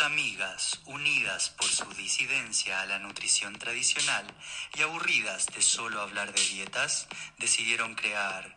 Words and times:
Dos 0.00 0.06
amigas, 0.06 0.80
unidas 0.86 1.50
por 1.50 1.66
su 1.66 1.84
disidencia 1.92 2.80
a 2.80 2.86
la 2.86 2.98
nutrición 2.98 3.52
tradicional 3.58 4.24
y 4.74 4.80
aburridas 4.80 5.44
de 5.54 5.60
solo 5.60 6.00
hablar 6.00 6.32
de 6.32 6.40
dietas, 6.40 7.06
decidieron 7.36 7.94
crear 7.96 8.56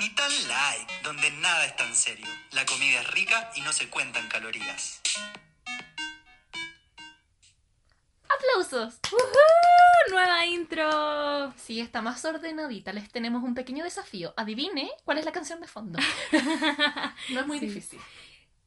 Ni 0.00 0.10
tan 0.10 0.30
light, 0.48 0.90
donde 1.02 1.30
nada 1.30 1.64
es 1.64 1.74
tan 1.76 1.96
serio. 1.96 2.26
La 2.52 2.66
comida 2.66 3.00
es 3.00 3.10
rica 3.10 3.50
y 3.54 3.62
no 3.62 3.72
se 3.72 3.88
cuentan 3.88 4.28
calorías. 4.28 5.00
¡Aplausos! 8.28 9.00
¡Woohoo! 9.10 10.10
Nueva 10.10 10.44
intro. 10.44 11.54
Sí, 11.56 11.80
está 11.80 12.02
más 12.02 12.22
ordenadita. 12.26 12.92
Les 12.92 13.10
tenemos 13.10 13.42
un 13.42 13.54
pequeño 13.54 13.82
desafío. 13.82 14.34
Adivine 14.36 14.90
cuál 15.06 15.16
es 15.18 15.24
la 15.24 15.32
canción 15.32 15.58
de 15.62 15.68
fondo. 15.68 15.98
No 17.30 17.40
es 17.40 17.46
muy 17.46 17.58
Sí. 17.60 17.66
difícil. 17.66 18.00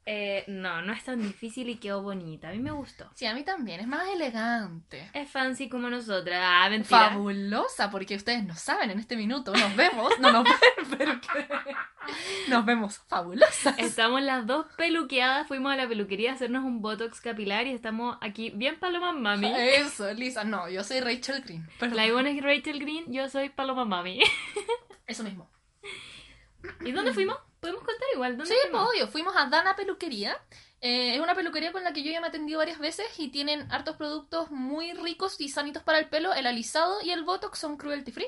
Eh, 0.04 0.44
no, 0.48 0.82
no 0.82 0.94
es 0.94 1.04
tan 1.04 1.22
difícil 1.22 1.70
y 1.70 1.76
quedó 1.78 2.02
bonita. 2.02 2.50
A 2.50 2.52
mí 2.54 2.58
me 2.60 2.72
gustó. 2.72 3.10
Sí, 3.14 3.28
a 3.28 3.36
mí 3.36 3.44
también. 3.44 3.80
Es 3.82 3.88
más 3.88 4.08
elegante. 4.10 5.08
Es 5.14 5.30
fancy 5.30 5.70
como 5.70 5.90
nosotras. 5.92 6.42
Ah, 6.44 6.68
mentira. 6.72 7.10
Fabulosa, 7.12 7.92
porque 7.92 8.16
ustedes 8.16 8.44
no 8.44 8.56
saben 8.56 8.90
en 8.90 9.00
este 9.00 9.16
minuto. 9.16 9.54
Nos 9.54 9.76
vemos. 9.76 10.12
No 10.20 10.32
nos 10.32 10.44
ven, 10.44 10.88
pero 10.98 11.22
que- 11.22 11.48
Nos 12.50 12.66
vemos 12.66 12.98
fabulosas. 13.08 13.78
Estamos 13.78 14.24
las 14.24 14.48
dos 14.48 14.66
peluqueadas. 14.76 15.48
Fuimos 15.48 15.72
a 15.72 15.76
la 15.76 15.88
peluquería 15.88 16.32
a 16.32 16.34
hacernos 16.34 16.64
un 16.66 16.82
botox 16.82 17.22
capilar 17.22 17.68
y 17.68 17.72
estamos 17.72 18.18
aquí 18.22 18.50
bien 18.50 18.80
Paloma 18.80 19.12
Mami. 19.14 19.54
Eso, 19.56 20.12
Lisa. 20.14 20.44
No, 20.44 20.68
yo 20.68 20.84
soy 20.84 21.00
Rachel 21.02 21.42
Green. 21.44 21.68
Perdón. 21.80 21.98
La 21.98 22.08
Ivonne 22.08 22.36
es 22.36 22.44
Rachel 22.44 22.80
Green, 22.80 23.06
yo 23.14 23.30
soy 23.30 23.50
Paloma 23.50 23.86
Mami. 23.86 24.20
Eso 25.06 25.24
mismo. 25.24 25.48
¿Y 26.84 26.92
dónde 26.92 27.14
fuimos? 27.14 27.38
Podemos 27.62 27.84
contar 27.84 28.08
igual. 28.14 28.38
¿Dónde 28.38 28.52
Sí, 28.54 28.60
fuimos? 28.64 28.86
pues, 28.88 28.96
obvio. 28.96 29.08
Fuimos 29.08 29.36
a 29.38 29.46
Dana 29.46 29.76
Peluquería. 29.76 30.38
Eh, 30.82 31.14
es 31.16 31.22
una 31.22 31.36
peluquería 31.36 31.72
con 31.72 31.84
la 31.84 31.94
que 31.94 32.02
yo 32.02 32.12
ya 32.12 32.20
me 32.20 32.26
he 32.26 32.30
atendido 32.30 32.58
varias 32.58 32.80
veces 32.80 33.06
y 33.20 33.30
tienen 33.30 33.72
hartos 33.72 33.98
productos 33.98 34.50
muy 34.50 34.94
ricos 34.94 35.40
y 35.40 35.48
sanitos 35.50 35.84
para 35.84 36.00
el 36.00 36.10
pelo. 36.10 36.34
El 36.34 36.48
alisado 36.48 37.02
y 37.04 37.12
el 37.12 37.24
botox 37.24 37.60
son 37.60 37.78
cruelty 37.78 38.12
free. 38.12 38.28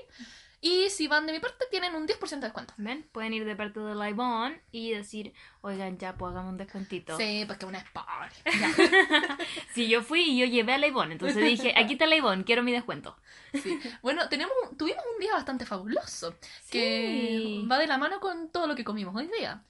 Y 0.65 0.89
si 0.89 1.09
van 1.09 1.27
de 1.27 1.33
mi 1.33 1.41
parte, 1.41 1.65
tienen 1.69 1.93
un 1.93 2.07
10% 2.07 2.29
de 2.29 2.47
descuento. 2.47 2.73
¿Ven? 2.77 3.05
Pueden 3.11 3.33
ir 3.33 3.43
de 3.43 3.53
parte 3.53 3.81
de 3.81 3.95
la 3.95 4.09
Ivonne 4.09 4.61
y 4.71 4.91
decir, 4.91 5.33
oigan, 5.59 5.97
ya, 5.97 6.15
pues 6.15 6.31
hagamos 6.31 6.51
un 6.53 6.57
descuentito. 6.57 7.17
Sí, 7.17 7.43
pues 7.45 7.57
que 7.59 7.65
una 7.65 7.79
spar. 7.79 8.31
Si 9.73 9.89
yo 9.89 10.01
fui 10.01 10.21
y 10.21 10.37
yo 10.39 10.45
llevé 10.45 10.73
a 10.73 10.77
la 10.77 10.87
Ivonne, 10.87 11.13
entonces 11.13 11.43
dije, 11.43 11.73
aquí 11.77 11.93
está 11.93 12.05
la 12.05 12.15
Ivonne, 12.15 12.45
quiero 12.45 12.63
mi 12.63 12.71
descuento. 12.71 13.17
Sí. 13.53 13.77
Bueno, 14.01 14.29
tenemos, 14.29 14.53
tuvimos 14.77 15.03
un 15.13 15.19
día 15.19 15.33
bastante 15.33 15.65
fabuloso. 15.65 16.33
Que 16.71 17.27
Sí. 17.41 17.67
va 17.69 17.77
de 17.77 17.87
la 17.87 17.97
mano 17.97 18.19
con 18.21 18.49
todo 18.49 18.65
lo 18.65 18.75
que 18.75 18.85
comimos 18.85 19.13
hoy 19.15 19.29
día. 19.37 19.61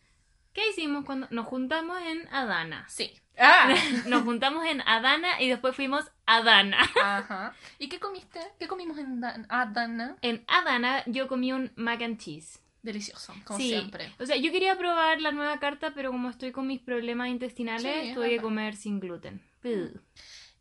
¿Qué 0.54 0.70
hicimos 0.70 1.06
cuando 1.06 1.28
nos 1.32 1.46
juntamos 1.48 2.00
en 2.02 2.28
Adana? 2.34 2.86
Sí. 2.90 3.12
Ah. 3.38 3.74
Nos 4.06 4.22
juntamos 4.24 4.64
en 4.68 4.82
Adana 4.82 5.42
y 5.42 5.50
después 5.50 5.76
fuimos 5.76 6.06
a 6.28 6.36
Adana. 6.38 6.78
Ajá. 7.04 7.56
¿Y 7.80 7.90
qué 7.90 8.00
comiste? 8.00 8.40
¿Qué 8.60 8.68
comimos 8.68 9.00
en 9.00 9.20
Dan- 9.22 9.48
Adana? 9.50 10.18
En 10.22 10.44
Adana 10.48 11.04
yo 11.08 11.28
comí 11.28 11.52
un 11.52 11.72
mac 11.76 12.02
and 12.04 12.20
cheese. 12.20 12.60
Delicioso, 12.84 13.34
como 13.46 13.58
sí, 13.58 13.70
siempre. 13.70 14.14
o 14.20 14.26
sea, 14.26 14.36
yo 14.36 14.52
quería 14.52 14.78
probar 14.78 15.20
la 15.22 15.32
nueva 15.32 15.58
carta, 15.58 15.94
pero 15.96 16.12
como 16.12 16.30
estoy 16.30 16.52
con 16.52 16.68
mis 16.68 16.82
problemas 16.82 17.30
intestinales, 17.30 18.08
Sí, 18.10 18.14
tuve 18.14 18.30
que 18.30 18.42
comer 18.42 18.76
sin 18.76 19.00
gluten. 19.00 19.42
Ugh. 19.64 20.00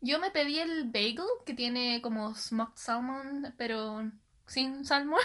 Yo 0.01 0.19
me 0.19 0.31
pedí 0.31 0.57
el 0.57 0.85
bagel 0.85 1.19
que 1.45 1.53
tiene 1.53 2.01
como 2.01 2.33
smoked 2.33 2.77
salmon, 2.77 3.53
pero 3.57 4.09
sin 4.47 4.83
salmón. 4.85 5.19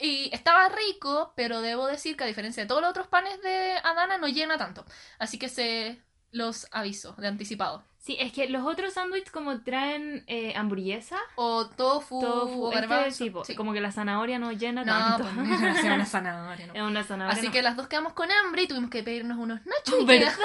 Y 0.00 0.30
estaba 0.32 0.68
rico, 0.68 1.32
pero 1.36 1.60
debo 1.60 1.86
decir 1.86 2.16
que 2.16 2.24
a 2.24 2.26
diferencia 2.26 2.62
de 2.62 2.68
todos 2.68 2.80
los 2.80 2.90
otros 2.90 3.06
panes 3.08 3.40
de 3.42 3.72
Adana, 3.82 4.18
no 4.18 4.28
llena 4.28 4.56
tanto. 4.58 4.84
Así 5.18 5.38
que 5.38 5.48
se 5.48 6.00
los 6.30 6.66
aviso 6.72 7.12
de 7.14 7.26
anticipado. 7.28 7.82
Sí, 7.98 8.16
es 8.20 8.32
que 8.32 8.48
los 8.48 8.64
otros 8.64 8.94
sándwiches 8.94 9.30
como 9.32 9.60
traen 9.62 10.24
eh, 10.28 10.54
hamburguesa, 10.56 11.18
O 11.34 11.66
tofu, 11.68 12.20
tofu, 12.20 12.64
o 12.66 12.72
este, 12.72 12.86
garbanzo. 12.86 13.16
sí, 13.16 13.30
po, 13.30 13.44
Sí. 13.44 13.54
como 13.56 13.72
que 13.72 13.80
la 13.80 13.90
zanahoria 13.92 14.38
no 14.38 14.52
llena 14.52 14.84
No, 14.84 14.92
tanto. 14.92 15.24
pues 15.24 15.34
no, 15.34 15.68
es 15.68 15.82
una 15.84 16.06
zanahoria, 16.06 16.66
no. 16.68 16.74
es 16.74 16.82
una 16.82 17.02
zanahoria. 17.04 17.36
Así 17.36 17.46
no. 17.46 17.52
que 17.52 17.62
las 17.62 17.76
dos 17.76 17.88
quedamos 17.88 18.12
con 18.12 18.30
hambre 18.30 18.62
y 18.62 18.68
tuvimos 18.68 18.90
que 18.90 19.02
pedirnos 19.02 19.36
unos 19.38 19.60
nachos. 19.66 19.94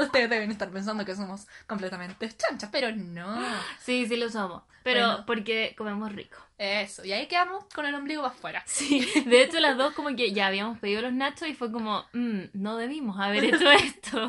Ustedes 0.00 0.30
deben 0.30 0.50
estar 0.50 0.70
pensando 0.70 1.04
que 1.04 1.14
somos 1.14 1.46
completamente 1.66 2.30
chanchas, 2.36 2.70
pero 2.72 2.90
no. 2.94 3.38
Sí, 3.80 4.06
sí 4.06 4.16
lo 4.16 4.30
somos. 4.30 4.62
Pero 4.82 5.06
Bueno. 5.06 5.26
porque 5.26 5.74
comemos 5.76 6.12
rico. 6.12 6.38
Eso, 6.62 7.04
y 7.04 7.12
ahí 7.12 7.26
quedamos 7.26 7.64
con 7.74 7.86
el 7.86 7.94
ombligo 7.94 8.22
para 8.22 8.34
afuera. 8.34 8.62
Sí, 8.66 9.00
de 9.26 9.42
hecho 9.42 9.58
las 9.58 9.76
dos 9.76 9.94
como 9.94 10.14
que 10.14 10.32
ya 10.32 10.46
habíamos 10.46 10.78
pedido 10.78 11.02
los 11.02 11.12
nachos 11.12 11.48
y 11.48 11.54
fue 11.54 11.72
como, 11.72 12.04
"Mm, 12.12 12.42
no 12.52 12.76
debimos 12.76 13.18
haber 13.18 13.44
hecho 13.46 13.70
esto. 13.72 14.28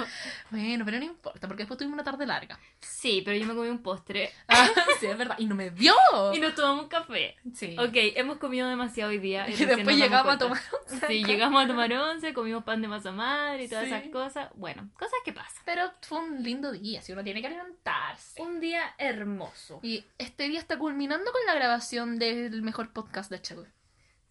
Bueno, 0.49 0.83
pero 0.83 0.97
no 0.97 1.05
importa, 1.05 1.47
porque 1.47 1.63
después 1.63 1.77
tuvimos 1.77 1.93
una 1.93 2.03
tarde 2.03 2.25
larga. 2.25 2.57
Sí, 2.79 3.21
pero 3.23 3.37
yo 3.37 3.45
me 3.45 3.53
comí 3.53 3.69
un 3.69 3.83
postre 3.83 4.31
Ah, 4.47 4.67
sí, 4.99 5.05
es 5.05 5.17
verdad. 5.17 5.35
Y 5.37 5.45
no 5.45 5.53
me 5.55 5.69
dio. 5.69 5.93
y 6.33 6.39
nos 6.39 6.55
tomamos 6.55 6.83
un 6.83 6.89
café. 6.89 7.35
Sí. 7.53 7.75
Ok, 7.77 7.91
hemos 7.93 8.37
comido 8.37 8.67
demasiado 8.67 9.11
hoy 9.11 9.19
día. 9.19 9.47
Y 9.47 9.53
después 9.65 9.95
llegamos 9.97 10.33
a 10.33 10.37
tomar 10.39 10.59
Sí, 11.07 11.23
llegamos 11.23 11.63
a 11.63 11.67
tomar 11.67 11.91
once, 11.93 12.33
comimos 12.33 12.63
pan 12.63 12.81
de 12.81 12.87
masa 12.87 13.11
madre 13.11 13.65
y 13.65 13.67
todas 13.69 13.85
Sí. 13.87 13.93
esas 13.93 14.09
cosas. 14.09 14.49
Bueno, 14.55 14.89
cosas 14.97 15.19
que 15.23 15.33
pasan. 15.33 15.61
Pero 15.65 15.91
fue 16.01 16.19
un 16.19 16.41
lindo 16.43 16.71
día, 16.71 17.01
si 17.01 17.11
uno 17.11 17.23
tiene 17.23 17.41
que 17.41 17.49
levantarse. 17.49 18.41
Un 18.41 18.59
día 18.59 18.93
hermoso. 18.97 19.79
Y 19.83 20.03
este 20.17 20.47
día 20.47 20.59
está 20.59 20.77
culminando 20.77 21.31
con 21.31 21.41
la 21.45 21.53
grabación 21.55 22.17
del 22.23 22.61
mejor 22.61 22.93
podcast 22.93 23.29
de 23.29 23.41
Chegul. 23.41 23.73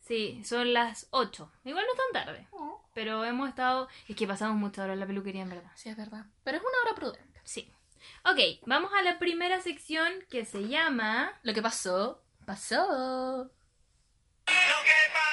Sí, 0.01 0.43
son 0.45 0.73
las 0.73 1.07
8. 1.11 1.53
Igual 1.65 1.85
no 1.87 1.95
tan 1.95 2.25
tarde. 2.25 2.49
Pero 2.95 3.25
hemos 3.25 3.49
estado... 3.49 3.89
Es 4.09 4.17
que 4.17 4.27
pasamos 4.27 4.57
muchas 4.57 4.85
horas 4.85 4.95
en 4.95 5.01
la 5.01 5.07
peluquería, 5.07 5.43
en 5.43 5.51
verdad. 5.51 5.71
Sí, 5.75 5.89
es 5.89 5.97
verdad. 5.97 6.27
Pero 6.45 6.59
es 6.59 6.63
una 6.63 6.79
hora 6.85 6.95
prudente. 6.95 7.41
Sí. 7.45 7.73
Ok, 8.25 8.39
vamos 8.67 8.93
a 8.93 9.03
la 9.03 9.19
primera 9.19 9.61
sección 9.61 10.13
que 10.29 10.45
se 10.45 10.69
llama... 10.69 11.33
Lo 11.43 11.55
que 11.55 11.63
pasó, 11.63 12.23
pasó. 12.45 13.51
¡Woohoo! 14.49 15.32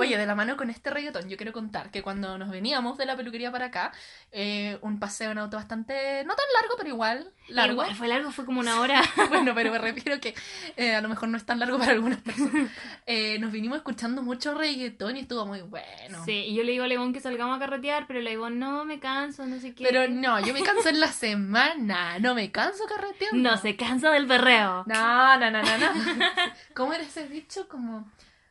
Oye, 0.00 0.16
de 0.16 0.26
la 0.26 0.34
mano 0.34 0.56
con 0.56 0.70
este 0.70 0.90
reggaetón, 0.90 1.28
yo 1.28 1.36
quiero 1.36 1.52
contar 1.52 1.90
que 1.90 2.02
cuando 2.02 2.38
nos 2.38 2.50
veníamos 2.50 2.96
de 2.96 3.06
la 3.06 3.16
peluquería 3.16 3.52
para 3.52 3.66
acá, 3.66 3.92
eh, 4.32 4.78
un 4.80 4.98
paseo 4.98 5.30
en 5.30 5.38
auto 5.38 5.56
bastante, 5.56 6.24
no 6.24 6.34
tan 6.34 6.46
largo, 6.58 6.74
pero 6.78 6.88
igual 6.88 7.32
largo. 7.48 7.72
Igual 7.72 7.94
fue 7.94 8.08
largo, 8.08 8.30
fue 8.30 8.44
como 8.44 8.60
una 8.60 8.80
hora. 8.80 9.02
bueno, 9.28 9.54
pero 9.54 9.70
me 9.70 9.78
refiero 9.78 10.20
que 10.20 10.34
eh, 10.76 10.94
a 10.94 11.00
lo 11.00 11.08
mejor 11.08 11.28
no 11.28 11.36
es 11.36 11.44
tan 11.44 11.58
largo 11.58 11.78
para 11.78 11.92
algunas 11.92 12.18
personas. 12.20 12.70
Eh, 13.06 13.38
nos 13.40 13.50
vinimos 13.50 13.78
escuchando 13.78 14.22
mucho 14.22 14.54
reggaetón 14.54 15.16
y 15.16 15.20
estuvo 15.20 15.44
muy 15.44 15.62
bueno. 15.62 16.24
Sí, 16.24 16.32
y 16.32 16.54
yo 16.54 16.62
le 16.62 16.72
digo 16.72 16.84
a 16.84 16.86
León 16.86 17.12
que 17.12 17.20
salgamos 17.20 17.56
a 17.56 17.58
carretear, 17.58 18.06
pero 18.06 18.20
le 18.20 18.30
digo, 18.30 18.50
no, 18.50 18.84
me 18.84 19.00
canso, 19.00 19.46
no 19.46 19.58
sé 19.58 19.74
qué. 19.74 19.84
Pero 19.84 20.06
no, 20.08 20.38
yo 20.40 20.52
me 20.54 20.62
canso 20.62 20.88
en 20.88 21.00
la 21.00 21.10
semana, 21.10 22.18
no 22.20 22.34
me 22.34 22.52
canso 22.52 22.84
carreteando. 22.86 23.50
No, 23.50 23.56
se 23.56 23.74
cansa 23.74 24.10
del 24.10 24.26
perreo. 24.26 24.84
No, 24.86 25.38
no, 25.38 25.50
no, 25.50 25.62
no, 25.62 25.78
no. 25.78 25.86
¿Cómo 26.74 26.92
era 26.92 27.02
ese 27.02 27.26
dicho? 27.26 27.66
Como 27.68 28.08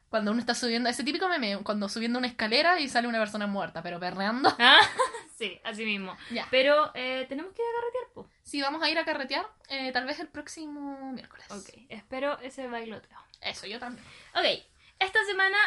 cuando 0.09 0.31
uno 0.31 0.39
está 0.39 0.55
subiendo, 0.55 0.89
ese 0.89 1.03
típico 1.03 1.27
meme, 1.27 1.57
cuando 1.63 1.87
subiendo 1.89 2.17
una 2.19 2.27
escalera 2.27 2.79
y 2.79 2.89
sale 2.89 3.07
una 3.07 3.19
persona 3.19 3.47
muerta, 3.47 3.81
pero 3.83 3.99
perreando. 3.99 4.49
Ah, 4.59 4.79
sí, 5.37 5.59
así 5.63 5.85
mismo. 5.85 6.17
Ya. 6.31 6.47
Pero 6.51 6.91
eh, 6.93 7.25
tenemos 7.29 7.53
que 7.53 7.61
ir 7.61 7.67
a 7.67 7.79
carretear, 7.79 8.13
po. 8.13 8.29
Sí, 8.43 8.61
vamos 8.61 8.83
a 8.83 8.89
ir 8.89 8.99
a 8.99 9.05
carretear, 9.05 9.47
eh, 9.69 9.91
tal 9.91 10.05
vez 10.05 10.19
el 10.19 10.27
próximo 10.27 11.11
miércoles. 11.13 11.45
Ok, 11.49 11.69
espero 11.89 12.39
ese 12.39 12.67
bailoteo. 12.67 13.17
Eso, 13.41 13.65
yo 13.67 13.79
también. 13.79 14.05
Ok, 14.35 14.45
esta 14.99 15.23
semana 15.25 15.57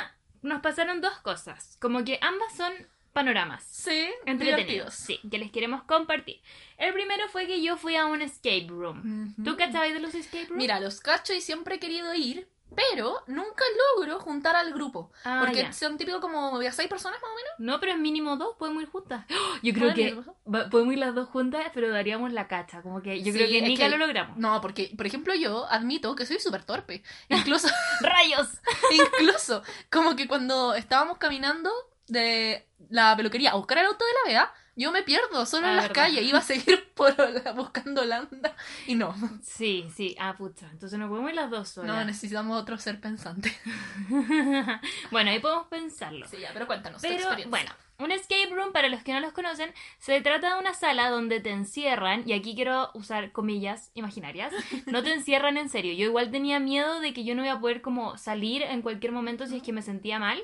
nos 0.43 0.61
pasaron 0.61 1.01
dos 1.01 1.19
cosas. 1.21 1.79
Como 1.81 2.05
que 2.05 2.19
ambas 2.21 2.55
son 2.55 2.73
panoramas. 3.13 3.63
Sí, 3.65 4.11
Entretenidos, 4.27 4.95
sí, 4.95 5.21
que 5.31 5.39
les 5.39 5.51
queremos 5.51 5.83
compartir. 5.85 6.41
El 6.79 6.93
primero 6.93 7.29
fue 7.29 7.47
que 7.47 7.63
yo 7.63 7.77
fui 7.77 7.97
a 7.97 8.07
un 8.07 8.23
escape 8.23 8.67
room. 8.69 9.33
Ujú. 9.37 9.45
¿Tú 9.45 9.57
cachabas 9.57 9.93
de 9.93 10.01
los 10.01 10.15
escape 10.15 10.47
rooms? 10.47 10.57
Mira, 10.57 10.81
los 10.81 11.01
cacho 11.01 11.33
y 11.33 11.41
siempre 11.41 11.77
he 11.77 11.79
querido 11.79 12.13
ir, 12.15 12.49
Pero 12.75 13.23
nunca 13.27 13.65
logro 13.97 14.19
juntar 14.21 14.57
al 14.57 14.73
grupo. 14.73 15.11
Ah, 15.25 15.43
porque 15.45 15.63
ya. 15.63 15.73
son 15.73 15.99
típico 15.99 16.21
como 16.21 16.59
de 16.59 16.71
seis 16.73 16.89
personas 16.89 17.21
más 17.21 17.31
o 17.31 17.35
menos. 17.35 17.51
No, 17.59 17.81
pero 17.81 17.93
es 17.93 17.99
mínimo 17.99 18.37
dos, 18.37 18.57
podemos 18.59 18.83
ir 18.83 18.89
juntas. 18.89 19.25
¡Oh! 19.31 19.55
Yo 19.63 19.73
creo 19.75 19.95
que 19.95 20.15
va- 20.53 20.69
podemos 20.71 20.93
ir 20.95 20.99
las 21.01 21.15
dos 21.15 21.29
juntas, 21.29 21.67
pero 21.75 21.91
daríamos 21.91 22.33
la 22.33 22.49
cacha. 22.49 22.83
Como 22.83 23.03
que 23.03 23.19
yo 23.23 23.33
Sí, 23.33 23.39
creo 23.39 23.49
que 23.49 23.63
nunca 23.69 23.89
lo 23.89 23.97
logramos. 23.99 24.37
No, 24.39 24.61
porque, 24.61 24.93
por 24.97 25.07
ejemplo, 25.07 25.35
yo 25.35 25.67
admito 25.71 26.15
que 26.17 26.27
soy 26.27 26.39
súper 26.41 26.65
torpe. 26.65 27.03
Incluso, 27.29 27.69
¡Rayos! 28.01 28.49
incluso, 28.91 29.63
como 29.91 30.17
que 30.17 30.27
cuando 30.29 30.75
estábamos 30.75 31.19
caminando 31.19 31.71
de 32.09 32.67
la 32.91 33.17
peluquería 33.17 33.53
a 33.53 33.57
buscar 33.57 33.79
el 33.79 33.87
auto 33.87 34.05
de 34.05 34.13
la 34.13 34.29
Bea, 34.31 34.55
yo 34.77 34.91
me 34.93 35.03
pierdo 35.03 35.45
solo 35.47 35.67
en 35.67 35.73
Ah, 35.73 35.77
las 35.77 35.89
verdad. 35.89 36.05
calles. 36.05 36.25
Iba 36.25 36.39
a 36.39 36.43
seguir 36.43 36.91
por 36.95 37.17
la- 37.19 37.53
buscando 37.53 38.03
Holanda 38.03 38.55
y 38.87 38.95
no. 38.95 39.15
Sí, 39.43 39.87
sí. 39.95 40.17
Ah, 40.19 40.35
pucha. 40.37 40.69
Entonces 40.71 40.99
no 40.99 41.09
podemos 41.09 41.31
ir 41.31 41.37
las 41.37 41.51
dos 41.51 41.77
No, 41.77 41.83
solas. 41.85 42.07
necesitamos 42.07 42.61
otro 42.61 42.79
ser 42.79 43.01
pensante. 43.01 43.53
bueno, 45.11 45.31
ahí 45.31 45.39
podemos 45.41 45.67
pensarlo. 45.69 46.27
Sí, 46.29 46.39
ya, 46.41 46.51
pero 46.53 46.67
cuéntanos 46.67 47.01
tu 47.01 47.09
Pero 47.09 47.21
experiencia. 47.21 47.51
bueno, 47.51 47.71
un 47.99 48.11
escape 48.13 48.49
room, 48.51 48.73
para 48.73 48.89
los 48.89 49.03
que 49.03 49.13
no 49.13 49.21
los 49.21 49.33
conocen, 49.33 49.73
se 49.99 50.21
trata 50.21 50.55
de 50.55 50.61
una 50.61 50.75
sala 50.75 51.09
donde 51.11 51.41
te 51.41 51.51
encierran, 51.51 52.25
y 52.27 52.33
aquí 52.33 52.55
quiero 52.55 52.91
usar 52.95 53.31
comillas 53.33 53.91
imaginarias, 53.95 54.53
no 54.87 55.03
te 55.03 55.13
encierran 55.13 55.57
en 55.57 55.69
serio. 55.69 55.93
Yo 55.95 56.07
igual 56.07 56.31
tenía 56.31 56.59
miedo 56.59 57.01
de 57.01 57.13
que 57.13 57.25
yo 57.25 57.35
no 57.35 57.45
iba 57.45 57.55
a 57.55 57.61
poder 57.61 57.81
como 57.83 58.17
salir 58.19 58.63
en 58.63 58.83
cualquier 58.83 59.13
momento 59.13 59.47
si 59.47 59.57
es 59.59 59.63
que 59.63 59.73
me 59.73 59.83
sentía 59.83 60.19
mal, 60.19 60.43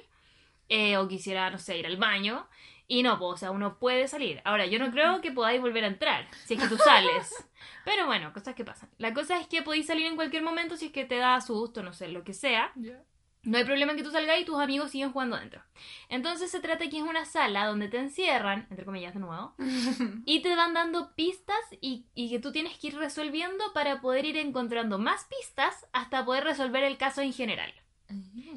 eh, 0.68 0.98
o 0.98 1.08
quisiera, 1.08 1.50
no 1.50 1.58
sé, 1.58 1.78
ir 1.78 1.86
al 1.86 1.96
baño. 1.96 2.46
Y 2.90 3.02
no, 3.02 3.18
pues, 3.18 3.34
o 3.34 3.36
sea, 3.36 3.50
uno 3.50 3.78
puede 3.78 4.08
salir. 4.08 4.40
Ahora, 4.44 4.64
yo 4.64 4.78
no 4.78 4.90
creo 4.90 5.20
que 5.20 5.30
podáis 5.30 5.60
volver 5.60 5.84
a 5.84 5.88
entrar, 5.88 6.26
si 6.46 6.54
es 6.54 6.62
que 6.62 6.68
tú 6.68 6.78
sales. 6.78 7.34
Pero 7.84 8.06
bueno, 8.06 8.32
cosas 8.32 8.54
que 8.54 8.64
pasan. 8.64 8.88
La 8.96 9.12
cosa 9.12 9.38
es 9.38 9.46
que 9.46 9.62
podéis 9.62 9.86
salir 9.86 10.06
en 10.06 10.16
cualquier 10.16 10.42
momento 10.42 10.76
si 10.76 10.86
es 10.86 10.92
que 10.92 11.04
te 11.04 11.16
da 11.16 11.38
susto, 11.42 11.82
no 11.82 11.92
sé, 11.92 12.08
lo 12.08 12.24
que 12.24 12.32
sea. 12.32 12.72
Ya. 12.76 13.04
No 13.42 13.56
hay 13.56 13.64
problema 13.64 13.92
en 13.92 13.98
que 13.98 14.04
tú 14.04 14.10
salgas 14.10 14.40
y 14.40 14.44
tus 14.44 14.58
amigos 14.58 14.90
siguen 14.90 15.12
jugando 15.12 15.36
adentro. 15.36 15.62
Entonces 16.08 16.50
se 16.50 16.60
trata 16.60 16.88
que 16.88 16.96
es 16.96 17.02
una 17.02 17.24
sala 17.24 17.66
donde 17.66 17.88
te 17.88 17.98
encierran, 17.98 18.66
entre 18.70 18.84
comillas 18.84 19.14
de 19.14 19.20
nuevo, 19.20 19.54
y 20.24 20.40
te 20.40 20.56
van 20.56 20.74
dando 20.74 21.14
pistas 21.14 21.60
y, 21.80 22.06
y 22.14 22.30
que 22.30 22.40
tú 22.40 22.52
tienes 22.52 22.78
que 22.78 22.88
ir 22.88 22.96
resolviendo 22.96 23.72
para 23.74 24.00
poder 24.00 24.24
ir 24.24 24.36
encontrando 24.38 24.98
más 24.98 25.26
pistas 25.26 25.86
hasta 25.92 26.24
poder 26.24 26.44
resolver 26.44 26.84
el 26.84 26.96
caso 26.96 27.20
en 27.20 27.32
general. 27.32 27.72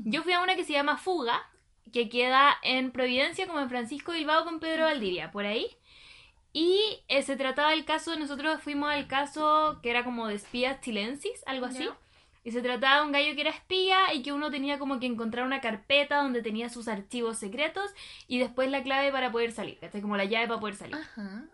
Yo 0.06 0.24
fui 0.24 0.34
a 0.34 0.42
una 0.42 0.56
que 0.56 0.64
se 0.64 0.74
llama 0.74 0.98
Fuga, 0.98 1.42
que 1.92 2.10
queda 2.10 2.58
en 2.64 2.92
Providencia, 2.92 3.48
como 3.48 3.60
en 3.60 3.70
Francisco 3.70 4.12
Bilbao 4.12 4.44
con 4.44 4.60
Pedro 4.60 4.86
Valdivia, 4.86 5.32
por 5.32 5.46
ahí. 5.46 5.68
Y 6.54 7.00
eh, 7.08 7.24
se 7.24 7.38
trataba 7.38 7.72
del 7.72 7.86
caso, 7.86 8.18
nosotros 8.18 8.62
fuimos 8.62 8.92
al 8.92 9.08
caso 9.08 9.80
que 9.82 9.90
era 9.90 10.04
como 10.04 10.28
de 10.28 10.36
espías 10.36 10.82
chilensis, 10.82 11.44
algo 11.46 11.66
así. 11.66 11.88
Y 12.44 12.52
se 12.52 12.62
trataba 12.62 13.02
de 13.02 13.06
un 13.06 13.12
gallo 13.12 13.36
que 13.36 13.42
era 13.42 13.52
espía 13.52 14.14
y 14.14 14.24
que 14.24 14.34
uno 14.34 14.50
tenía 14.50 14.80
como 14.80 15.00
que 15.00 15.06
encontrar 15.06 15.46
una 15.46 15.62
carpeta 15.62 16.24
donde 16.24 16.42
tenía 16.42 16.70
sus 16.70 16.88
archivos 16.88 17.38
secretos 17.38 17.92
y 18.28 18.40
después 18.40 18.70
la 18.70 18.82
clave 18.82 19.12
para 19.12 19.32
poder 19.32 19.52
salir, 19.52 19.78
¿cachai? 19.78 20.02
Como 20.02 20.18
la 20.18 20.26
llave 20.26 20.48
para 20.48 20.60
poder 20.60 20.76
salir. 20.76 20.96
Ajá. 20.96 21.46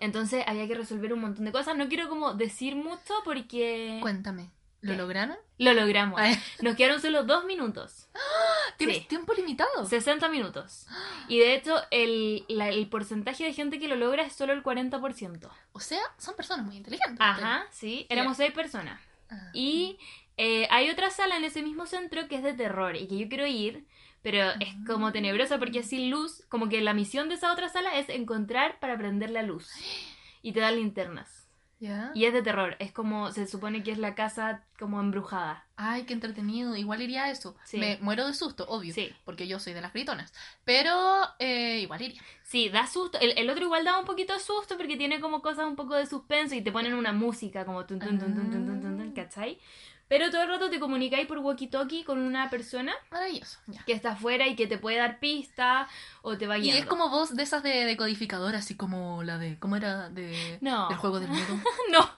Entonces 0.00 0.44
había 0.46 0.66
que 0.66 0.74
resolver 0.74 1.12
un 1.12 1.20
montón 1.20 1.44
de 1.44 1.52
cosas. 1.52 1.76
No 1.76 1.88
quiero 1.88 2.08
como 2.08 2.34
decir 2.34 2.76
mucho 2.76 3.14
porque 3.24 3.98
Cuéntame, 4.02 4.50
¿lo 4.80 4.94
lograron? 4.94 5.36
lo 5.58 5.72
logramos. 5.74 6.20
Ay, 6.20 6.36
Nos 6.62 6.76
quedaron 6.76 7.00
solo 7.00 7.24
dos 7.24 7.44
minutos. 7.44 8.08
¿Tienes 8.78 8.98
Sí. 8.98 9.04
tiempo 9.08 9.32
limitado? 9.34 9.84
60 9.86 10.28
minutos. 10.28 10.86
Y 11.28 11.38
de 11.40 11.54
hecho, 11.54 11.76
el, 11.90 12.44
la- 12.48 12.68
el 12.70 12.88
porcentaje 12.88 13.44
de 13.44 13.52
gente 13.52 13.78
que 13.78 13.88
lo 13.88 13.96
logra 13.96 14.22
es 14.22 14.32
solo 14.32 14.52
el 14.52 14.62
40%. 14.62 15.50
O 15.72 15.80
sea, 15.80 16.00
son 16.16 16.36
personas 16.36 16.64
muy 16.64 16.76
inteligentes. 16.76 17.18
Ajá, 17.20 17.66
sí. 17.70 18.06
Éramos 18.08 18.36
seis 18.36 18.52
personas. 18.52 19.00
Ah. 19.30 19.50
Y 19.52 19.98
eh, 20.38 20.66
hay 20.70 20.88
otra 20.90 21.10
sala 21.10 21.36
en 21.36 21.44
ese 21.44 21.62
mismo 21.62 21.84
centro 21.86 22.28
que 22.28 22.36
es 22.36 22.42
de 22.42 22.54
terror 22.54 22.96
y 22.96 23.06
que 23.08 23.18
yo 23.18 23.28
quiero 23.28 23.46
ir, 23.46 23.84
pero 24.22 24.52
es 24.60 24.74
como 24.86 25.12
tenebrosa 25.12 25.58
porque 25.58 25.80
es 25.80 25.88
sin 25.88 26.10
luz. 26.10 26.44
Como 26.48 26.68
que 26.68 26.80
la 26.80 26.94
misión 26.94 27.28
de 27.28 27.34
esa 27.34 27.52
otra 27.52 27.68
sala 27.68 27.98
es 27.98 28.08
encontrar 28.08 28.78
para 28.80 28.96
prender 28.96 29.30
la 29.30 29.42
luz. 29.42 29.68
Y 30.40 30.52
te 30.52 30.60
dan 30.60 30.76
linternas. 30.76 31.47
Y 31.80 32.24
es 32.24 32.32
de 32.32 32.42
terror, 32.42 32.76
es 32.80 32.90
como, 32.92 33.30
se 33.30 33.46
supone 33.46 33.82
que 33.82 33.92
es 33.92 33.98
la 33.98 34.14
casa 34.14 34.64
como 34.78 35.00
embrujada. 35.00 35.64
Ay, 35.76 36.04
qué 36.04 36.12
entretenido, 36.12 36.74
igual 36.74 37.02
iría 37.02 37.24
a 37.24 37.30
eso. 37.30 37.56
Me 37.72 37.98
muero 38.00 38.26
de 38.26 38.34
susto, 38.34 38.66
obvio, 38.68 38.92
porque 39.24 39.46
yo 39.46 39.60
soy 39.60 39.74
de 39.74 39.80
las 39.80 39.92
gritonas, 39.92 40.32
pero 40.64 40.92
eh, 41.38 41.78
igual 41.80 42.02
iría. 42.02 42.20
Sí, 42.42 42.68
da 42.68 42.86
susto, 42.86 43.18
el, 43.20 43.36
el, 43.38 43.48
otro 43.50 43.64
igual 43.64 43.84
da 43.84 43.98
un 43.98 44.06
poquito 44.06 44.32
de 44.32 44.40
susto 44.40 44.76
porque 44.76 44.96
tiene 44.96 45.20
como 45.20 45.40
cosas 45.40 45.66
un 45.66 45.76
poco 45.76 45.94
de 45.94 46.06
suspenso 46.06 46.54
y 46.54 46.62
te 46.62 46.72
ponen 46.72 46.94
una 46.94 47.12
música 47.12 47.64
como 47.64 47.86
tun, 47.86 48.02
ah. 48.02 49.12
¿cachai? 49.14 49.60
Pero 50.08 50.30
todo 50.30 50.42
el 50.42 50.48
rato 50.48 50.70
te 50.70 50.80
comunicáis 50.80 51.26
por 51.26 51.38
walkie-talkie 51.38 52.02
con 52.04 52.18
una 52.18 52.48
persona 52.50 52.94
Maravilloso. 53.10 53.58
Ya. 53.66 53.84
que 53.84 53.92
está 53.92 54.12
afuera 54.12 54.46
y 54.46 54.56
que 54.56 54.66
te 54.66 54.78
puede 54.78 54.96
dar 54.96 55.18
pistas 55.20 55.88
o 56.22 56.38
te 56.38 56.46
va 56.46 56.56
Y 56.58 56.62
guiando. 56.62 56.80
es 56.82 56.86
como 56.86 57.10
voz 57.10 57.36
de 57.36 57.42
esas 57.42 57.62
de 57.62 57.84
decodificadora, 57.84 58.58
así 58.58 58.74
como 58.76 59.22
la 59.22 59.38
de. 59.38 59.58
¿Cómo 59.58 59.76
era? 59.76 60.08
De, 60.08 60.58
No. 60.60 60.88
Del 60.88 60.96
juego 60.98 61.20
del 61.20 61.30
miedo. 61.30 61.46
No, 61.92 62.10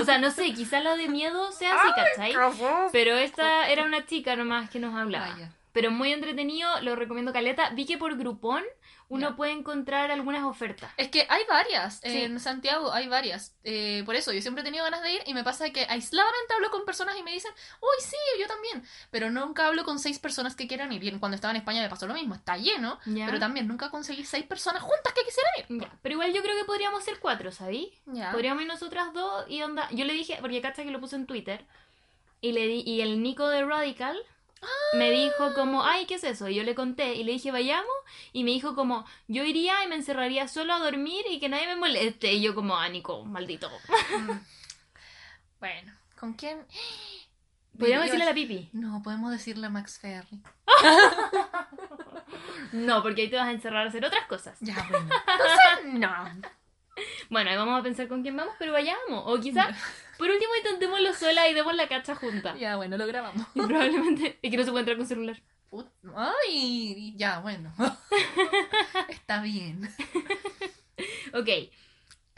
o 0.00 0.04
sea, 0.04 0.18
no 0.18 0.30
sé, 0.30 0.52
quizá 0.52 0.80
la 0.80 0.96
de 0.96 1.08
miedo 1.08 1.50
sea 1.52 1.74
así, 1.74 1.88
¿cachai? 1.96 2.34
Pero 2.92 3.16
esta 3.16 3.68
era 3.70 3.84
una 3.84 4.04
chica 4.06 4.36
nomás 4.36 4.68
que 4.70 4.78
nos 4.78 4.94
hablaba. 4.94 5.26
Ah, 5.34 5.36
ya. 5.38 5.52
Pero 5.72 5.90
muy 5.90 6.12
entretenido, 6.12 6.68
lo 6.82 6.94
recomiendo 6.94 7.32
caleta. 7.32 7.70
Vi 7.70 7.84
que 7.86 7.98
por 7.98 8.16
Groupon 8.16 8.62
uno 9.14 9.30
Ya. 9.30 9.36
puede 9.36 9.52
encontrar 9.52 10.10
algunas 10.10 10.44
ofertas. 10.44 10.90
Es 10.96 11.08
que 11.08 11.26
hay 11.28 11.42
varias. 11.48 12.00
Sí. 12.02 12.22
En 12.22 12.38
Santiago 12.40 12.92
hay 12.92 13.08
varias. 13.08 13.54
Eh, 13.64 14.02
por 14.04 14.14
eso 14.16 14.32
yo 14.32 14.42
siempre 14.42 14.62
he 14.62 14.64
tenido 14.64 14.84
ganas 14.84 15.02
de 15.02 15.12
ir 15.12 15.22
y 15.26 15.34
me 15.34 15.44
pasa 15.44 15.70
que 15.70 15.86
aisladamente 15.88 16.54
hablo 16.54 16.70
con 16.70 16.84
personas 16.84 17.16
y 17.18 17.22
me 17.22 17.32
dicen, 17.32 17.52
uy, 17.80 18.04
sí, 18.04 18.16
yo 18.40 18.46
también. 18.46 18.84
Pero 19.10 19.30
nunca 19.30 19.66
hablo 19.66 19.84
con 19.84 19.98
seis 19.98 20.18
personas 20.18 20.56
que 20.56 20.66
quieran 20.66 20.92
ir. 20.92 21.02
Y 21.04 21.12
cuando 21.18 21.36
estaba 21.36 21.50
en 21.52 21.58
España 21.58 21.80
me 21.82 21.88
pasó 21.88 22.06
lo 22.06 22.14
mismo. 22.14 22.34
Está 22.34 22.56
lleno. 22.56 22.98
Ya. 23.06 23.26
Pero 23.26 23.38
también 23.38 23.66
nunca 23.68 23.90
conseguí 23.90 24.24
seis 24.24 24.44
personas 24.44 24.82
juntas 24.82 25.12
que 25.14 25.22
quisieran 25.24 25.52
ir. 25.82 25.88
Pero 26.02 26.12
igual 26.14 26.32
yo 26.32 26.42
creo 26.42 26.56
que 26.56 26.64
podríamos 26.64 27.04
ser 27.04 27.18
cuatro, 27.20 27.52
¿sabí? 27.52 27.92
Podríamos 28.32 28.62
ir 28.62 28.68
nosotras 28.68 29.12
dos 29.12 29.44
y 29.48 29.62
onda. 29.62 29.88
Yo 29.92 30.04
le 30.04 30.12
dije, 30.12 30.38
porque 30.40 30.60
cacha 30.60 30.82
que 30.82 30.90
lo 30.90 31.00
puse 31.00 31.16
en 31.16 31.26
Twitter. 31.26 31.64
Y 32.40 32.52
le 32.52 32.66
di, 32.66 32.82
y 32.84 33.00
el 33.00 33.22
Nico 33.22 33.48
de 33.48 33.64
Radical 33.64 34.18
me 34.94 35.10
dijo 35.10 35.54
como, 35.54 35.84
ay, 35.84 36.06
¿qué 36.06 36.14
es 36.14 36.24
eso? 36.24 36.48
Y 36.48 36.54
yo 36.54 36.62
le 36.62 36.74
conté 36.74 37.14
y 37.14 37.24
le 37.24 37.32
dije, 37.32 37.50
vayamos. 37.50 37.94
Y 38.32 38.44
me 38.44 38.50
dijo 38.50 38.74
como, 38.74 39.06
yo 39.28 39.44
iría 39.44 39.84
y 39.84 39.88
me 39.88 39.96
encerraría 39.96 40.48
solo 40.48 40.74
a 40.74 40.78
dormir 40.78 41.24
y 41.30 41.40
que 41.40 41.48
nadie 41.48 41.66
me 41.66 41.76
moleste. 41.76 42.32
Y 42.32 42.42
yo 42.42 42.54
como, 42.54 42.76
ah, 42.76 42.88
Nico, 42.88 43.24
maldito. 43.24 43.70
Mm. 44.18 44.30
Bueno, 45.60 45.92
¿con 46.18 46.34
quién? 46.34 46.58
Podríamos 47.78 48.06
decirle 48.06 48.24
a 48.24 48.28
la 48.28 48.34
pipi. 48.34 48.68
No, 48.72 49.02
podemos 49.02 49.32
decirle 49.32 49.66
a 49.66 49.70
Max 49.70 49.98
Ferry. 49.98 50.40
No, 52.72 53.02
porque 53.02 53.22
ahí 53.22 53.30
te 53.30 53.36
vas 53.36 53.46
a 53.46 53.52
encerrar 53.52 53.86
a 53.86 53.88
hacer 53.88 54.04
otras 54.04 54.26
cosas. 54.26 54.58
Ya, 54.60 54.74
bueno. 54.90 55.08
Entonces, 55.84 56.00
no. 56.00 56.48
Bueno, 57.30 57.50
ahí 57.50 57.56
vamos 57.56 57.80
a 57.80 57.82
pensar 57.82 58.06
con 58.08 58.22
quién 58.22 58.36
vamos, 58.36 58.54
pero 58.58 58.72
vayamos. 58.72 59.24
O 59.26 59.40
quizás, 59.40 59.76
por 60.18 60.30
último, 60.30 60.50
intentémoslo 60.56 61.12
sola 61.14 61.48
y 61.48 61.54
demos 61.54 61.74
la 61.74 61.88
cacha 61.88 62.14
junta. 62.14 62.56
Ya, 62.56 62.76
bueno, 62.76 62.96
lo 62.96 63.06
grabamos. 63.06 63.46
Y 63.54 63.60
probablemente 63.62 64.38
es 64.42 64.50
que 64.50 64.56
no 64.56 64.64
se 64.64 64.70
puede 64.70 64.80
entrar 64.82 64.96
con 64.96 65.06
celular. 65.06 65.42
Put- 65.70 65.90
Ay, 66.16 67.14
ya, 67.16 67.40
bueno. 67.40 67.72
Está 69.08 69.42
bien. 69.42 69.88
Ok. 71.32 71.48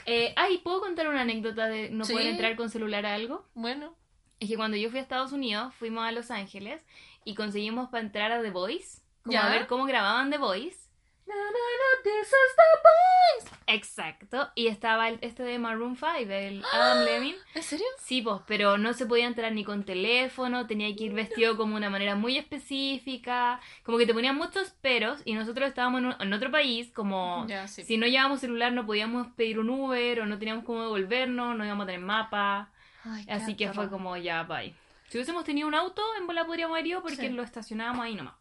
Eh, 0.07 0.33
ay, 0.37 0.59
¿puedo 0.59 0.81
contar 0.81 1.09
una 1.09 1.23
anécdota 1.23 1.67
de 1.67 1.91
no 1.91 2.05
Sí. 2.05 2.13
poder 2.13 2.29
entrar 2.29 2.57
con 2.57 2.71
celular 2.71 3.05
a 3.07 3.15
algo? 3.15 3.47
Bueno. 3.55 3.95
Es 4.39 4.49
que 4.49 4.57
cuando 4.57 4.77
yo 4.77 4.89
fui 4.91 4.99
a 4.99 5.03
Estados 5.03 5.33
Unidos, 5.33 5.75
fuimos 5.79 6.05
a 6.07 6.13
Los 6.13 6.31
Ángeles 6.31 6.83
y 7.25 7.35
conseguimos 7.35 7.89
para 7.91 8.05
entrar 8.05 8.33
a 8.33 8.43
The 8.43 8.51
Voice. 8.51 9.01
Como 9.23 9.33
¿Ya? 9.33 9.47
a 9.47 9.51
ver 9.51 9.67
cómo 9.67 9.85
grababan 9.87 10.31
The 10.31 10.39
Voice. 10.39 10.86
No, 11.27 11.35
no, 11.35 11.51
no, 11.51 12.03
this 12.05 12.29
is 12.29 12.57
the 12.57 13.49
boys. 13.49 13.59
Exacto. 13.67 14.49
Y 14.55 14.69
estaba 14.69 15.09
el, 15.09 15.19
este 15.23 15.43
de 15.43 15.59
Maroon 15.59 15.97
5, 15.97 16.13
el 16.31 16.65
Adam 16.73 17.05
Levine. 17.05 17.37
¿En 17.55 17.63
serio? 17.65 17.85
Sí, 17.99 18.23
pues, 18.23 18.43
pero 18.47 18.79
no 18.79 18.93
se 18.93 19.07
podía 19.07 19.27
entrar 19.27 19.51
ni 19.53 19.65
con 19.65 19.85
teléfono, 19.85 20.67
tenía 20.69 20.95
que 20.95 21.05
ir 21.05 21.13
vestido 21.15 21.57
como 21.57 21.75
una 21.75 21.91
manera 21.91 22.15
muy 22.15 22.39
específica, 22.39 23.61
como 23.83 23.99
que 23.99 24.07
te 24.07 24.15
ponían 24.15 24.37
muchos 24.37 24.71
peros 24.81 25.21
y 25.25 25.35
nosotros 25.35 25.69
estábamos 25.69 26.01
en, 26.01 26.07
un- 26.07 26.17
en 26.21 26.33
otro 26.33 26.51
país, 26.53 26.91
como 26.93 27.47
sí. 27.67 27.83
si 27.85 27.97
no 27.97 28.07
llevábamos 28.07 28.41
celular 28.41 28.73
no 28.73 28.87
podíamos 28.87 29.27
pedir 29.35 29.59
un 29.59 29.69
Uber 29.71 30.21
o 30.21 30.27
no 30.27 30.39
teníamos 30.39 30.65
cómo 30.65 30.83
devolvernos, 30.83 31.57
no 31.57 31.65
íbamos 31.65 31.85
a 31.85 31.87
tener 31.87 32.01
mapa, 32.01 32.71
Ay, 33.05 33.25
así 33.29 33.57
que 33.57 33.73
fue 33.73 33.89
como 33.91 34.17
ya, 34.17 34.45
bye. 34.45 34.75
Si 35.09 35.19
hubiésemos 35.19 35.45
tenido 35.45 35.69
un 35.69 35.75
auto, 35.75 36.03
en 36.19 36.27
bola 36.27 36.45
podríamos 36.47 36.75
haber 36.75 36.87
ido 36.87 37.01
porque 37.03 37.17
Sí. 37.17 37.29
lo 37.29 37.43
estacionábamos 37.43 38.05
ahí 38.05 38.15
nomás. 38.15 38.35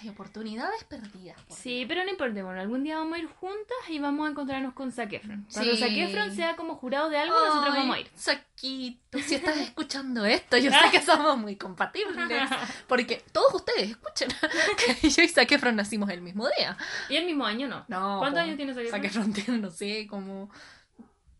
Ay, 0.00 0.08
oportunidades 0.10 0.84
perdidas. 0.84 1.36
Sí, 1.48 1.84
pero 1.88 2.04
no 2.04 2.10
importa, 2.10 2.42
bueno, 2.42 2.60
algún 2.60 2.84
día 2.84 2.98
vamos 2.98 3.14
a 3.16 3.18
ir 3.20 3.26
juntas 3.26 3.76
y 3.88 3.98
vamos 3.98 4.26
a 4.26 4.30
encontrarnos 4.30 4.74
con 4.74 4.92
Zac 4.92 5.12
Efron. 5.12 5.46
Cuando 5.52 5.72
Sí. 5.72 5.78
Zac 5.78 5.90
Efron 5.92 6.34
sea 6.34 6.56
como 6.56 6.74
jurado 6.76 7.08
de 7.08 7.18
algo, 7.18 7.34
nosotros 7.38 7.74
vamos 7.74 7.96
a 7.96 8.00
ir. 8.00 8.10
Saquito, 8.14 9.18
si 9.20 9.34
estás 9.36 9.56
escuchando 9.56 10.24
esto, 10.26 10.56
yo 10.58 10.70
sé 10.72 10.90
que 10.90 11.00
somos 11.00 11.38
muy 11.38 11.56
compatibles. 11.56 12.16
Porque 12.86 13.22
todos 13.32 13.54
ustedes 13.54 13.90
escuchen 13.90 14.28
que 15.00 15.08
yo 15.10 15.22
y 15.22 15.28
Zac 15.28 15.50
Efron 15.52 15.76
nacimos 15.76 16.10
el 16.10 16.20
mismo 16.20 16.46
día. 16.58 16.76
Y 17.08 17.16
el 17.16 17.24
mismo 17.24 17.46
año 17.46 17.68
no. 17.68 17.84
No. 17.88 18.18
¿Cuántos 18.18 18.42
años 18.42 18.56
tiene 18.56 18.74
Zac 18.74 18.84
Efron? 18.84 19.00
Zac 19.00 19.10
Efron 19.10 19.32
tiene, 19.32 19.58
no 19.58 19.70
sé, 19.70 20.06
como 20.08 20.50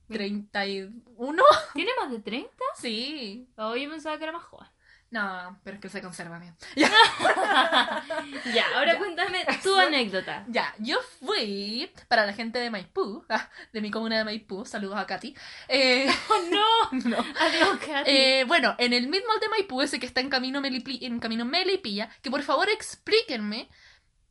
31. 0.09 1.43
¿Tiene 1.75 1.91
más 2.01 2.11
de 2.11 2.19
30? 2.21 2.51
Sí. 2.81 3.47
Oh, 3.57 3.77
yo 3.77 3.91
pensaba 3.91 4.17
que 4.17 4.25
era 4.25 4.33
más 4.33 4.43
joven. 4.45 4.69
No, 5.11 5.59
pero 5.65 5.77
es 5.77 5.81
que 5.81 5.89
se 5.89 6.03
conserva 6.03 6.39
bien. 6.39 6.55
Ya, 8.55 8.65
ahora 8.77 8.99
cuéntame 8.99 9.45
tu 9.63 9.77
anécdota. 9.79 10.45
Ya, 10.49 10.75
yo 10.79 10.99
fui 11.21 11.91
para 12.09 12.27
la 12.27 12.33
gente 12.33 12.59
de 12.59 12.71
Maipú, 12.71 13.25
ah, 13.29 13.49
de 13.73 13.81
mi 13.81 13.91
comuna 13.91 14.19
de 14.19 14.25
Maipú, 14.25 14.65
saludos 14.65 14.99
a 14.99 15.07
Katy. 15.07 15.35
Eh, 15.69 16.09
¡Oh, 16.29 16.39
no! 16.51 17.09
no. 17.09 17.17
Adiós, 17.41 17.79
Katy. 17.79 18.11
Eh, 18.11 18.45
bueno, 18.47 18.75
en 18.79 18.93
el 18.93 19.09
mismo 19.09 19.33
de 19.41 19.49
Maipú, 19.49 19.81
ese 19.83 19.99
que 19.99 20.07
está 20.07 20.21
en 20.21 20.29
camino, 20.31 20.61
Melipi- 20.61 21.03
en 21.03 21.21
camino 21.21 21.45
Melipilla, 21.45 22.09
que 22.23 22.31
por 22.31 22.43
favor 22.43 22.69
explíquenme 22.69 23.69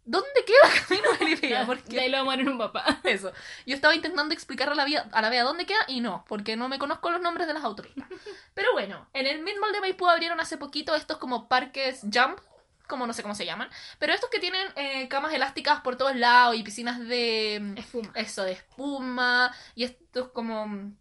dónde 0.05 0.45
queda 0.45 0.85
camino 0.87 1.09
De 1.59 1.65
porque 1.65 1.99
ahí 1.99 2.09
lo 2.09 2.17
vamos 2.17 2.33
a 2.33 2.37
poner 2.37 2.51
un 2.51 2.57
papá. 2.57 2.99
eso. 3.03 3.31
Yo 3.65 3.75
estaba 3.75 3.95
intentando 3.95 4.33
explicar 4.33 4.69
a 4.69 4.75
la, 4.75 4.85
vía, 4.85 5.07
a 5.11 5.21
la 5.21 5.29
vea 5.29 5.43
dónde 5.43 5.65
queda 5.65 5.79
y 5.87 6.01
no, 6.01 6.25
porque 6.27 6.55
no 6.55 6.69
me 6.69 6.79
conozco 6.79 7.11
los 7.11 7.21
nombres 7.21 7.47
de 7.47 7.53
las 7.53 7.63
autopistas. 7.63 8.07
Pero 8.53 8.71
bueno, 8.73 9.07
en 9.13 9.27
el 9.27 9.41
mismo 9.41 9.67
de 9.67 9.81
Maipú 9.81 10.07
abrieron 10.07 10.39
hace 10.39 10.57
poquito 10.57 10.95
estos 10.95 11.17
como 11.17 11.47
parques 11.47 12.01
jump, 12.01 12.39
como 12.87 13.05
no 13.05 13.13
sé 13.13 13.21
cómo 13.21 13.35
se 13.35 13.45
llaman, 13.45 13.69
pero 13.99 14.13
estos 14.13 14.29
que 14.29 14.39
tienen 14.39 14.65
eh, 14.75 15.07
camas 15.09 15.33
elásticas 15.33 15.81
por 15.81 15.97
todos 15.97 16.15
lados 16.15 16.55
y 16.55 16.63
piscinas 16.63 16.99
de 16.99 17.73
Espuma. 17.75 18.11
eso, 18.15 18.43
de 18.43 18.53
espuma 18.53 19.53
y 19.75 19.83
estos 19.83 20.29
como 20.29 20.93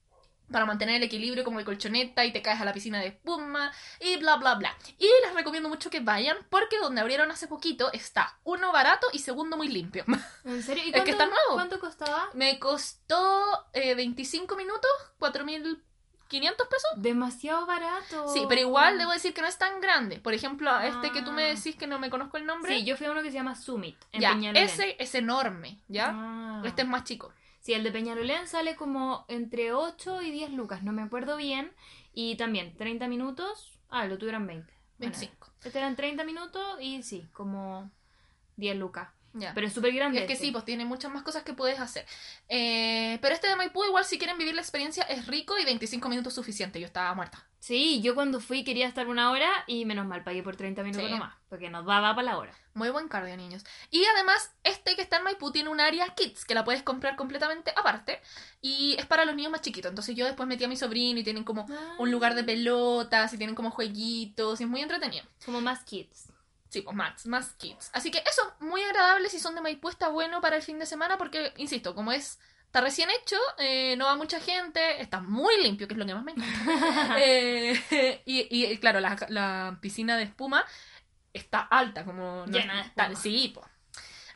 para 0.51 0.65
mantener 0.67 0.97
el 0.97 1.03
equilibrio 1.03 1.45
como 1.45 1.59
de 1.59 1.65
colchoneta 1.65 2.25
y 2.25 2.33
te 2.33 2.41
caes 2.43 2.61
a 2.61 2.65
la 2.65 2.73
piscina 2.73 3.01
de 3.01 3.09
espuma 3.09 3.73
y 4.01 4.17
bla 4.19 4.37
bla 4.37 4.55
bla. 4.55 4.77
Y 4.99 5.09
les 5.25 5.35
recomiendo 5.35 5.69
mucho 5.69 5.91
que 5.91 6.01
vayan 6.01 6.37
porque 6.51 6.79
donde 6.79 7.01
abrieron 7.01 7.31
hace 7.31 7.49
poquito 7.49 7.93
está 7.93 8.39
uno 8.45 8.71
barato 8.73 9.07
y 9.13 9.19
segundo 9.19 9.57
muy 9.57 9.69
limpio. 9.69 10.05
¿En 10.45 10.63
serio? 10.63 10.85
¿Y 10.87 10.91
Es 10.97 11.03
que 11.05 11.11
está 11.11 11.27
nuevo. 11.27 11.55
¿Cuánto 11.55 11.81
costaba? 11.81 12.29
Me 12.35 12.59
costó 12.59 13.45
eh, 13.73 13.95
25 13.95 14.55
minutos, 14.57 14.91
4.500 15.19 15.79
pesos. 16.69 16.91
Demasiado 16.97 17.67
barato. 17.67 18.29
Sí, 18.33 18.45
pero 18.49 18.61
igual 18.61 18.99
debo 18.99 19.13
decir 19.13 19.33
que 19.35 19.43
no 19.43 19.49
es 19.49 19.59
tan 19.59 19.81
grande. 19.81 20.19
Por 20.19 20.35
ejemplo, 20.35 20.77
este 20.81 21.11
que 21.13 21.23
tú 21.23 21.33
me 21.33 21.45
Ah. 21.51 21.55
decís 21.55 21.77
que 21.77 21.87
no 21.87 21.99
me 21.99 22.11
conozco 22.11 22.37
el 22.37 22.47
nombre. 22.47 22.75
Sí, 22.77 22.85
yo 22.85 22.97
fui 22.97 23.07
a 23.07 23.11
uno 23.13 23.23
que 23.23 23.31
se 23.31 23.37
llama 23.37 23.55
Summit, 23.55 23.97
en 24.13 24.21
ya, 24.21 24.31
Peñalolén. 24.31 24.65
ese 24.65 24.97
es 24.99 25.15
enorme, 25.15 25.79
¿ya? 25.89 26.11
Ah. 26.15 26.63
Este 26.65 26.83
es 26.83 26.89
más 26.89 27.05
chico. 27.05 27.33
Sí, 27.67 27.75
el 27.75 27.83
de 27.83 27.91
Peñalolén 27.91 28.47
sale 28.47 28.77
como 28.77 29.25
entre 29.27 29.73
8 29.73 30.23
y 30.23 30.31
10 30.31 30.53
lucas, 30.53 30.85
no 30.85 30.93
me 30.93 31.03
acuerdo 31.03 31.37
bien. 31.37 31.73
Y 32.15 32.37
también, 32.37 32.77
30 32.77 33.09
minutos. 33.09 33.81
Ah, 33.89 34.07
lo 34.07 34.19
tuvieron 34.19 34.47
20. 34.47 34.73
Bueno, 34.99 35.13
25. 35.19 35.53
este 35.65 35.77
eran 35.77 35.97
30 35.97 36.23
minutos 36.23 36.63
y 36.81 37.03
sí, 37.03 37.27
como 37.33 37.91
10 38.55 38.77
lucas. 38.77 39.09
Pero 39.55 39.67
es 39.67 39.73
súper 39.73 39.93
grande. 39.93 40.21
es 40.21 40.27
que 40.27 40.37
sí, 40.37 40.51
pues 40.51 40.65
tiene 40.65 40.85
muchas 40.85 41.13
más 41.13 41.23
cosas 41.23 41.43
que 41.43 41.53
puedes 41.53 41.79
hacer. 41.81 42.07
Eh, 42.49 43.19
pero 43.21 43.35
este 43.35 43.49
de 43.49 43.57
Maipú, 43.57 43.85
igual 43.85 44.05
si 44.05 44.19
quieren 44.19 44.39
vivir 44.39 44.55
la 44.55 44.61
experiencia, 44.63 45.03
es 45.05 45.27
rico 45.27 45.59
y 45.59 45.65
25 45.65 46.09
minutos 46.09 46.35
suficiente. 46.35 46.81
Yo 46.81 46.87
estaba 46.87 47.15
muerta. 47.15 47.45
Sí, 47.59 48.01
yo 48.01 48.15
cuando 48.15 48.39
fui 48.41 48.63
quería 48.63 48.87
estar 48.87 49.09
una 49.09 49.31
hora 49.33 49.49
y 49.67 49.87
menos 49.87 50.07
mal 50.07 50.23
pagué 50.23 50.43
por 50.43 50.55
30 50.57 50.83
minutos 50.85 51.07
Sí. 51.07 51.11
nomás, 51.11 51.35
porque 51.49 51.69
nos 51.69 51.85
daba 51.85 52.15
para 52.15 52.23
la 52.27 52.39
hora. 52.39 52.55
Muy 52.75 52.91
buen 52.91 53.09
cardio, 53.09 53.37
niños. 53.37 53.65
Y 53.91 54.05
además, 54.05 54.53
este 54.63 54.95
que 54.95 55.03
está 55.03 55.17
en 55.17 55.25
Maipú 55.25 55.51
tiene 55.51 55.71
un 55.71 55.81
área 55.81 56.15
kids 56.15 56.45
que 56.45 56.55
la 56.55 56.65
puedes 56.65 56.83
comprar 56.83 57.17
completamente 57.17 57.73
aparte. 57.75 58.21
Y 58.61 58.95
es 58.99 59.07
para 59.07 59.25
los 59.25 59.35
niños 59.35 59.51
más 59.51 59.63
chiquitos. 59.63 59.89
Entonces 59.89 60.15
yo 60.15 60.27
después 60.27 60.47
metí 60.49 60.63
a 60.65 60.69
mi 60.69 60.77
sobrino 60.77 61.19
y 61.19 61.25
tienen 61.25 61.43
como 61.43 61.67
un 61.99 62.11
lugar 62.11 62.35
de 62.35 62.45
pelotas 62.45 63.33
y 63.33 63.39
tienen 63.39 63.57
como 63.57 63.71
jueguitos 63.71 64.61
y 64.61 64.65
es 64.65 64.71
muy 64.71 64.83
entretenido. 64.83 65.25
Como 65.45 65.61
más 65.61 65.83
kids. 65.85 66.29
Sí, 66.77 66.83
pues 66.83 66.95
más, 66.95 67.25
más 67.25 67.53
kids. 67.55 67.89
Así 67.95 68.11
que 68.11 68.19
eso, 68.19 68.43
muy 68.61 68.83
agradable 68.83 69.31
si 69.31 69.39
son 69.39 69.55
de 69.55 69.63
Maipú, 69.63 69.89
está 69.89 70.09
bueno 70.09 70.43
para 70.43 70.57
el 70.57 70.63
fin 70.63 70.79
de 70.79 70.85
semana 70.85 71.17
porque, 71.17 71.55
insisto, 71.57 71.95
como 71.95 72.13
es, 72.13 72.39
está 72.67 72.83
recién 72.83 73.09
hecho, 73.11 73.37
eh, 73.59 73.95
no 73.97 74.05
va 74.05 74.15
mucha 74.17 74.41
gente, 74.41 75.01
está 75.01 75.21
muy 75.21 75.55
limpio, 75.63 75.89
que 75.89 75.95
es 75.95 75.99
lo 75.99 76.05
que 76.05 76.15
más 76.15 76.23
me 76.23 76.33
encanta. 76.33 77.17
Eh, 77.19 78.23
y, 78.27 78.47
y, 78.51 78.77
claro, 78.77 79.01
la, 79.01 79.17
la 79.31 79.79
piscina 79.81 80.19
de 80.19 80.25
espuma 80.25 80.67
está 81.33 81.61
alta, 81.61 82.05
como... 82.05 82.45
no- 82.45 82.53
Llena 82.53 82.93
de. 82.95 83.17
Sí, 83.17 83.53
pues. 83.55 83.67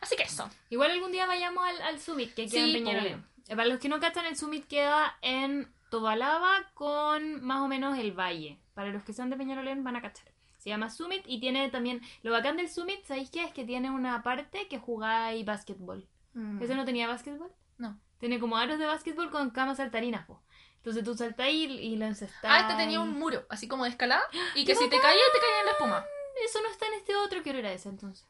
Así 0.00 0.16
que 0.16 0.23
eso. 0.23 0.49
Igual 0.70 0.92
algún 0.92 1.12
día 1.12 1.26
vayamos 1.26 1.62
al, 1.68 1.82
al 1.82 2.00
Summit, 2.00 2.32
que 2.32 2.47
queda 2.47 2.64
Sí, 2.64 2.75
en 2.76 2.85
Peñalolén. 2.85 3.26
Eh, 3.49 3.54
Para 3.56 3.68
los 3.68 3.78
que 3.78 3.90
no 3.90 4.00
cachan, 4.00 4.25
el 4.25 4.37
Summit 4.38 4.66
queda 4.66 5.18
en 5.20 5.70
Tobalaba 5.90 6.70
con 6.73 7.44
más 7.44 7.61
o 7.61 7.68
menos 7.68 7.99
el 7.99 8.12
valle. 8.12 8.59
Para 8.73 8.88
los 8.92 9.02
que 9.02 9.12
son 9.12 9.28
de 9.28 9.37
Peñalolén 9.37 9.85
van 9.85 9.97
a 9.97 10.00
cachar. 10.00 10.29
Se 10.60 10.68
llama 10.70 10.90
Summit 10.90 11.24
y 11.26 11.40
tiene 11.40 11.70
también... 11.70 12.00
Lo 12.22 12.32
bacán 12.32 12.56
del 12.56 12.68
Summit, 12.68 13.02
¿sabéis 13.04 13.30
qué? 13.30 13.42
Es 13.42 13.52
que 13.52 13.64
tiene 13.64 13.90
una 13.90 14.22
parte 14.22 14.68
que 14.68 14.78
jugáis 14.78 15.44
básquetbol. 15.44 16.06
Mm. 16.34 16.62
¿Ese 16.62 16.74
no 16.74 16.84
tenía 16.84 17.08
básquetbol? 17.08 17.50
No. 17.78 17.98
Tiene 18.18 18.38
como 18.38 18.56
aros 18.58 18.78
de 18.78 18.84
básquetbol 18.84 19.30
con 19.30 19.50
camas 19.50 19.78
saltarinas, 19.78 20.26
po. 20.26 20.42
Entonces 20.76 21.02
tú 21.02 21.16
saltáis 21.16 21.68
y, 21.68 21.72
y 21.72 21.96
lo 21.96 22.04
encestás. 22.04 22.44
Ah, 22.44 22.60
este 22.60 22.74
tenía 22.74 23.00
un 23.00 23.18
muro, 23.18 23.44
así 23.48 23.68
como 23.68 23.84
de 23.84 23.90
escalada, 23.90 24.22
y 24.54 24.64
que 24.64 24.72
¡Qué 24.72 24.78
si 24.78 24.88
te 24.88 25.00
caía, 25.00 25.22
te 25.32 25.40
caía 25.40 25.60
en 25.60 25.66
la 25.66 25.72
espuma. 25.72 26.06
Eso 26.44 26.62
no 26.62 26.70
está 26.70 26.86
en 26.86 26.94
este 26.94 27.16
otro, 27.16 27.42
que 27.42 27.50
era 27.50 27.72
ese 27.72 27.88
entonces. 27.88 28.26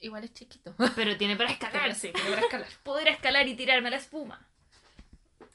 Igual 0.00 0.24
es 0.24 0.32
chiquito. 0.32 0.74
Pero 0.96 1.16
tiene 1.16 1.36
para 1.36 1.50
escalar. 1.50 1.94
sí, 1.94 2.12
que 2.12 2.22
para 2.22 2.40
escalar. 2.40 2.68
Poder 2.82 3.08
escalar 3.08 3.46
y 3.46 3.54
tirarme 3.54 3.90
la 3.90 3.96
espuma. 3.96 4.46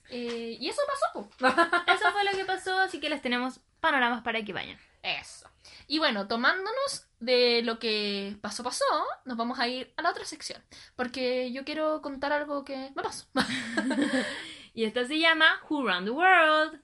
Eh, 0.09 0.57
y 0.59 0.69
eso 0.69 0.81
pasó, 0.87 1.29
pues. 1.37 1.53
Eso 1.87 2.11
fue 2.11 2.23
lo 2.23 2.31
que 2.31 2.45
pasó, 2.45 2.77
así 2.79 2.99
que 2.99 3.09
les 3.09 3.21
tenemos 3.21 3.59
panoramas 3.79 4.21
para 4.21 4.43
que 4.43 4.53
vayan. 4.53 4.77
Eso. 5.03 5.49
Y 5.87 5.99
bueno, 5.99 6.27
tomándonos 6.27 7.07
de 7.19 7.61
lo 7.63 7.77
que 7.77 8.37
pasó, 8.41 8.63
pasó, 8.63 8.85
nos 9.25 9.37
vamos 9.37 9.59
a 9.59 9.67
ir 9.67 9.93
a 9.97 10.01
la 10.01 10.09
otra 10.09 10.25
sección. 10.25 10.63
Porque 10.95 11.51
yo 11.51 11.63
quiero 11.65 12.01
contar 12.01 12.31
algo 12.31 12.65
que 12.65 12.91
me 12.95 13.03
pasó. 13.03 13.27
Y 14.75 14.85
esta 14.85 15.05
se 15.05 15.19
llama 15.19 15.61
Who 15.69 15.87
Run 15.87 16.05
the 16.05 16.09
World. 16.09 16.81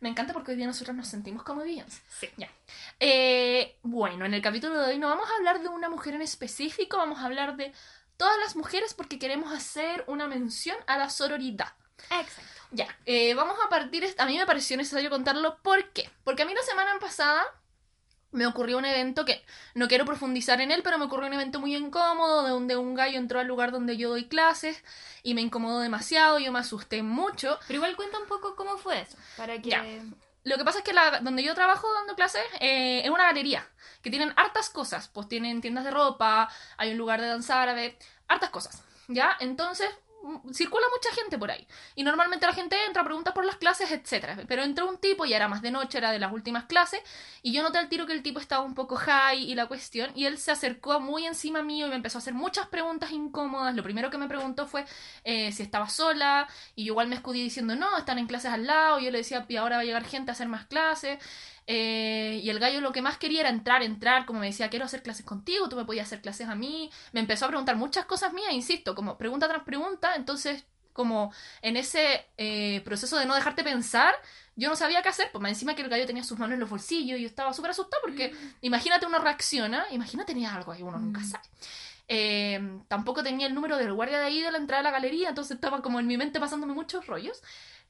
Me 0.00 0.08
encanta 0.08 0.32
porque 0.32 0.50
hoy 0.50 0.56
día 0.56 0.66
nosotros 0.66 0.96
nos 0.96 1.06
sentimos 1.06 1.44
como 1.44 1.62
Beyoncé. 1.62 2.02
Sí. 2.08 2.28
Ya. 2.36 2.50
Eh, 2.98 3.78
bueno, 3.82 4.24
en 4.24 4.34
el 4.34 4.42
capítulo 4.42 4.78
de 4.80 4.88
hoy 4.88 4.98
no 4.98 5.08
vamos 5.08 5.30
a 5.30 5.36
hablar 5.36 5.60
de 5.60 5.68
una 5.68 5.88
mujer 5.88 6.14
en 6.14 6.22
específico, 6.22 6.96
vamos 6.96 7.20
a 7.20 7.26
hablar 7.26 7.56
de 7.56 7.72
todas 8.16 8.36
las 8.38 8.56
mujeres 8.56 8.92
porque 8.92 9.20
queremos 9.20 9.52
hacer 9.52 10.04
una 10.08 10.26
mención 10.26 10.76
a 10.88 10.98
la 10.98 11.08
sororidad. 11.08 11.74
Exacto. 12.10 12.55
Ya, 12.76 12.86
eh, 13.06 13.32
vamos 13.32 13.56
a 13.64 13.70
partir. 13.70 14.04
A 14.18 14.26
mí 14.26 14.36
me 14.36 14.44
pareció 14.44 14.76
necesario 14.76 15.08
contarlo. 15.08 15.56
¿Por 15.62 15.92
qué? 15.92 16.10
Porque 16.24 16.42
a 16.42 16.46
mí 16.46 16.52
la 16.52 16.62
semana 16.62 16.98
pasada 17.00 17.42
me 18.32 18.46
ocurrió 18.46 18.76
un 18.76 18.84
evento 18.84 19.24
que 19.24 19.42
no 19.74 19.88
quiero 19.88 20.04
profundizar 20.04 20.60
en 20.60 20.70
él, 20.70 20.82
pero 20.84 20.98
me 20.98 21.06
ocurrió 21.06 21.26
un 21.26 21.32
evento 21.32 21.58
muy 21.58 21.74
incómodo 21.74 22.42
de 22.42 22.50
donde 22.50 22.76
un 22.76 22.94
gallo 22.94 23.16
entró 23.16 23.40
al 23.40 23.46
lugar 23.46 23.72
donde 23.72 23.96
yo 23.96 24.10
doy 24.10 24.28
clases 24.28 24.84
y 25.22 25.32
me 25.32 25.40
incomodó 25.40 25.80
demasiado. 25.80 26.38
Yo 26.38 26.52
me 26.52 26.58
asusté 26.58 27.02
mucho. 27.02 27.58
Pero 27.66 27.78
igual 27.78 27.96
cuenta 27.96 28.18
un 28.18 28.26
poco 28.26 28.56
cómo 28.56 28.76
fue 28.76 29.00
eso. 29.00 29.16
Para 29.38 29.60
que. 29.62 29.70
Ya. 29.70 29.82
Lo 30.44 30.58
que 30.58 30.64
pasa 30.64 30.78
es 30.78 30.84
que 30.84 30.92
la, 30.92 31.20
donde 31.20 31.42
yo 31.42 31.54
trabajo 31.54 31.92
dando 31.94 32.14
clases 32.14 32.44
eh, 32.60 33.00
es 33.02 33.10
una 33.10 33.24
galería 33.24 33.66
que 34.02 34.10
tienen 34.10 34.34
hartas 34.36 34.68
cosas. 34.68 35.08
Pues 35.08 35.28
tienen 35.28 35.62
tiendas 35.62 35.84
de 35.84 35.90
ropa, 35.92 36.50
hay 36.76 36.92
un 36.92 36.98
lugar 36.98 37.22
de 37.22 37.28
danza 37.28 37.62
árabe, 37.62 37.98
hartas 38.28 38.50
cosas. 38.50 38.82
¿Ya? 39.08 39.34
Entonces 39.40 39.88
circula 40.52 40.86
mucha 40.94 41.14
gente 41.14 41.38
por 41.38 41.50
ahí. 41.50 41.66
Y 41.94 42.04
normalmente 42.04 42.46
la 42.46 42.52
gente 42.52 42.76
entra, 42.86 43.04
pregunta 43.04 43.34
por 43.34 43.44
las 43.44 43.56
clases, 43.56 43.90
etcétera. 43.90 44.36
Pero 44.46 44.62
entró 44.62 44.88
un 44.88 44.98
tipo, 44.98 45.24
y 45.24 45.32
era 45.32 45.48
más 45.48 45.62
de 45.62 45.70
noche, 45.70 45.98
era 45.98 46.10
de 46.10 46.18
las 46.18 46.32
últimas 46.32 46.64
clases, 46.64 47.00
y 47.42 47.52
yo 47.52 47.62
noté 47.62 47.78
al 47.78 47.88
tiro 47.88 48.06
que 48.06 48.12
el 48.12 48.22
tipo 48.22 48.40
estaba 48.40 48.62
un 48.64 48.74
poco 48.74 48.96
high 48.96 49.42
y 49.42 49.54
la 49.54 49.66
cuestión, 49.66 50.10
y 50.14 50.26
él 50.26 50.38
se 50.38 50.50
acercó 50.50 51.00
muy 51.00 51.26
encima 51.26 51.62
mío 51.62 51.86
y 51.86 51.90
me 51.90 51.96
empezó 51.96 52.18
a 52.18 52.20
hacer 52.20 52.34
muchas 52.34 52.66
preguntas 52.68 53.10
incómodas. 53.12 53.74
Lo 53.74 53.82
primero 53.82 54.10
que 54.10 54.18
me 54.18 54.28
preguntó 54.28 54.66
fue 54.66 54.84
eh, 55.24 55.52
si 55.52 55.62
estaba 55.62 55.88
sola, 55.88 56.48
y 56.74 56.84
yo 56.84 56.92
igual 56.92 57.08
me 57.08 57.16
escudí 57.16 57.42
diciendo, 57.42 57.76
no, 57.76 57.96
están 57.96 58.18
en 58.18 58.26
clases 58.26 58.52
al 58.52 58.66
lado, 58.66 59.00
y 59.00 59.04
yo 59.04 59.10
le 59.10 59.18
decía, 59.18 59.44
y 59.48 59.56
ahora 59.56 59.76
va 59.76 59.82
a 59.82 59.84
llegar 59.84 60.04
gente 60.04 60.30
a 60.30 60.32
hacer 60.32 60.48
más 60.48 60.66
clases. 60.66 61.18
Eh, 61.66 62.40
y 62.42 62.50
el 62.50 62.58
gallo 62.60 62.80
lo 62.80 62.92
que 62.92 63.02
más 63.02 63.18
quería 63.18 63.40
era 63.40 63.48
entrar, 63.48 63.82
entrar, 63.82 64.24
como 64.24 64.38
me 64.40 64.46
decía, 64.46 64.70
quiero 64.70 64.84
hacer 64.84 65.02
clases 65.02 65.26
contigo, 65.26 65.68
tú 65.68 65.76
me 65.76 65.84
podías 65.84 66.06
hacer 66.06 66.20
clases 66.22 66.48
a 66.48 66.54
mí. 66.54 66.90
Me 67.12 67.20
empezó 67.20 67.44
a 67.46 67.48
preguntar 67.48 67.76
muchas 67.76 68.04
cosas 68.06 68.32
mías, 68.32 68.52
insisto, 68.52 68.94
como 68.94 69.18
pregunta 69.18 69.48
tras 69.48 69.64
pregunta, 69.64 70.14
entonces 70.14 70.64
como 70.92 71.30
en 71.60 71.76
ese 71.76 72.24
eh, 72.38 72.80
proceso 72.82 73.18
de 73.18 73.26
no 73.26 73.34
dejarte 73.34 73.62
pensar, 73.62 74.14
yo 74.54 74.70
no 74.70 74.76
sabía 74.76 75.02
qué 75.02 75.10
hacer, 75.10 75.28
pues 75.30 75.42
más 75.42 75.50
encima 75.50 75.74
que 75.74 75.82
el 75.82 75.90
gallo 75.90 76.06
tenía 76.06 76.24
sus 76.24 76.38
manos 76.38 76.54
en 76.54 76.60
los 76.60 76.70
bolsillos 76.70 77.18
y 77.18 77.22
yo 77.22 77.28
estaba 77.28 77.52
súper 77.52 77.72
asustada 77.72 78.00
porque 78.02 78.32
imagínate 78.62 79.04
uno 79.04 79.18
reacciona, 79.18 79.84
imagínate 79.90 80.32
tenía 80.32 80.54
algo 80.54 80.72
ahí, 80.72 80.82
uno 80.82 80.98
nunca 80.98 81.20
Mm. 81.20 81.24
sabe. 81.24 81.44
Eh, 82.08 82.78
tampoco 82.88 83.22
tenía 83.22 83.46
el 83.48 83.54
número 83.54 83.76
del 83.76 83.92
guardia 83.92 84.18
de 84.20 84.24
ahí 84.26 84.40
de 84.40 84.50
la 84.52 84.58
entrada 84.58 84.80
de 84.80 84.84
la 84.84 84.90
galería, 84.92 85.28
entonces 85.28 85.56
estaba 85.56 85.82
como 85.82 85.98
en 86.00 86.06
mi 86.06 86.16
mente 86.16 86.38
pasándome 86.40 86.72
muchos 86.72 87.06
rollos. 87.06 87.42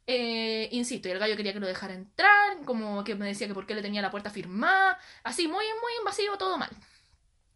Eh, 0.07 0.69
insisto, 0.71 1.09
y 1.09 1.11
el 1.11 1.19
gallo 1.19 1.37
quería 1.37 1.53
que 1.53 1.61
lo 1.61 1.67
dejara 1.67 1.95
entrar, 1.95 2.59
como 2.65 3.03
que 3.03 3.17
me 3.17 3.27
decía 3.27 3.49
que 3.49 3.55
por 3.55 3.67
qué 3.67 3.75
le 3.75 3.83
tenía 3.83 4.03
la 4.03 4.11
puerta 4.11 4.31
firmada, 4.31 4.99
así, 5.25 5.49
muy, 5.49 5.65
muy 5.83 5.93
invasivo, 5.99 6.39
todo 6.39 6.59
mal. 6.59 6.71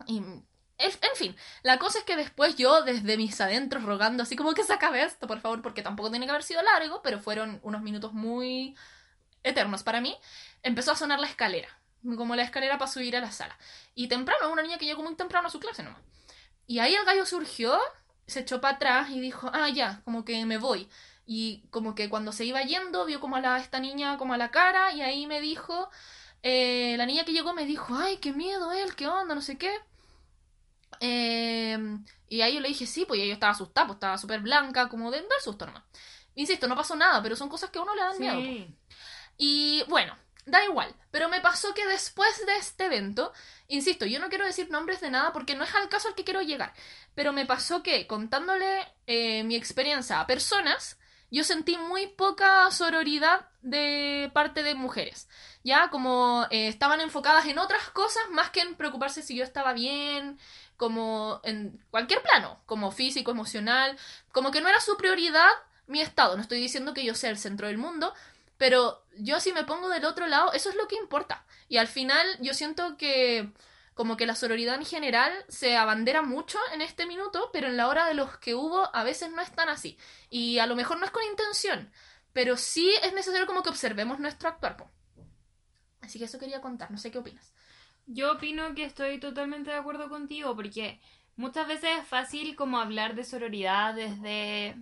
Y, 0.07 0.19
en, 0.19 0.93
fin, 1.15 1.37
la 1.63 1.79
cosa 1.79 1.99
es 1.99 2.05
que 2.05 2.17
después 2.17 2.57
yo, 2.57 2.83
desde 2.83 3.17
mis 3.17 3.41
adentros, 3.41 3.85
rogando 3.85 4.23
así 4.23 4.35
como 4.35 4.55
que 4.55 4.65
se 4.65 4.73
acabe 4.73 5.03
esto, 5.03 5.27
por 5.27 5.41
favor, 5.41 5.63
porque 5.63 5.83
tampoco 5.83 6.11
tiene 6.11 6.27
que 6.27 6.31
haber 6.31 6.43
sido 6.43 6.63
largo, 6.63 7.03
pero 7.03 7.21
fueron 7.21 7.61
unos 7.63 7.83
minutos 7.83 8.13
muy 8.15 8.75
eternos 9.43 9.83
para 9.83 10.01
mí, 10.01 10.17
empezó 10.63 10.93
a 10.93 10.97
sonar 10.97 11.21
la 11.21 11.27
escalera, 11.29 11.69
como 12.17 12.35
la 12.35 12.43
escalera 12.43 12.79
para 12.79 12.91
subir 12.91 13.17
a 13.17 13.21
la 13.21 13.31
sala. 13.31 13.57
Y 13.95 14.09
temprano, 14.09 14.51
una 14.51 14.63
niña 14.63 14.79
que 14.79 14.87
llegó 14.87 15.03
muy 15.03 15.15
temprano 15.15 15.49
a 15.49 15.51
su 15.51 15.61
clase 15.61 15.83
nomás. 15.83 16.01
Y 16.67 16.79
ahí 16.79 16.95
el 16.95 17.05
gallo 17.05 17.27
surgió, 17.27 17.79
se 18.27 18.41
echó 18.41 18.61
para 18.61 18.77
atrás 18.77 19.11
y 19.11 19.21
dijo, 19.21 19.51
ah, 19.53 19.69
ya, 19.69 20.01
como 20.05 20.25
que 20.25 20.45
me 20.47 20.59
voy. 20.59 20.89
Y 21.33 21.63
como 21.71 21.95
que 21.95 22.09
cuando 22.09 22.33
se 22.33 22.45
iba 22.45 22.61
yendo, 22.63 23.05
vio 23.05 23.21
como 23.21 23.37
a 23.37 23.41
la, 23.41 23.57
esta 23.59 23.79
niña 23.79 24.19
como 24.19 24.35
a 24.35 24.37
la 24.37 24.51
cara 24.51 24.93
y 24.93 25.01
ahí 25.01 25.29
me 25.29 25.41
dijo, 25.41 25.89
eh, 26.43 26.97
la 26.99 27.07
niña 27.07 27.25
que 27.25 27.33
llegó 27.33 27.55
me 27.55 27.67
dijo, 27.67 27.95
ay, 27.95 28.17
qué 28.17 28.33
miedo 28.33 28.73
él, 28.73 28.97
qué 28.97 29.07
onda, 29.07 29.33
no 29.37 29.41
sé 29.41 29.57
qué. 29.57 29.73
Eh, 30.99 31.79
y 32.29 32.41
ahí 32.41 32.55
yo 32.55 32.61
le 32.61 32.67
dije, 32.67 32.85
sí, 32.85 33.05
pues 33.07 33.21
yo 33.21 33.33
estaba 33.33 33.53
asustada, 33.53 33.87
pues 33.87 33.99
estaba 33.99 34.19
súper 34.19 34.41
blanca, 34.41 34.89
como 34.89 35.13
de 35.13 35.19
dar 35.19 35.41
susto 35.41 35.67
nomás. 35.67 35.85
Insisto, 36.35 36.67
no 36.67 36.75
pasó 36.75 36.97
nada, 36.97 37.23
pero 37.23 37.37
son 37.37 37.49
cosas 37.49 37.71
que 37.71 37.79
a 37.79 37.83
uno 37.83 37.95
le 37.95 38.03
dan 38.03 38.19
miedo. 38.19 38.35
pues. 38.35 38.97
Y 39.39 39.85
bueno, 39.87 40.17
da 40.47 40.65
igual. 40.65 40.93
Pero 41.13 41.29
me 41.29 41.41
pasó 41.41 41.73
que 41.75 41.87
después 41.87 42.45
de 42.45 42.57
este 42.57 42.87
evento, 42.87 43.33
insisto, 43.69 44.05
yo 44.05 44.19
no 44.19 44.31
quiero 44.31 44.47
decir 44.47 44.69
nombres 44.69 45.01
de 45.01 45.13
nada 45.13 45.33
porque 45.33 45.55
no 45.55 45.63
es 45.63 45.73
al 45.77 45.89
caso 45.89 46.09
al 46.09 46.17
que 46.17 46.25
quiero 46.25 46.43
llegar. 46.43 46.75
Pero 47.15 47.33
me 47.33 47.47
pasó 47.47 47.85
que 47.85 48.09
contándole 48.09 48.85
eh, 49.07 49.45
mi 49.45 49.55
experiencia 49.55 50.19
a 50.19 50.27
personas, 50.27 50.97
yo 51.31 51.45
sentí 51.45 51.77
muy 51.77 52.07
poca 52.09 52.71
sororidad 52.71 53.47
de 53.63 54.31
parte 54.35 54.63
de 54.63 54.75
mujeres. 54.75 55.29
Ya 55.63 55.91
como 55.91 56.47
eh, 56.51 56.69
estaban 56.69 57.01
enfocadas 57.01 57.47
en 57.47 57.59
otras 57.59 57.91
cosas 57.91 58.23
más 58.31 58.51
que 58.51 58.61
en 58.61 58.75
preocuparse 58.75 59.23
si 59.23 59.37
yo 59.37 59.45
estaba 59.45 59.73
bien, 59.73 60.39
como 60.77 61.41
en 61.45 61.79
cualquier 61.91 62.23
plano, 62.23 62.59
como 62.67 62.91
físico, 62.91 63.31
emocional, 63.31 63.97
como 64.33 64.51
que 64.51 64.61
no 64.61 64.69
era 64.69 64.81
su 64.81 64.97
prioridad 64.97 65.51
mi 65.87 66.01
estado. 66.01 66.37
No 66.37 66.43
estoy 66.43 66.61
diciendo 66.61 66.95
que 66.95 67.05
yo 67.05 67.15
sea 67.15 67.31
el 67.31 67.39
centro 67.39 67.67
del 67.67 67.79
mundo, 67.79 68.15
pero 68.57 69.03
yo 69.19 69.41
si 69.41 69.53
me 69.53 69.65
pongo 69.65 69.89
del 69.89 70.05
otro 70.05 70.27
lado, 70.27 70.53
eso 70.53 70.71
es 70.71 70.77
lo 70.77 70.89
que 70.89 70.97
importa. 70.97 71.45
Y 71.69 71.77
al 71.77 71.89
final 71.89 72.27
yo 72.41 72.55
siento 72.55 72.97
que 72.97 73.51
como 74.01 74.17
que 74.17 74.25
la 74.25 74.35
sororidad 74.35 74.77
en 74.77 74.87
general 74.87 75.31
se 75.49 75.77
abandera 75.77 76.23
mucho 76.23 76.59
en 76.73 76.81
este 76.81 77.05
minuto, 77.05 77.51
pero 77.53 77.67
en 77.67 77.77
la 77.77 77.87
hora 77.87 78.07
de 78.07 78.15
los 78.15 78.39
que 78.39 78.55
hubo 78.55 78.89
a 78.97 79.05
veces 79.05 79.31
no 79.31 79.43
es 79.43 79.53
tan 79.53 79.69
así. 79.69 79.99
Y 80.31 80.59
a 80.59 80.67
lo 80.67 80.75
mejor 80.75 80.99
no 80.99 81.05
es 81.05 81.11
con 81.11 81.23
intención, 81.25 81.93
pero 82.33 82.57
sí 82.57 82.91
es 83.03 83.13
necesario 83.13 83.47
como 83.47 83.63
que 83.63 83.69
observemos 83.69 84.19
nuestro 84.19 84.49
actuar. 84.49 84.79
Así 86.01 86.19
que 86.19 86.25
eso 86.25 86.39
quería 86.39 86.63
contar, 86.63 86.91
no 86.91 86.97
sé 86.97 87.11
qué 87.11 87.19
opinas. 87.19 87.53
Yo 88.07 88.33
opino 88.33 88.75
que 88.75 88.85
estoy 88.85 89.21
totalmente 89.21 89.69
de 89.71 89.77
acuerdo 89.77 90.09
contigo 90.09 90.57
porque 90.57 90.99
muchas 91.37 91.69
veces 91.69 91.91
es 92.01 92.07
fácil 92.09 92.57
como 92.57 92.79
hablar 92.81 93.15
de 93.15 93.25
sororidad 93.25 93.95
desde 93.95 94.77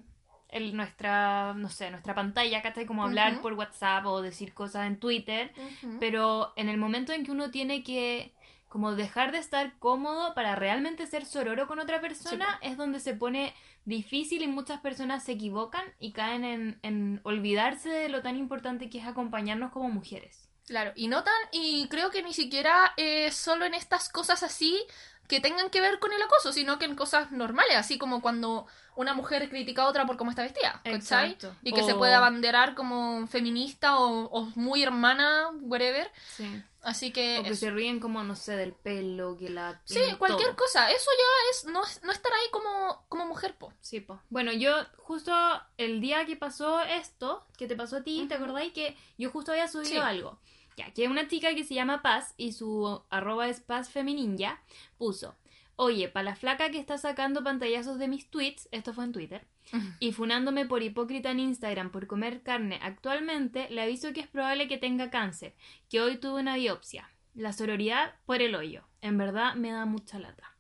el- 0.51 0.77
nuestra, 0.77 1.55
no 1.55 1.71
sé, 1.71 1.91
nuestra 1.91 2.15
pantalla, 2.15 2.63
¿cachai? 2.63 2.87
Como 2.87 3.03
hablar 3.05 3.33
por 3.43 3.55
WhatsApp 3.55 4.07
o 4.07 4.23
decir 4.23 4.55
cosas 4.55 4.87
en 4.87 5.01
Twitter, 5.01 5.53
pero 5.99 6.53
en 6.55 6.69
el 6.69 6.79
momento 6.79 7.13
en 7.13 7.25
que 7.25 7.33
uno 7.33 7.51
tiene 7.51 7.83
que 7.83 8.33
como 8.69 8.95
dejar 8.95 9.33
de 9.33 9.39
estar 9.39 9.79
cómodo 9.79 10.35
para 10.35 10.55
realmente 10.55 11.07
ser 11.07 11.25
sororo 11.25 11.67
con 11.67 11.79
otra 11.79 12.01
persona 12.01 12.59
es 12.63 12.77
donde 12.77 13.01
se 13.01 13.15
pone 13.15 13.55
difícil 13.85 14.43
y 14.43 14.47
muchas 14.47 14.81
personas 14.81 15.25
se 15.25 15.33
equivocan 15.33 15.85
y 15.99 16.13
caen 16.13 16.45
en, 16.45 16.79
en 16.83 17.21
olvidarse 17.25 17.89
de 17.89 18.09
lo 18.09 18.23
tan 18.23 18.37
importante 18.37 18.91
que 18.91 18.99
es 18.99 19.07
acompañarnos 19.07 19.73
como 19.73 19.89
mujeres. 19.89 20.49
Claro, 20.67 20.93
y 20.95 21.09
no 21.09 21.25
tan, 21.25 21.35
y 21.51 21.89
creo 21.89 22.11
que 22.11 22.23
ni 22.23 22.35
siquiera 22.35 22.93
eh, 22.99 23.31
solo 23.33 23.65
en 23.65 23.73
estas 23.73 24.11
cosas 24.11 24.43
así 24.43 24.79
que 25.27 25.41
tengan 25.41 25.71
que 25.71 25.81
ver 25.81 25.99
con 25.99 26.13
el 26.13 26.23
acoso, 26.23 26.53
sino 26.53 26.79
que 26.79 26.85
en 26.85 26.95
cosas 26.95 27.31
normales, 27.33 27.77
así 27.77 27.99
como 27.99 28.21
cuando 28.21 28.67
una 28.95 29.15
mujer 29.15 29.49
critica 29.49 29.83
a 29.83 29.87
otra 29.87 30.07
por 30.07 30.17
cómo 30.17 30.31
está 30.31 30.43
vestida, 30.43 30.81
¿cachai? 30.85 31.33
Exacto. 31.33 31.55
Y 31.63 31.73
que 31.73 31.85
se 31.85 31.95
puede 31.95 32.15
abanderar 32.15 32.75
como 32.75 33.27
feminista 33.29 33.99
o, 33.99 34.25
o 34.25 34.53
muy 34.57 34.83
hermana, 34.83 35.51
whatever. 35.61 36.11
Sí. 36.37 36.63
Así 36.89 37.13
que... 37.13 37.39
O 37.39 37.43
que 37.43 37.51
eso. 37.51 37.61
se 37.61 37.71
ríen 37.71 38.01
como, 38.01 38.25
no 38.25 38.35
sé, 38.35 38.57
del 38.57 38.73
pelo, 38.73 39.37
que 39.37 39.51
la... 39.51 39.81
Sí, 39.85 40.01
cualquier 40.19 40.55
todo. 40.55 40.65
cosa, 40.65 40.91
eso 40.91 41.11
ya 41.19 41.51
es 41.51 41.65
no, 41.67 41.83
no 42.05 42.13
estar 42.13 42.33
ahí 42.33 42.51
como, 42.51 43.05
como 43.09 43.27
mujer, 43.27 43.57
po. 43.57 43.73
Sí, 43.81 44.01
po. 44.01 44.21
Bueno, 44.31 44.53
yo 44.53 44.73
justo 44.97 45.33
el 45.77 46.01
día 46.01 46.25
que 46.27 46.37
pasó 46.37 46.81
esto, 46.83 47.47
que 47.57 47.67
te 47.67 47.77
pasó 47.77 47.97
a 47.99 48.03
ti, 48.03 48.25
¿te 48.29 48.35
acordáis 48.35 48.73
que 48.73 48.97
yo 49.19 49.31
justo 49.31 49.53
había 49.53 49.69
subido 49.69 49.91
Sí. 49.91 49.97
algo? 49.99 50.39
Ya, 50.77 50.93
que 50.95 51.09
una 51.09 51.27
chica 51.29 51.55
que 51.55 51.65
se 51.65 51.75
llama 51.75 52.03
Paz 52.03 52.35
y 52.37 52.53
su 52.53 53.03
arroba 53.11 53.49
es 53.49 53.61
Paz 53.61 53.91
Femininja 53.91 54.63
puso, 54.97 55.35
oye, 55.81 56.09
para 56.09 56.25
la 56.31 56.37
flaca 56.37 56.71
que 56.71 56.79
está 56.79 56.99
sacando 56.99 57.45
pantallazos 57.45 57.99
de 57.99 58.09
mis 58.09 58.29
tweets, 58.31 58.69
esto 58.73 58.93
fue 58.93 59.05
en 59.05 59.13
Twitter, 59.13 59.47
y 60.01 60.13
funándome 60.13 60.67
por 60.67 60.83
hipócrita 60.83 61.31
en 61.31 61.39
Instagram 61.41 61.91
por 61.91 62.07
comer 62.07 62.43
carne 62.43 62.79
actualmente, 62.83 63.69
le 63.71 63.81
aviso 63.83 64.13
que 64.13 64.21
es 64.21 64.27
probable 64.27 64.67
que 64.69 64.77
tenga 64.79 65.09
cáncer, 65.11 65.55
que 65.89 66.01
hoy 66.01 66.17
tuve 66.19 66.41
una 66.41 66.57
biopsia. 66.57 67.09
La 67.35 67.53
sororidad 67.53 68.15
por 68.27 68.43
el 68.43 68.55
hoyo. 68.57 68.83
En 69.01 69.17
verdad 69.19 69.55
me 69.55 69.71
da 69.71 69.85
mucha 69.87 70.19
lata. 70.19 70.57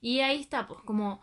Y 0.00 0.20
ahí 0.20 0.40
está, 0.40 0.68
pues, 0.68 0.80
como 0.82 1.20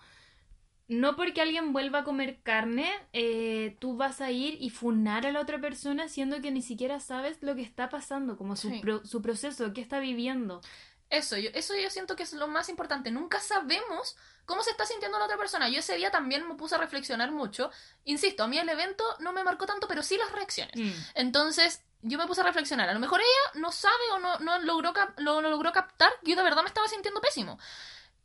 no 0.90 1.16
porque 1.16 1.42
alguien 1.42 1.72
vuelva 1.74 2.00
a 2.00 2.04
comer 2.04 2.40
carne, 2.44 2.90
eh, 3.14 3.76
tú 3.80 3.96
vas 3.98 4.20
a 4.22 4.32
ir 4.32 4.58
y 4.62 4.70
funar 4.70 5.26
a 5.26 5.32
la 5.32 5.42
otra 5.42 5.60
persona 5.62 6.08
siendo 6.10 6.42
que 6.42 6.52
ni 6.52 6.62
siquiera 6.62 7.00
sabes 7.00 7.42
lo 7.42 7.56
que 7.56 7.62
está 7.62 7.90
pasando, 7.90 8.38
como 8.38 8.56
su, 8.58 8.70
Sí. 8.70 8.80
pro- 8.82 9.06
su 9.06 9.22
proceso, 9.22 9.74
qué 9.74 9.82
está 9.82 10.00
viviendo. 10.00 10.62
Eso 11.10 11.38
yo, 11.38 11.50
eso 11.54 11.74
yo 11.76 11.90
siento 11.90 12.16
que 12.16 12.24
es 12.24 12.34
lo 12.34 12.48
más 12.48 12.68
importante. 12.70 13.12
Nunca 13.12 13.40
sabemos 13.40 14.18
cómo 14.46 14.62
se 14.64 14.72
está 14.72 14.86
sintiendo 14.86 15.18
la 15.20 15.26
otra 15.26 15.38
persona. 15.38 15.70
Yo 15.70 15.80
ese 15.80 15.96
día 15.96 16.12
también 16.12 16.48
me 16.48 16.56
puse 16.56 16.76
a 16.76 16.78
reflexionar 16.78 17.32
mucho. 17.32 17.72
Insisto, 18.04 18.44
a 18.44 18.48
mí 18.48 18.58
el 18.58 18.68
evento 18.68 19.04
no 19.20 19.32
me 19.34 19.44
marcó 19.44 19.66
tanto, 19.66 19.88
pero 19.88 20.04
sí 20.04 20.18
las 20.18 20.32
reacciones. 20.34 20.74
Entonces, 21.16 21.82
yo 22.02 22.18
me 22.18 22.28
puse 22.28 22.42
a 22.42 22.44
reflexionar. 22.44 22.90
A 22.90 22.94
lo 22.94 23.00
mejor 23.00 23.22
ella 23.22 23.62
no 23.62 23.72
sabe 23.72 24.12
o 24.14 24.20
no, 24.20 24.38
no 24.40 24.60
logró, 24.60 24.94
cap- 24.94 25.18
lo, 25.20 25.42
lo 25.42 25.50
logró 25.50 25.72
captar. 25.72 26.12
que 26.24 26.32
Yo 26.32 26.38
de 26.38 26.44
verdad 26.44 26.62
me 26.64 26.68
estaba 26.70 26.88
sintiendo 26.88 27.22
pésimo. 27.22 27.58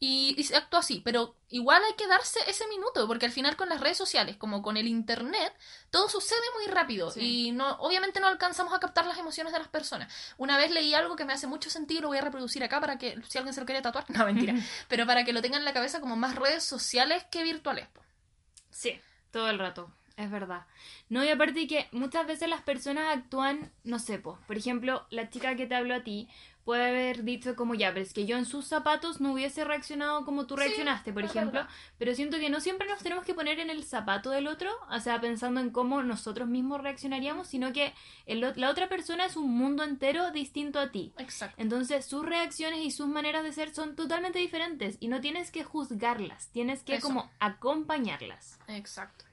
Y, 0.05 0.35
y 0.37 0.55
actuó 0.55 0.81
así. 0.81 1.01
Pero 1.05 1.37
igual 1.49 1.81
hay 1.85 1.95
que 1.95 2.09
darse 2.09 2.41
ese 2.49 2.67
minuto, 2.67 3.07
porque 3.07 3.27
al 3.27 3.31
final 3.31 3.55
con 3.55 3.69
las 3.69 3.81
redes 3.81 3.97
sociales, 3.97 4.37
como 4.37 4.61
con 4.61 4.77
el 4.77 4.89
internet, 4.89 5.55
todo 5.91 6.09
sucede 6.09 6.41
muy 6.59 6.67
rápido. 6.75 7.13
Sí. 7.13 7.21
Y 7.21 7.53
no, 7.53 7.77
obviamente 7.77 8.19
no 8.19 8.27
alcanzamos 8.27 8.75
a 8.75 8.81
captar 8.81 9.07
las 9.07 9.17
emociones 9.17 9.53
de 9.53 9.61
las 9.61 9.69
personas. 9.69 10.13
Una 10.39 10.59
vez 10.59 10.73
leí 10.73 10.93
algo 10.93 11.15
que 11.15 11.25
me 11.25 11.33
hace 11.33 11.47
mucho 11.47 11.71
sentido 11.71 12.01
y 12.01 12.03
lo 12.03 12.09
voy 12.09 12.19
a 12.19 12.23
reproducir 12.23 12.65
acá 12.65 12.81
para 12.81 12.99
que, 12.99 13.17
si 13.29 13.39
alguien 13.39 13.55
se 13.55 13.61
lo 13.61 13.67
quiere 13.67 13.81
tatuar, 13.81 14.05
no 14.11 14.25
mentira. 14.25 14.57
pero 14.89 15.07
para 15.07 15.25
que 15.25 15.33
lo 15.33 15.41
tengan 15.41 15.61
en 15.61 15.67
la 15.67 15.73
cabeza 15.73 16.01
como 16.01 16.17
más 16.17 16.35
redes 16.35 16.65
sociales 16.65 17.25
que 17.31 17.45
virtuales. 17.45 17.87
Sí, 18.71 19.01
todo 19.31 19.51
el 19.51 19.61
rato, 19.61 19.95
es 20.17 20.33
verdad. 20.33 20.67
No, 21.11 21.23
y 21.23 21.29
aparte 21.29 21.69
que 21.69 21.87
muchas 21.93 22.27
veces 22.27 22.49
las 22.49 22.63
personas 22.63 23.17
actúan, 23.17 23.71
no 23.85 24.01
sé, 24.01 24.19
po, 24.19 24.41
por 24.49 24.57
ejemplo, 24.57 25.07
la 25.11 25.31
chica 25.31 25.55
que 25.55 25.69
te 25.69 25.77
habló 25.77 25.95
a 25.95 26.03
ti 26.03 26.29
puede 26.65 26.89
haber 26.89 27.25
dicho 27.25 27.57
como 27.57 27.75
ya, 27.75 27.89
pero 27.93 28.03
es 28.05 28.13
que 28.13 28.25
yo 28.27 28.37
en 28.37 28.45
sus 28.45 28.67
zapatos 28.67 29.21
no 29.21 29.33
hubiese 29.33 29.65
reaccionado 29.65 30.25
como 30.25 30.47
tú 30.47 30.55
Sí, 30.57 30.61
reaccionaste, 30.63 31.13
por 31.13 31.25
ejemplo, 31.25 31.61
verdad. 31.61 31.71
pero 31.99 32.15
siento 32.15 32.39
que 32.39 32.51
no 32.51 32.61
siempre 32.61 32.87
nos 32.89 33.03
tenemos 33.03 33.25
que 33.25 33.35
poner 33.35 33.59
en 33.59 33.71
el 33.71 33.83
zapato 33.85 34.31
del 34.31 34.47
otro, 34.47 34.71
o 34.91 35.01
sea, 35.01 35.21
pensando 35.21 35.61
en 35.61 35.71
cómo 35.71 36.03
nosotros 36.03 36.49
mismos 36.49 36.81
reaccionaríamos, 36.81 37.49
sino 37.49 37.73
que 37.73 37.93
el 38.27 38.41
la 38.57 38.71
otra 38.71 38.89
persona 38.89 39.25
es 39.27 39.37
un 39.37 39.51
mundo 39.51 39.83
entero 39.83 40.31
distinto 40.31 40.79
a 40.79 40.91
ti. 40.91 41.13
Exacto. 41.19 41.57
Entonces 41.61 42.05
sus 42.07 42.25
reacciones 42.25 42.81
y 42.81 42.91
sus 42.91 43.07
maneras 43.09 43.43
de 43.43 43.53
ser 43.53 43.75
son 43.75 43.97
totalmente 43.97 44.39
diferentes 44.39 44.97
y 45.01 45.09
no 45.09 45.21
tienes 45.21 45.51
que 45.51 45.65
juzgarlas, 45.65 46.49
tienes 46.49 46.83
que 46.83 46.97
Eso. 46.97 47.07
como 47.09 47.31
acompañarlas. 47.41 48.59
Exacto. 48.69 49.25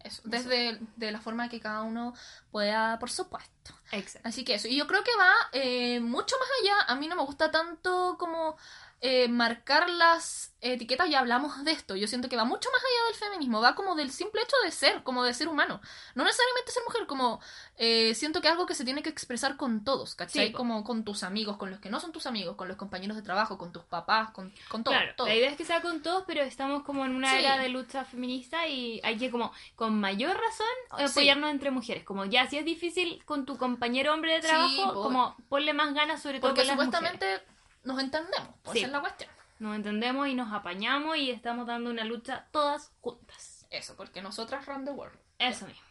Eso. 0.00 0.20
Desde 0.24 0.78
de 0.96 1.12
la 1.12 1.20
forma 1.20 1.48
que 1.48 1.60
cada 1.60 1.82
uno 1.82 2.12
pueda, 2.50 2.98
por 2.98 3.10
supuesto. 3.10 3.74
Exacto. 3.98 4.28
Así 4.28 4.44
que 4.44 4.54
eso. 4.54 4.68
Y 4.68 4.76
yo 4.76 4.86
creo 4.86 5.02
que 5.04 5.16
va 5.16 5.32
eh, 5.52 6.00
mucho 6.00 6.36
más 6.38 6.48
allá. 6.62 6.92
A 6.92 6.96
mí 6.96 7.08
no 7.08 7.16
me 7.16 7.24
gusta 7.24 7.50
tanto 7.50 8.16
como 8.18 8.56
eh, 9.06 9.28
marcar 9.28 9.90
las 9.90 10.54
etiquetas. 10.62 11.10
Ya 11.10 11.18
hablamos 11.18 11.62
de 11.62 11.72
esto. 11.72 11.94
Yo 11.94 12.06
siento 12.08 12.30
que 12.30 12.36
va 12.38 12.44
mucho 12.46 12.70
más 12.72 12.80
allá 12.80 13.06
del 13.08 13.14
feminismo. 13.16 13.60
Va 13.60 13.74
como 13.74 13.94
del 13.96 14.10
simple 14.10 14.40
hecho 14.40 14.56
de 14.64 14.70
ser, 14.70 15.02
como 15.02 15.22
de 15.24 15.34
ser 15.34 15.48
humano. 15.48 15.82
No 16.14 16.24
necesariamente 16.24 16.72
ser 16.72 16.82
mujer, 16.86 17.06
como 17.06 17.38
eh, 17.76 18.14
siento 18.14 18.40
que 18.40 18.46
es 18.48 18.52
algo 18.52 18.64
que 18.64 18.74
se 18.74 18.82
tiene 18.82 19.02
que 19.02 19.10
expresar 19.10 19.58
con 19.58 19.84
todos, 19.84 20.14
¿cachai? 20.14 20.46
Sí, 20.46 20.52
como 20.54 20.84
con 20.84 21.04
tus 21.04 21.22
amigos, 21.22 21.58
con 21.58 21.70
los 21.70 21.80
que 21.80 21.90
no 21.90 22.00
son 22.00 22.12
tus 22.12 22.24
amigos, 22.26 22.56
con 22.56 22.66
los 22.66 22.78
compañeros 22.78 23.14
de 23.18 23.22
trabajo, 23.22 23.58
con 23.58 23.72
tus 23.72 23.84
papás, 23.84 24.30
con, 24.30 24.54
con 24.70 24.82
todo. 24.84 24.94
Claro, 24.94 25.12
todo. 25.16 25.26
la 25.26 25.34
idea 25.34 25.50
es 25.50 25.58
que 25.58 25.66
sea 25.66 25.82
con 25.82 26.00
todos, 26.00 26.24
pero 26.26 26.40
estamos 26.42 26.82
como 26.82 27.04
en 27.04 27.14
una 27.14 27.30
Sí. 27.30 27.40
era 27.40 27.58
de 27.58 27.68
lucha 27.68 28.06
feminista 28.06 28.66
y 28.66 29.02
hay 29.04 29.18
que 29.18 29.30
como 29.30 29.52
con 29.76 30.00
mayor 30.00 30.34
razón 30.34 30.66
Sí. 30.96 31.04
apoyarnos 31.04 31.50
entre 31.50 31.70
mujeres. 31.70 32.04
Como 32.04 32.24
ya 32.24 32.48
si 32.48 32.56
es 32.56 32.64
difícil 32.64 33.22
con 33.26 33.44
tu 33.44 33.58
compañero 33.58 34.14
hombre 34.14 34.32
de 34.36 34.40
Sí, 34.40 34.48
trabajo, 34.48 34.94
po. 34.94 35.02
como 35.02 35.36
ponle 35.50 35.74
más 35.74 35.92
ganas 35.92 36.22
sobre 36.22 36.40
todo 36.40 36.52
Porque 36.54 36.62
con 36.62 36.68
las 36.68 36.76
supuestamente 36.76 37.26
mujeres. 37.26 37.53
Nos 37.84 38.00
entendemos. 38.00 38.48
Pues 38.62 38.72
Sí. 38.74 38.78
esa 38.80 38.86
es 38.88 38.92
la 38.92 39.00
cuestión. 39.00 39.30
Nos 39.60 39.76
entendemos 39.76 40.26
y 40.28 40.34
nos 40.34 40.52
apañamos 40.52 41.16
y 41.16 41.30
estamos 41.30 41.66
dando 41.66 41.90
una 41.90 42.04
lucha 42.04 42.46
todas 42.50 42.90
juntas. 43.00 43.66
Eso, 43.70 43.94
porque 43.96 44.20
nosotras 44.22 44.66
run 44.66 44.84
the 44.84 44.90
world. 44.90 45.18
Eso 45.38 45.66
mismo. 45.66 45.82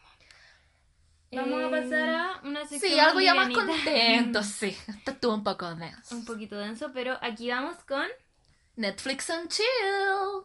Vamos 1.32 1.60
a 1.64 1.66
Eh, 1.66 1.82
pasar 1.82 2.08
a 2.08 2.40
una 2.44 2.60
sección 2.66 2.92
Sí, 2.92 2.98
algo 3.00 3.20
ya 3.20 3.34
más 3.34 3.50
contento, 3.50 4.42
sí. 4.44 4.76
Esto 4.86 5.10
estuvo 5.10 5.34
un 5.34 5.42
poco 5.42 5.74
denso. 5.74 6.14
Un 6.14 6.24
poquito 6.24 6.56
denso, 6.56 6.92
pero 6.92 7.18
aquí 7.22 7.50
vamos 7.50 7.76
con 7.84 8.06
Netflix 8.76 9.30
and 9.30 9.48
chill. 9.50 10.44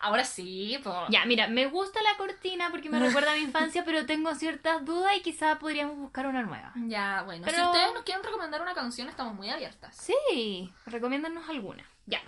Ahora 0.00 0.24
sí, 0.24 0.78
po. 0.84 1.06
Ya, 1.08 1.24
mira, 1.24 1.48
me 1.48 1.66
gusta 1.66 2.00
la 2.02 2.16
cortina 2.16 2.68
porque 2.70 2.88
me 2.88 2.98
recuerda 3.00 3.32
a 3.32 3.34
mi 3.34 3.42
infancia, 3.42 3.84
pero 3.84 4.06
tengo 4.06 4.34
ciertas 4.34 4.84
dudas 4.84 5.12
y 5.16 5.22
quizá 5.22 5.58
podríamos 5.58 5.96
buscar 5.96 6.26
una 6.26 6.42
nueva. 6.42 6.72
Ya, 6.86 7.22
bueno. 7.24 7.44
Si 7.46 7.50
Pero- 7.50 7.66
ustedes 7.70 7.92
nos 7.94 8.02
quieren 8.04 8.22
recomendar 8.24 8.62
una 8.62 8.74
canción, 8.74 9.08
estamos 9.08 9.34
muy 9.34 9.50
abiertas. 9.50 9.96
Sí, 9.96 10.72
recomiéndanos 10.86 11.48
alguna. 11.48 11.84
Ya. 12.06 12.20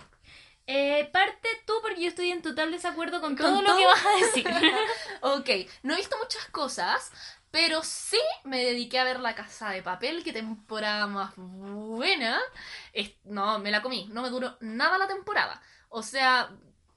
Eh, 0.67 1.09
parte 1.11 1.49
tú 1.65 1.73
porque 1.81 2.01
yo 2.01 2.07
estoy 2.07 2.31
en 2.31 2.41
total 2.41 2.71
desacuerdo 2.71 3.19
con, 3.19 3.35
¿Con 3.35 3.45
todo, 3.47 3.61
lo 3.61 3.75
que 3.77 3.85
vas 3.85 4.05
a 4.05 4.11
decir. 4.25 4.47
Ok, 5.21 5.49
no 5.83 5.93
he 5.93 5.97
visto 5.97 6.15
muchas 6.21 6.45
cosas, 6.47 7.11
pero 7.51 7.81
sí 7.83 8.19
me 8.43 8.63
dediqué 8.63 8.99
a 8.99 9.03
ver 9.03 9.19
La 9.19 9.33
Casa 9.35 9.69
de 9.71 9.81
Papel, 9.81 10.23
qué 10.23 10.31
temporada 10.33 11.07
más 11.07 11.31
buena. 11.35 12.39
Es- 12.93 13.11
no, 13.25 13.59
me 13.59 13.71
la 13.71 13.81
comí, 13.81 14.07
no 14.11 14.21
me 14.21 14.29
duró 14.29 14.55
nada 14.61 14.97
la 14.97 15.07
temporada. 15.07 15.61
O 15.89 16.03
sea, 16.03 16.49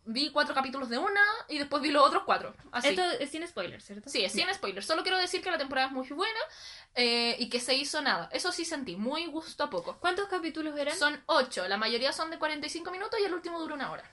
vi 0.06 0.30
cuatro 0.30 0.54
capítulos 0.54 0.88
de 0.88 0.98
una 0.98 1.20
y 1.48 1.58
después 1.58 1.82
vi 1.82 1.90
los 1.90 2.06
otros 2.06 2.22
cuatro. 2.24 2.54
Así. 2.72 2.88
Esto 2.88 3.02
es 3.18 3.30
sin 3.30 3.46
spoilers, 3.46 3.84
¿cierto? 3.84 4.08
Sí, 4.08 4.24
es 4.24 4.32
sin 4.32 4.52
spoilers. 4.52 4.86
Solo 4.86 5.02
quiero 5.02 5.18
decir 5.18 5.42
que 5.42 5.50
la 5.50 5.58
temporada 5.58 5.88
es 5.88 5.92
muy 5.92 6.06
buena 6.08 6.40
eh, 6.94 7.36
y 7.38 7.48
que 7.48 7.60
se 7.60 7.74
hizo 7.74 8.02
nada. 8.02 8.28
Eso 8.32 8.52
sí 8.52 8.64
sentí, 8.64 8.96
muy 8.96 9.26
gusto 9.26 9.64
a 9.64 9.70
poco. 9.70 9.98
¿Cuántos 10.00 10.28
capítulos 10.28 10.78
eran? 10.78 10.96
Son 10.96 11.20
ocho, 11.26 11.66
la 11.68 11.76
mayoría 11.76 12.12
son 12.12 12.30
de 12.30 12.38
45 12.38 12.90
minutos 12.90 13.18
y 13.20 13.24
el 13.24 13.34
último 13.34 13.58
dura 13.60 13.74
una 13.74 13.90
hora. 13.90 14.10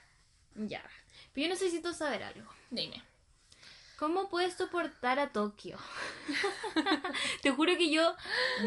Ya. 0.56 0.84
Pero 1.34 1.47
yo 1.47 1.54
necesito 1.54 1.93
saber 1.93 2.23
algo. 2.23 2.49
Dime. 2.69 3.04
¿Cómo 4.02 4.30
puedes 4.30 4.56
soportar 4.56 5.20
a 5.20 5.32
Tokio? 5.32 5.78
Te 7.44 7.52
juro 7.52 7.78
que 7.78 7.92
yo 7.92 8.16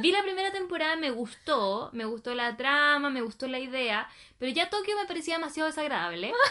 vi 0.01 0.13
la 0.13 0.23
primera 0.23 0.53
temporada, 0.53 0.95
me 0.95 1.11
gustó, 1.11 1.91
me 1.93 2.05
gustó 2.05 2.37
la 2.37 2.57
trama, 2.57 3.11
me 3.11 3.21
gustó 3.21 3.49
la 3.49 3.59
idea, 3.59 4.09
pero 4.39 4.53
ya 4.53 4.71
Tokio 4.71 4.95
me 4.97 5.07
parecía 5.07 5.35
demasiado 5.35 5.69
desagradable. 5.69 6.33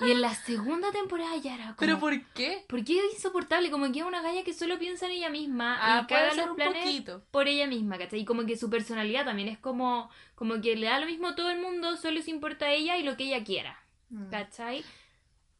Y 0.00 0.12
en 0.12 0.20
la 0.20 0.32
segunda 0.32 0.92
temporada 0.92 1.34
ya 1.38 1.54
era 1.56 1.74
como... 1.74 1.98
por 1.98 2.22
qué? 2.34 2.64
¿Por 2.68 2.84
qué 2.84 2.98
es 2.98 3.14
insoportable? 3.14 3.68
Como 3.70 3.90
que 3.90 3.98
es 4.00 4.04
una 4.04 4.22
galla 4.22 4.44
que 4.44 4.52
solo 4.54 4.78
piensa 4.78 5.06
en 5.06 5.12
ella 5.12 5.28
misma 5.30 5.76
Ah, 5.80 6.02
y 6.04 6.06
caga 6.06 6.34
los 6.34 6.54
planes 6.54 6.84
poquito. 6.84 7.22
por 7.32 7.48
ella 7.48 7.66
misma, 7.66 7.98
¿cachai? 7.98 8.20
Y 8.20 8.24
como 8.24 8.46
que 8.46 8.56
su 8.56 8.70
personalidad 8.70 9.24
también 9.24 9.48
es 9.48 9.58
como, 9.58 10.08
como 10.36 10.60
que 10.60 10.76
le 10.76 10.86
da 10.86 11.00
lo 11.00 11.06
mismo 11.06 11.28
a 11.28 11.34
todo 11.34 11.50
el 11.50 11.60
mundo, 11.60 11.96
solo 11.96 12.22
se 12.22 12.30
importa 12.30 12.66
a 12.66 12.72
ella 12.72 12.96
y 12.98 13.02
lo 13.02 13.16
que 13.16 13.24
ella 13.24 13.42
quiera, 13.42 13.82
¿cachai? 14.30 14.84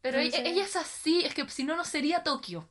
Pero 0.01 0.17
ella, 0.19 0.37
Entonces- 0.37 0.51
ella 0.53 0.63
es 0.65 0.75
así, 0.75 1.25
es 1.25 1.33
que 1.33 1.47
si 1.49 1.63
no, 1.63 1.75
no 1.75 1.83
sería 1.85 2.23
Tokio. 2.23 2.67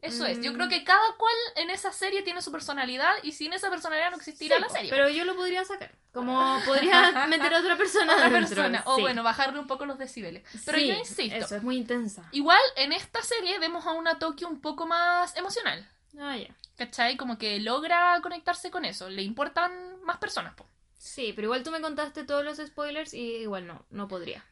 Eso 0.00 0.26
es, 0.26 0.40
yo 0.40 0.52
Mm. 0.52 0.54
creo 0.54 0.68
que 0.68 0.84
cada 0.84 1.16
cual 1.16 1.34
en 1.56 1.70
esa 1.70 1.92
serie 1.92 2.22
tiene 2.22 2.40
su 2.40 2.52
personalidad 2.52 3.12
y 3.24 3.32
sin 3.32 3.52
esa 3.52 3.68
personalidad 3.68 4.10
no 4.12 4.16
existiría 4.16 4.56
Sí, 4.58 4.62
la 4.62 4.68
serie. 4.68 4.90
Pero 4.90 5.08
yo 5.08 5.24
lo 5.24 5.34
podría 5.34 5.64
sacar. 5.64 5.90
Como 6.12 6.38
podría 6.64 7.26
meter 7.26 7.52
a 7.52 7.58
otra 7.58 7.76
persona 7.76 8.12
Otra 8.14 8.30
dentro, 8.30 8.48
persona, 8.54 8.82
o 8.86 8.94
sí. 8.94 9.00
bueno, 9.02 9.24
bajarle 9.24 9.58
un 9.58 9.66
poco 9.66 9.86
los 9.86 9.98
decibeles. 9.98 10.44
Pero 10.64 10.78
Sí, 10.78 10.86
yo 10.86 10.94
insisto, 10.94 11.36
Eso 11.36 11.56
es 11.56 11.62
muy 11.64 11.76
intensa. 11.76 12.28
igual 12.30 12.60
en 12.76 12.92
esta 12.92 13.20
serie 13.22 13.58
vemos 13.58 13.86
a 13.86 13.90
una 13.92 14.20
Tokio 14.20 14.46
un 14.48 14.60
poco 14.60 14.86
más 14.86 15.36
emocional. 15.36 15.88
Ah, 16.20 16.36
ya. 16.36 16.54
¿Cachai? 16.76 17.16
Como 17.16 17.36
que 17.36 17.58
logra 17.58 18.20
conectarse 18.22 18.70
con 18.70 18.84
eso. 18.84 19.08
Le 19.08 19.22
importan 19.22 20.00
más 20.04 20.18
personas, 20.18 20.54
po. 20.54 20.64
Sí, 20.98 21.32
pero 21.34 21.46
igual 21.46 21.62
tú 21.62 21.70
me 21.70 21.80
contaste 21.80 22.24
todos 22.24 22.44
los 22.44 22.58
spoilers 22.58 23.14
y 23.14 23.36
igual 23.36 23.66
no, 23.66 23.84
no 23.90 24.08
podría. 24.08 24.44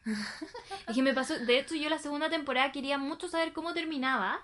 es 0.87 0.95
que 0.95 1.01
me 1.03 1.13
pasó, 1.13 1.37
de 1.37 1.59
hecho 1.59 1.75
yo 1.75 1.89
la 1.89 1.99
segunda 1.99 2.29
temporada 2.29 2.71
quería 2.71 2.97
mucho 2.97 3.27
saber 3.27 3.51
cómo 3.53 3.73
terminaba, 3.73 4.39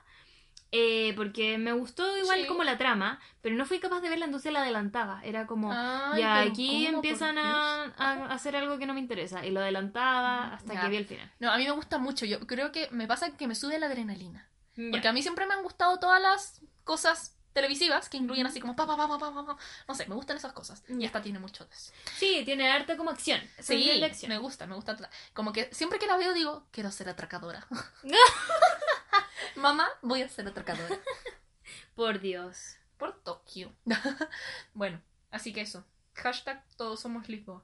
eh, 0.74 1.14
porque 1.16 1.58
me 1.58 1.72
gustó 1.72 2.18
igual 2.18 2.42
Sí. 2.42 2.48
como 2.48 2.64
la 2.64 2.78
trama, 2.78 3.20
pero 3.42 3.56
no 3.56 3.66
fui 3.66 3.80
capaz 3.80 4.02
de 4.02 4.10
verla, 4.10 4.26
entonces 4.26 4.52
la 4.52 4.62
adelantaba. 4.64 5.22
Era 5.24 5.46
como, 5.48 5.72
Ay, 5.72 6.20
ya 6.22 6.40
aquí 6.42 6.88
empiezan 6.88 7.38
a, 7.38 7.86
a 7.98 8.26
hacer 8.34 8.56
algo 8.56 8.78
que 8.80 8.86
no 8.86 8.94
me 8.96 9.00
interesa, 9.00 9.46
y 9.46 9.52
lo 9.52 9.60
adelantaba 9.62 10.56
hasta 10.56 10.74
Ya. 10.74 10.82
que 10.82 10.90
vi 10.90 10.98
el 10.98 11.06
final. 11.06 11.32
No, 11.40 11.52
a 11.52 11.58
mí 11.58 11.64
me 11.64 11.72
gusta 11.72 12.00
mucho. 12.00 12.26
Yo 12.26 12.40
creo 12.48 12.72
que 12.72 12.90
me 12.92 13.08
pasa 13.08 13.38
que 13.38 13.48
me 13.48 13.56
sube 13.56 13.80
la 13.80 13.86
adrenalina. 13.86 14.50
Porque 14.76 15.02
Ya. 15.04 15.12
a 15.12 15.14
mí 15.14 15.22
siempre 15.22 15.46
me 15.46 15.54
han 15.54 15.62
gustado 15.64 16.00
todas 16.00 16.20
las 16.22 16.62
cosas 16.84 17.33
televisivas 17.54 18.10
que 18.10 18.18
incluyen 18.18 18.46
así 18.46 18.60
como 18.60 18.76
pa, 18.76 18.86
pa, 18.86 18.98
pa, 18.98 19.08
pa, 19.08 19.20
pa, 19.20 19.46
pa. 19.46 19.58
No 19.88 19.96
sé, 19.96 20.08
me 20.08 20.16
gustan 20.16 20.38
esas 20.38 20.54
cosas. 20.54 20.84
Y 20.88 21.06
esta 21.06 21.22
tiene 21.22 21.40
mucho 21.40 21.66
de 21.66 21.74
eso. 21.74 21.94
Sí, 22.18 22.42
tiene 22.46 22.70
harta 22.72 22.98
como 22.98 23.12
acción. 23.12 23.42
Sí, 23.60 24.04
acción. 24.04 24.30
me 24.30 24.38
gusta, 24.38 24.68
me 24.68 24.76
gusta. 24.76 24.98
Como 25.34 25.54
que 25.54 25.74
siempre 25.74 26.00
que 26.00 26.08
la 26.08 26.18
veo 26.18 26.34
digo, 26.34 26.68
quiero 26.72 26.92
ser 26.92 27.10
atracadora. 27.10 27.66
Mamá, 29.56 29.88
voy 30.02 30.22
a 30.22 30.30
ser 30.30 30.48
atracadora. 30.48 31.00
Por 31.96 32.20
Dios. 32.20 32.78
Por 32.98 33.14
Tokio. 33.24 33.74
bueno, 34.74 35.02
así 35.32 35.54
que 35.54 35.62
eso. 35.62 35.86
Hashtag 36.16 36.64
todos 36.76 37.00
somos 37.00 37.28
Lisboa. 37.30 37.64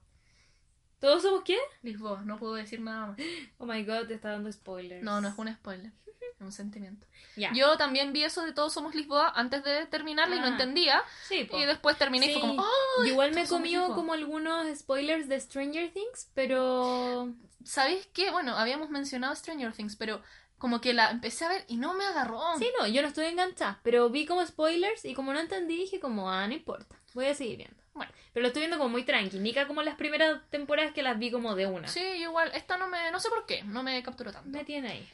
¿Todos 1.00 1.22
somos 1.24 1.44
qué? 1.46 1.58
Lisboa, 1.82 2.22
no 2.26 2.38
puedo 2.38 2.56
decir 2.56 2.82
nada 2.82 3.08
más. 3.08 3.18
Oh 3.58 3.66
my 3.66 3.84
god, 3.84 4.08
te 4.08 4.16
está 4.16 4.32
dando 4.32 4.52
spoilers. 4.52 5.04
No, 5.04 5.22
no 5.22 5.30
es 5.30 5.38
un 5.38 5.54
spoiler. 5.54 5.92
Es 6.22 6.36
un 6.42 6.52
sentimiento. 6.52 7.06
Ya. 7.36 7.52
Yo 7.54 7.78
también 7.78 8.14
vi 8.14 8.24
eso 8.24 8.44
de 8.44 8.54
Todos 8.54 8.74
Somos 8.74 8.96
Lisboa 8.96 9.32
antes 9.36 9.64
de 9.64 9.86
terminarla 9.88 10.36
y 10.36 10.40
no 10.40 10.46
Ah. 10.46 10.50
entendía. 10.50 11.02
Sí, 11.28 11.46
po. 11.46 11.58
Y 11.58 11.66
después 11.66 11.98
terminé 11.98 12.28
y 12.28 12.34
Sí. 12.34 12.40
fue 12.40 12.42
como, 12.50 12.62
¡oh! 12.64 13.04
Igual 13.06 13.34
me 13.34 13.48
comió 13.48 13.94
como 13.94 14.14
algunos 14.14 14.66
spoilers 14.78 15.28
de 15.28 15.40
Stranger 15.40 15.92
Things, 15.92 16.30
pero 16.34 17.34
¿Sabéis 17.64 18.08
qué? 18.14 18.32
Bueno, 18.32 18.56
habíamos 18.58 18.90
mencionado 18.90 19.36
Stranger 19.36 19.74
Things, 19.74 19.96
pero 19.98 20.22
como 20.58 20.80
que 20.82 20.94
la 20.94 21.12
empecé 21.12 21.46
a 21.46 21.50
ver 21.50 21.66
y 21.68 21.76
no 21.78 21.94
me 21.94 22.06
agarró. 22.06 22.42
sí, 22.58 22.70
no, 22.80 22.88
yo 22.88 23.02
no 23.02 23.08
estoy 23.10 23.26
enganchada, 23.28 23.80
pero 23.84 24.10
vi 24.10 24.26
como 24.26 24.46
spoilers 24.46 25.06
y 25.06 25.14
como 25.14 25.34
no 25.34 25.40
entendí 25.40 25.76
dije 25.78 26.00
como, 26.00 26.32
ah, 26.32 26.48
no 26.48 26.54
importa, 26.54 26.96
voy 27.14 27.26
a 27.28 27.36
seguir 27.36 27.58
viendo. 27.58 27.76
Bueno. 27.94 28.12
Pero 28.34 28.42
lo 28.44 28.48
estoy 28.48 28.62
viendo 28.62 28.78
como 28.78 28.90
muy 28.90 29.04
tranqui, 29.04 29.40
nica 29.40 29.68
como 29.68 29.82
las 29.84 29.96
primeras 29.96 30.42
temporadas 30.50 30.94
que 30.94 31.04
las 31.04 31.20
vi 31.20 31.32
como 31.32 31.54
de 31.56 31.66
una. 31.68 31.88
Sí, 31.90 32.00
igual, 32.02 32.50
esta 32.54 32.78
no 32.78 32.88
me, 32.88 33.12
no 33.12 33.20
sé 33.20 33.30
por 33.30 33.46
qué, 33.46 33.62
no 33.64 33.84
me 33.84 34.02
capturó 34.04 34.32
tanto. 34.32 34.50
Me 34.50 34.64
tiene 34.64 34.90
ahí. 34.90 35.10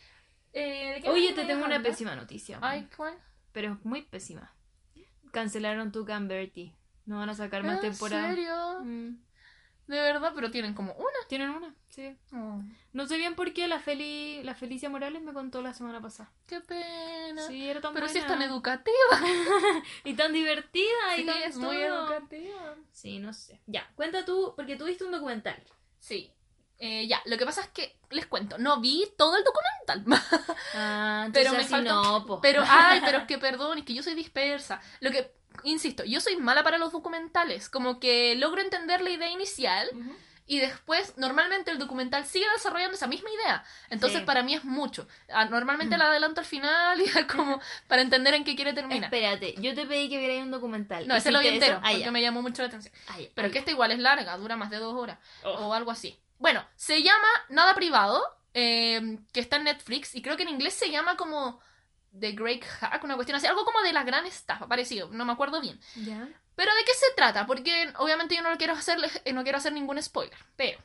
Eh, 0.55 0.93
¿de 0.95 1.01
qué 1.01 1.09
Oye, 1.09 1.33
te 1.33 1.45
tengo 1.45 1.65
una 1.65 1.81
pésima 1.83 2.15
noticia. 2.15 2.57
Ay, 2.61 2.87
¿cuál? 2.95 3.13
Pero 3.51 3.73
es 3.73 3.85
muy 3.85 4.01
pésima. 4.01 4.53
Cancelaron 5.31 5.91
tu 5.91 6.05
Bertie. 6.05 6.73
No 7.05 7.17
van 7.19 7.29
a 7.29 7.35
sacar 7.35 7.63
más 7.63 7.75
¿En 7.75 7.91
temporadas. 7.91 8.29
serio? 8.33 8.79
Mm, 8.83 9.17
De 9.87 10.01
verdad, 10.01 10.31
pero 10.33 10.49
tienen 10.49 10.73
como 10.73 10.93
una. 10.93 11.19
Tienen 11.27 11.49
una, 11.51 11.75
sí. 11.89 12.15
Oh, 12.33 12.61
No 12.93 13.05
sé 13.05 13.17
bien 13.17 13.35
por 13.35 13.53
qué 13.53 13.67
la, 13.67 13.79
Feli, 13.79 14.41
la 14.43 14.55
Felicia 14.55 14.89
Morales 14.89 15.21
me 15.21 15.33
contó 15.33 15.61
la 15.61 15.73
semana 15.73 16.01
pasada. 16.01 16.31
qué 16.47 16.61
pena. 16.61 17.45
Sí, 17.47 17.69
era 17.69 17.81
tan 17.81 17.93
pero 17.93 18.07
si 18.07 18.13
buena. 18.19 18.27
es 18.27 18.33
tan 18.33 18.41
educativa. 18.41 18.95
Y 20.05 20.13
tan 20.15 20.31
divertida. 20.33 21.17
y 21.17 21.19
Sí, 21.21 21.25
tan 21.25 21.41
es 21.43 21.57
muy 21.57 21.75
educativa. 21.77 22.75
Sí, 22.91 23.19
no 23.19 23.33
sé. 23.33 23.59
Ya, 23.67 23.87
cuenta 23.95 24.23
tú, 24.25 24.53
porque 24.55 24.77
tú 24.77 24.85
viste 24.85 25.03
un 25.03 25.11
documental. 25.11 25.61
Sí. 25.99 26.31
Eh, 26.79 27.07
ya, 27.07 27.21
lo 27.25 27.37
que 27.37 27.45
pasa 27.45 27.61
es 27.61 27.69
que 27.69 27.97
les 28.09 28.25
cuento, 28.25 28.57
no 28.57 28.81
vi 28.81 29.05
todo 29.17 29.37
el 29.37 29.43
documental. 29.43 30.21
Ah, 30.77 31.29
Pero 31.31 31.51
me 31.53 31.59
así 31.59 31.69
falta- 31.69 31.89
no, 31.93 32.25
po. 32.25 32.41
Pero, 32.41 32.63
ay, 32.67 33.01
pero 33.05 33.19
es 33.19 33.23
que 33.25 33.37
perdón, 33.37 33.77
es 33.77 33.85
que 33.85 33.93
yo 33.93 34.03
soy 34.03 34.13
dispersa. 34.15 34.81
Lo 34.99 35.09
que, 35.11 35.31
insisto, 35.63 36.03
yo 36.03 36.19
soy 36.19 36.35
mala 36.37 36.63
para 36.63 36.77
los 36.77 36.91
documentales. 36.91 37.69
Como 37.69 37.99
que 37.99 38.35
logro 38.35 38.61
entender 38.61 39.01
la 39.01 39.09
idea 39.11 39.29
inicial 39.29 39.89
y 40.47 40.59
después, 40.59 41.13
normalmente 41.17 41.71
el 41.71 41.79
documental 41.79 42.25
sigue 42.25 42.45
desarrollando 42.55 42.95
esa 42.95 43.07
misma 43.07 43.29
idea. 43.31 43.63
Entonces, 43.89 44.19
Sí. 44.19 44.25
para 44.25 44.43
mí 44.43 44.53
es 44.53 44.63
mucho. 44.65 45.07
Ah, 45.33 45.45
Normalmente 45.45 45.97
la 45.97 46.05
adelanto 46.07 46.41
al 46.41 46.45
final 46.45 46.99
y 46.99 47.03
es 47.17 47.25
como 47.25 47.59
para 47.87 48.01
entender 48.01 48.33
en 48.33 48.43
qué 48.43 48.55
quiere 48.55 48.73
terminar. 48.73 49.05
Espérate, 49.05 49.55
yo 49.59 49.73
te 49.73 49.85
pedí 49.85 50.09
que 50.09 50.17
vierais 50.19 50.43
un 50.43 50.51
documental. 50.51 51.07
No, 51.07 51.15
ese 51.15 51.31
lo 51.31 51.39
vi 51.39 51.47
¿Hiciste 51.47 51.65
entero, 51.67 51.79
eso? 51.79 51.87
Ah, 51.87 51.91
porque 51.97 52.11
me 52.11 52.21
llamó 52.21 52.41
mucho 52.41 52.61
la 52.63 52.67
atención. 52.67 52.93
Ah, 53.07 53.19
ya. 53.19 53.29
Pero 53.33 53.47
Ah, 53.47 53.51
que 53.51 53.59
esta 53.59 53.71
igual 53.71 53.91
es 53.91 53.99
larga, 53.99 54.35
dura 54.37 54.55
más 54.57 54.69
de 54.69 54.77
dos 54.77 54.93
horas. 54.95 55.19
Oh. 55.43 55.67
o 55.67 55.73
algo 55.73 55.89
así. 55.91 56.19
Bueno, 56.37 56.65
se 56.75 57.01
llama 57.01 57.27
Nada 57.49 57.75
Privado, 57.75 58.23
eh, 58.53 59.19
que 59.31 59.39
está 59.39 59.57
en 59.57 59.65
Netflix, 59.65 60.15
y 60.15 60.21
creo 60.21 60.37
que 60.37 60.43
en 60.43 60.49
inglés 60.49 60.73
se 60.73 60.89
llama 60.89 61.17
como 61.17 61.59
The 62.17 62.31
Great 62.31 62.63
Hack, 62.63 63.03
una 63.03 63.15
cuestión 63.15 63.37
así, 63.37 63.47
algo 63.47 63.65
como 63.65 63.81
de 63.81 63.93
la 63.93 64.03
gran 64.03 64.25
estafa, 64.25 64.67
parecido, 64.67 65.09
no 65.11 65.25
me 65.25 65.33
acuerdo 65.33 65.61
bien. 65.61 65.79
Ya. 65.95 66.27
Pero 66.55 66.73
¿de 66.73 66.83
qué 66.85 66.93
se 66.93 67.13
trata? 67.15 67.45
Porque 67.45 67.91
obviamente 67.97 68.35
yo 68.35 68.41
no 68.41 68.49
lo 68.49 68.57
quiero 68.57 68.73
hacer, 68.73 68.97
eh, 69.25 69.33
no 69.33 69.43
quiero 69.43 69.57
hacer 69.57 69.73
ningún 69.73 70.01
spoiler, 70.01 70.37
pero 70.55 70.79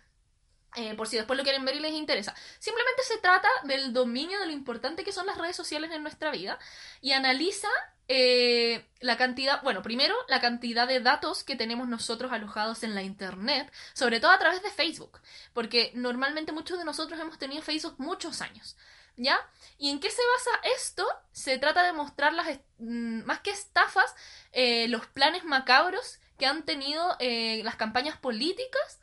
eh, 0.76 0.94
por 0.94 1.08
si 1.08 1.16
después 1.16 1.36
lo 1.36 1.42
quieren 1.42 1.64
ver 1.64 1.76
y 1.76 1.80
les 1.80 1.92
interesa. 1.92 2.34
Simplemente 2.58 3.02
se 3.02 3.18
trata 3.18 3.48
del 3.64 3.92
dominio 3.92 4.38
de 4.40 4.46
lo 4.46 4.52
importante 4.52 5.04
que 5.04 5.12
son 5.12 5.26
las 5.26 5.38
redes 5.38 5.56
sociales 5.56 5.90
en 5.92 6.02
nuestra 6.02 6.30
vida 6.30 6.58
y 7.00 7.12
analiza 7.12 7.68
eh, 8.12 8.84
la 8.98 9.16
cantidad, 9.16 9.62
bueno, 9.62 9.82
primero 9.82 10.16
la 10.26 10.40
cantidad 10.40 10.88
de 10.88 10.98
datos 10.98 11.44
que 11.44 11.54
tenemos 11.54 11.86
nosotros 11.86 12.32
alojados 12.32 12.82
en 12.82 12.96
la 12.96 13.02
internet, 13.02 13.72
sobre 13.92 14.18
todo 14.18 14.32
a 14.32 14.38
través 14.40 14.64
de 14.64 14.70
Facebook, 14.72 15.20
porque 15.52 15.92
normalmente 15.94 16.50
muchos 16.50 16.76
de 16.76 16.84
nosotros 16.84 17.20
hemos 17.20 17.38
tenido 17.38 17.62
Facebook 17.62 17.94
muchos 17.98 18.40
años. 18.42 18.76
¿Ya? 19.16 19.38
¿Y 19.76 19.90
en 19.90 20.00
qué 20.00 20.08
se 20.10 20.22
basa 20.34 20.50
esto? 20.76 21.06
Se 21.32 21.58
trata 21.58 21.82
de 21.82 21.92
mostrar 21.92 22.32
las, 22.32 22.48
mm, 22.78 23.24
más 23.26 23.40
que 23.40 23.50
estafas, 23.50 24.14
eh, 24.52 24.88
los 24.88 25.06
planes 25.06 25.44
macabros 25.44 26.18
que 26.38 26.46
han 26.46 26.62
tenido 26.64 27.16
eh, 27.18 27.60
las 27.62 27.76
campañas 27.76 28.16
políticas 28.16 28.98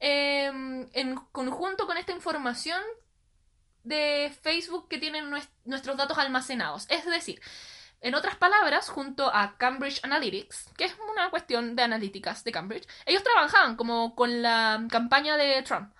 eh, 0.00 0.46
en 0.92 1.14
conjunto 1.32 1.86
con 1.86 1.96
esta 1.98 2.12
información 2.12 2.82
de 3.84 4.34
Facebook 4.42 4.88
que 4.88 4.98
tienen 4.98 5.30
nues- 5.30 5.48
nuestros 5.64 5.96
datos 5.96 6.18
almacenados. 6.18 6.86
Es 6.90 7.04
decir, 7.06 7.40
en 8.00 8.14
otras 8.14 8.36
palabras, 8.36 8.88
junto 8.88 9.34
a 9.34 9.56
Cambridge 9.58 10.00
Analytics, 10.02 10.70
que 10.76 10.84
es 10.84 10.96
una 11.12 11.30
cuestión 11.30 11.76
de 11.76 11.82
analíticas 11.82 12.44
de 12.44 12.52
Cambridge, 12.52 12.88
ellos 13.04 13.22
trabajaban 13.22 13.76
como 13.76 14.14
con 14.14 14.42
la 14.42 14.82
campaña 14.90 15.36
de 15.36 15.62
Trump. 15.62 15.92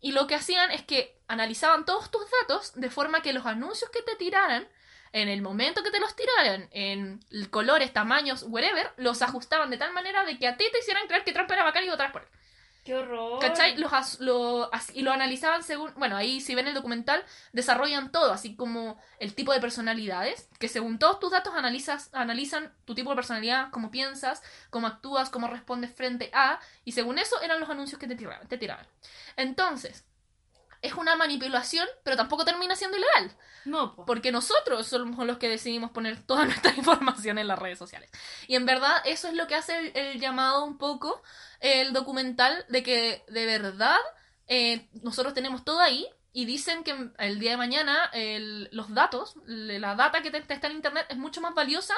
Y 0.00 0.12
lo 0.12 0.26
que 0.26 0.34
hacían 0.34 0.70
es 0.70 0.82
que 0.82 1.16
analizaban 1.28 1.84
todos 1.84 2.10
tus 2.10 2.22
datos 2.40 2.72
de 2.74 2.90
forma 2.90 3.22
que 3.22 3.32
los 3.32 3.46
anuncios 3.46 3.90
que 3.90 4.02
te 4.02 4.16
tiraran, 4.16 4.66
en 5.12 5.28
el 5.28 5.42
momento 5.42 5.82
que 5.82 5.90
te 5.90 6.00
los 6.00 6.16
tiraran, 6.16 6.68
en 6.72 7.20
colores, 7.50 7.92
tamaños, 7.92 8.44
whatever, 8.48 8.92
los 8.96 9.20
ajustaban 9.20 9.68
de 9.68 9.76
tal 9.76 9.92
manera 9.92 10.24
de 10.24 10.38
que 10.38 10.48
a 10.48 10.56
ti 10.56 10.64
te 10.72 10.78
hicieran 10.78 11.06
creer 11.06 11.22
que 11.22 11.32
Trump 11.32 11.50
era 11.50 11.64
bacán 11.64 11.84
y 11.84 11.90
votaras 11.90 12.12
por 12.12 12.22
él. 12.22 12.28
¡Qué 12.84 12.96
horror! 12.96 13.38
¿Cachai? 13.38 13.76
Los 13.76 14.90
y 14.92 15.02
lo 15.02 15.12
analizaban 15.12 15.62
según. 15.62 15.92
Bueno, 15.96 16.16
ahí 16.16 16.40
si 16.40 16.56
ven 16.56 16.66
el 16.66 16.74
documental, 16.74 17.24
desarrollan 17.52 18.10
todo, 18.10 18.32
así 18.32 18.56
como 18.56 18.98
el 19.20 19.34
tipo 19.34 19.52
de 19.52 19.60
personalidades, 19.60 20.48
que 20.58 20.68
según 20.68 20.98
todos 20.98 21.20
tus 21.20 21.30
datos 21.30 21.54
analizas, 21.54 22.10
analizan 22.12 22.72
tu 22.84 22.96
tipo 22.96 23.10
de 23.10 23.16
personalidad, 23.16 23.70
cómo 23.70 23.92
piensas, 23.92 24.42
cómo 24.70 24.88
actúas, 24.88 25.30
cómo 25.30 25.46
respondes 25.46 25.94
frente 25.94 26.30
a, 26.34 26.58
y 26.84 26.92
según 26.92 27.18
eso 27.18 27.40
eran 27.40 27.60
los 27.60 27.70
anuncios 27.70 28.00
que 28.00 28.08
te 28.08 28.16
tiraban. 28.16 28.48
Te 28.48 28.58
tiraban. 28.58 28.86
Entonces, 29.36 30.04
es 30.82 30.94
una 30.94 31.16
manipulación, 31.16 31.88
pero 32.04 32.16
tampoco 32.16 32.44
termina 32.44 32.76
siendo 32.76 32.96
ilegal. 32.98 33.34
No, 33.64 33.94
po. 33.94 34.04
Porque 34.04 34.32
nosotros 34.32 34.86
somos 34.86 35.24
los 35.26 35.38
que 35.38 35.48
decidimos 35.48 35.90
poner 35.92 36.20
toda 36.22 36.44
nuestra 36.46 36.74
información 36.74 37.38
en 37.38 37.48
las 37.48 37.58
redes 37.58 37.78
sociales. 37.78 38.10
Y 38.48 38.56
en 38.56 38.66
verdad 38.66 38.96
eso 39.04 39.28
es 39.28 39.34
lo 39.34 39.46
que 39.46 39.54
hace 39.54 39.78
el, 39.78 39.96
el 39.96 40.20
llamado 40.20 40.64
un 40.64 40.76
poco 40.78 41.22
el 41.60 41.92
documental 41.92 42.66
de 42.68 42.82
que 42.82 43.24
de 43.28 43.46
verdad 43.46 43.96
eh, 44.48 44.88
nosotros 45.02 45.32
tenemos 45.32 45.64
todo 45.64 45.80
ahí 45.80 46.06
y 46.32 46.44
dicen 46.46 46.82
que 46.82 47.10
el 47.18 47.38
día 47.38 47.52
de 47.52 47.56
mañana 47.58 48.10
el- 48.12 48.68
los 48.72 48.92
datos, 48.92 49.34
la 49.46 49.94
data 49.94 50.22
que 50.22 50.30
te- 50.30 50.40
te 50.40 50.54
está 50.54 50.66
en 50.66 50.74
internet 50.76 51.06
es 51.08 51.16
mucho 51.16 51.40
más 51.40 51.54
valiosa, 51.54 51.94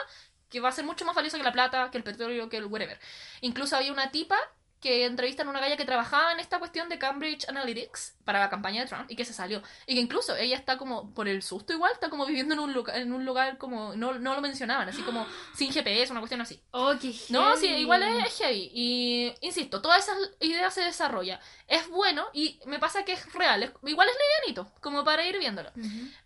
que 0.51 0.61
va 0.61 0.68
a 0.68 0.73
ser 0.73 0.85
mucho 0.85 1.05
más 1.05 1.14
valiosa 1.16 1.38
que 1.38 1.42
la 1.44 1.53
plata, 1.53 1.90
que 1.90 1.99
el 1.99 2.05
petróleo, 2.05 2.49
que 2.49 2.59
el 2.59 2.66
whatever. 2.66 3.01
Incluso 3.40 3.77
había 3.77 3.92
una 3.92 4.11
tipa 4.11 4.37
que 4.85 5.07
entrevistan 5.07 5.47
a 5.47 5.51
una 5.51 5.61
galla 5.61 5.79
que 5.79 5.87
trabajaba 5.87 6.31
en 6.33 6.40
esta 6.40 6.59
cuestión 6.59 6.90
de 6.90 6.99
Cambridge 6.99 7.49
Analytics 7.49 8.16
para 8.27 8.38
la 8.38 8.51
campaña 8.51 8.83
de 8.83 8.87
Trump 8.87 9.11
y 9.11 9.16
que 9.16 9.25
se 9.25 9.33
salió. 9.33 9.62
Y 9.87 9.94
que 9.94 10.01
incluso 10.03 10.37
ella 10.37 10.57
está 10.57 10.77
como, 10.77 11.14
por 11.14 11.27
el 11.27 11.42
susto 11.42 11.73
igual, 11.73 11.90
está 11.94 12.11
como 12.11 12.27
viviendo 12.27 12.53
en 12.53 12.61
un 12.61 12.75
lugar, 12.75 12.99
en 12.99 13.14
un 13.14 13.25
lugar 13.25 13.57
como, 13.57 13.97
no, 13.97 14.12
no 14.18 14.35
lo 14.35 14.42
mencionaban, 14.42 14.87
así 14.87 15.01
como 15.01 15.27
sin 15.57 15.73
GPS, 15.73 16.12
una 16.12 16.20
cuestión 16.20 16.42
así. 16.42 16.61
Oh, 16.73 16.92
qué 17.01 17.14
No, 17.31 17.57
sí, 17.57 17.66
igual 17.68 18.03
es, 18.03 18.37
heavy. 18.37 18.70
Y 18.75 19.35
insisto, 19.40 19.81
todas 19.81 20.05
esas 20.05 20.18
ideas 20.40 20.75
se 20.75 20.83
desarrollan. 20.83 21.40
Es 21.66 21.88
bueno 21.88 22.27
y 22.35 22.61
me 22.66 22.79
pasa 22.79 23.07
que 23.07 23.12
es 23.14 23.33
real. 23.33 23.62
es- 23.62 23.73
igual 23.87 24.07
es 24.11 24.14
livianito, 24.14 24.70
como 24.83 25.03
para 25.03 25.25
ir 25.27 25.38
viéndolo. 25.38 25.73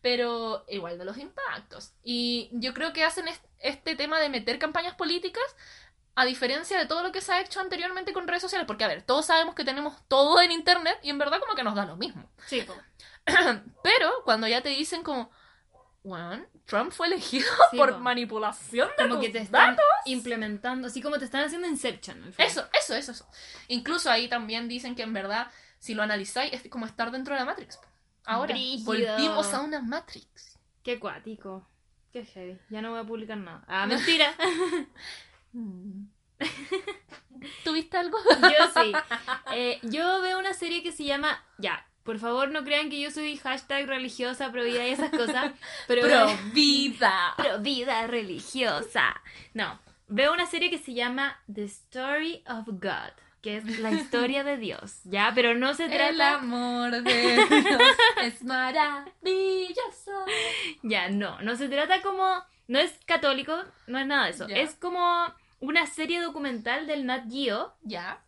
Pero 0.02 0.64
igual 0.68 0.98
de 0.98 1.04
los 1.04 1.16
impactos. 1.18 1.92
Y 2.02 2.48
yo 2.52 2.74
creo 2.74 2.92
que 2.92 3.04
hacen 3.04 3.28
es- 3.28 3.40
este 3.60 3.94
tema 3.96 4.18
de 4.20 4.28
meter 4.28 4.58
campañas 4.58 4.94
políticas 4.94 5.44
a 6.20 6.24
diferencia 6.24 6.76
de 6.78 6.86
todo 6.86 7.02
lo 7.04 7.12
que 7.12 7.20
se 7.20 7.32
ha 7.32 7.40
hecho 7.40 7.60
anteriormente 7.60 8.12
con 8.12 8.26
redes 8.26 8.42
sociales. 8.42 8.66
Porque, 8.66 8.82
a 8.84 8.88
ver, 8.88 9.02
todos 9.02 9.26
sabemos 9.26 9.54
que 9.54 9.64
tenemos 9.64 9.94
todo 10.08 10.40
en 10.40 10.50
internet 10.50 10.98
y 11.02 11.10
en 11.10 11.18
verdad 11.18 11.38
como 11.40 11.54
que 11.54 11.62
nos 11.62 11.74
da 11.76 11.86
lo 11.86 11.96
mismo. 11.96 12.28
Sí. 12.46 12.66
Pero 13.84 14.10
cuando 14.24 14.48
ya 14.48 14.60
te 14.62 14.70
dicen 14.70 15.02
como, 15.02 15.30
bueno, 16.02 16.44
Trump 16.64 16.90
fue 16.92 17.06
elegido 17.06 17.46
Sí, 17.70 17.76
por 17.76 17.92
po. 17.92 17.98
manipulación 18.00 18.88
de 18.98 19.04
Como 19.04 19.14
tus 19.16 19.24
que 19.26 19.30
te 19.30 19.38
están 19.38 19.76
datos. 19.76 19.84
implementando, 20.06 20.88
así 20.88 21.00
como 21.02 21.18
te 21.18 21.24
están 21.24 21.44
haciendo 21.44 21.68
Inception. 21.68 22.34
Eso, 22.38 22.66
eso, 22.72 22.94
eso, 22.94 23.12
eso. 23.12 23.26
Incluso 23.68 24.10
ahí 24.10 24.28
también 24.28 24.68
dicen 24.68 24.94
que 24.96 25.02
en 25.02 25.12
verdad, 25.12 25.50
si 25.78 25.94
lo 25.94 26.02
analizáis, 26.02 26.52
es 26.52 26.68
como 26.68 26.84
estar 26.86 27.10
dentro 27.10 27.34
de 27.34 27.40
la 27.40 27.46
Matrix. 27.46 27.78
Ahora, 28.24 28.54
Brígido. 28.54 28.84
volvimos 28.86 29.54
a 29.54 29.60
una 29.60 29.80
Matrix. 29.80 30.58
Qué 30.82 30.98
cuático. 30.98 31.66
Qué 32.12 32.24
heavy. 32.24 32.58
Ya 32.70 32.82
no 32.82 32.90
voy 32.90 33.00
a 33.00 33.04
publicar 33.04 33.36
nada. 33.38 33.62
Ah, 33.68 33.86
mentira. 33.86 34.34
¿Tuviste 37.64 37.96
algo? 37.96 38.18
yo 38.40 38.82
sí. 38.82 38.92
Eh, 39.54 39.78
yo 39.82 40.20
veo 40.20 40.38
una 40.38 40.52
serie 40.52 40.82
que 40.82 40.92
se 40.92 41.04
llama. 41.04 41.42
Ya, 41.58 41.86
por 42.02 42.18
favor 42.18 42.50
no 42.50 42.64
crean 42.64 42.90
que 42.90 43.00
yo 43.00 43.10
soy 43.10 43.36
hashtag 43.38 43.86
religiosa, 43.86 44.50
pro 44.52 44.62
vida 44.64 44.86
y 44.86 44.90
esas 44.90 45.10
cosas. 45.10 45.52
Pero. 45.88 46.02
Pro 46.02 46.26
vida. 46.52 47.34
Pro 47.36 47.58
vida 47.60 48.06
religiosa. 48.06 49.20
No. 49.54 49.80
Veo 50.08 50.32
una 50.32 50.46
serie 50.46 50.70
que 50.70 50.78
se 50.78 50.94
llama 50.94 51.38
The 51.52 51.64
Story 51.64 52.42
of 52.46 52.66
God. 52.66 53.12
Que 53.42 53.58
es 53.58 53.78
la 53.78 53.92
historia 53.92 54.42
de 54.42 54.56
Dios. 54.56 55.00
Ya, 55.04 55.30
pero 55.32 55.54
no 55.54 55.72
se 55.74 55.84
El 55.84 55.92
trata. 55.92 56.38
amor 56.38 56.90
de 56.90 57.36
Dios 57.36 57.80
es 58.22 58.42
maravilloso. 58.42 60.24
Ya, 60.82 61.08
no, 61.08 61.40
no 61.42 61.56
se 61.56 61.68
trata 61.68 62.02
como. 62.02 62.42
No 62.66 62.78
es 62.78 62.92
católico, 63.06 63.56
no 63.86 63.98
es 63.98 64.06
nada 64.06 64.24
de 64.24 64.30
eso. 64.30 64.48
Ya. 64.48 64.56
Es 64.56 64.74
como 64.74 65.32
una 65.60 65.86
serie 65.86 66.20
documental 66.20 66.86
del 66.86 67.06
Nat 67.06 67.30
Geo 67.30 67.74
Ya. 67.82 68.22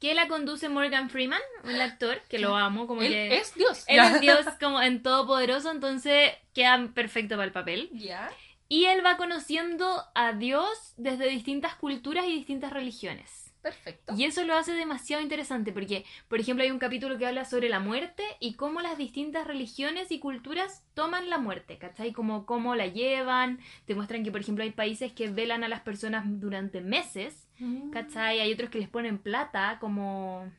que 0.00 0.14
la 0.14 0.28
conduce 0.28 0.68
Morgan 0.68 1.08
Freeman, 1.10 1.40
un 1.64 1.80
actor 1.80 2.20
que 2.28 2.38
lo 2.38 2.56
amo, 2.56 2.86
como 2.86 3.02
Él 3.02 3.08
que. 3.12 3.36
es 3.36 3.54
Dios. 3.54 3.84
Él 3.86 4.00
es 4.00 4.20
Dios 4.20 4.44
como 4.60 4.80
en 4.82 5.02
todopoderoso, 5.02 5.70
entonces 5.70 6.32
queda 6.52 6.90
perfecto 6.94 7.36
para 7.36 7.46
el 7.46 7.52
papel. 7.52 7.88
Ya. 7.92 8.30
Y 8.68 8.86
él 8.86 9.04
va 9.04 9.16
conociendo 9.16 10.02
a 10.14 10.32
Dios 10.32 10.94
desde 10.96 11.28
distintas 11.28 11.74
culturas 11.76 12.26
y 12.26 12.32
distintas 12.34 12.72
religiones. 12.72 13.43
Perfecto. 13.64 14.14
Y 14.16 14.24
eso 14.24 14.44
lo 14.44 14.54
hace 14.54 14.74
demasiado 14.74 15.22
interesante 15.22 15.72
porque, 15.72 16.04
por 16.28 16.38
ejemplo, 16.38 16.62
hay 16.62 16.70
un 16.70 16.78
capítulo 16.78 17.18
que 17.18 17.26
habla 17.26 17.44
sobre 17.44 17.68
la 17.68 17.80
muerte 17.80 18.22
y 18.38 18.54
cómo 18.54 18.80
las 18.80 18.98
distintas 18.98 19.46
religiones 19.46 20.12
y 20.12 20.20
culturas 20.20 20.84
toman 20.94 21.28
la 21.30 21.38
muerte, 21.38 21.78
¿cachai? 21.78 22.12
Como 22.12 22.46
cómo 22.46 22.76
la 22.76 22.86
llevan, 22.86 23.58
te 23.86 23.96
muestran 23.96 24.22
que, 24.22 24.30
por 24.30 24.42
ejemplo, 24.42 24.62
hay 24.62 24.70
países 24.70 25.12
que 25.12 25.28
velan 25.30 25.64
a 25.64 25.68
las 25.68 25.80
personas 25.80 26.24
durante 26.26 26.80
meses, 26.80 27.48
Mm. 27.58 27.90
¿cachai? 27.90 28.40
Hay 28.40 28.52
otros 28.52 28.70
que 28.70 28.78
les 28.78 28.88
ponen 28.88 29.18
plata, 29.18 29.78
como... 29.80 30.50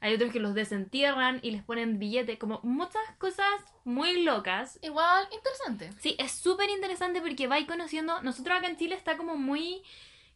Hay 0.00 0.14
otros 0.14 0.30
que 0.30 0.40
los 0.40 0.54
desentierran 0.54 1.40
y 1.42 1.50
les 1.50 1.62
ponen 1.62 1.98
billetes, 1.98 2.38
como 2.38 2.60
muchas 2.62 3.02
cosas 3.18 3.48
muy 3.84 4.22
locas. 4.22 4.78
Igual, 4.82 5.26
interesante. 5.32 5.90
Sí, 5.98 6.14
es 6.18 6.32
súper 6.32 6.68
interesante 6.68 7.22
porque 7.22 7.46
vais 7.46 7.66
conociendo. 7.66 8.22
Nosotros 8.22 8.58
acá 8.58 8.68
en 8.68 8.76
Chile 8.76 8.94
está 8.94 9.16
como 9.16 9.36
muy. 9.36 9.82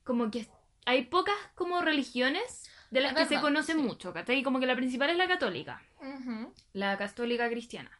Como 0.02 0.30
que 0.30 0.46
hay 0.86 1.06
pocas 1.06 1.36
como 1.54 1.80
religiones 1.80 2.70
de 2.90 3.00
las 3.00 3.12
Es 3.12 3.18
que 3.18 3.34
se 3.36 3.40
conocen 3.40 3.76
sí. 3.76 3.82
mucho, 3.82 4.12
¿cachai? 4.12 4.42
Como 4.42 4.60
que 4.60 4.66
la 4.66 4.76
principal 4.76 5.10
es 5.10 5.16
la 5.16 5.28
católica, 5.28 5.82
la 6.72 6.96
católica 6.96 7.48
cristiana. 7.48 7.90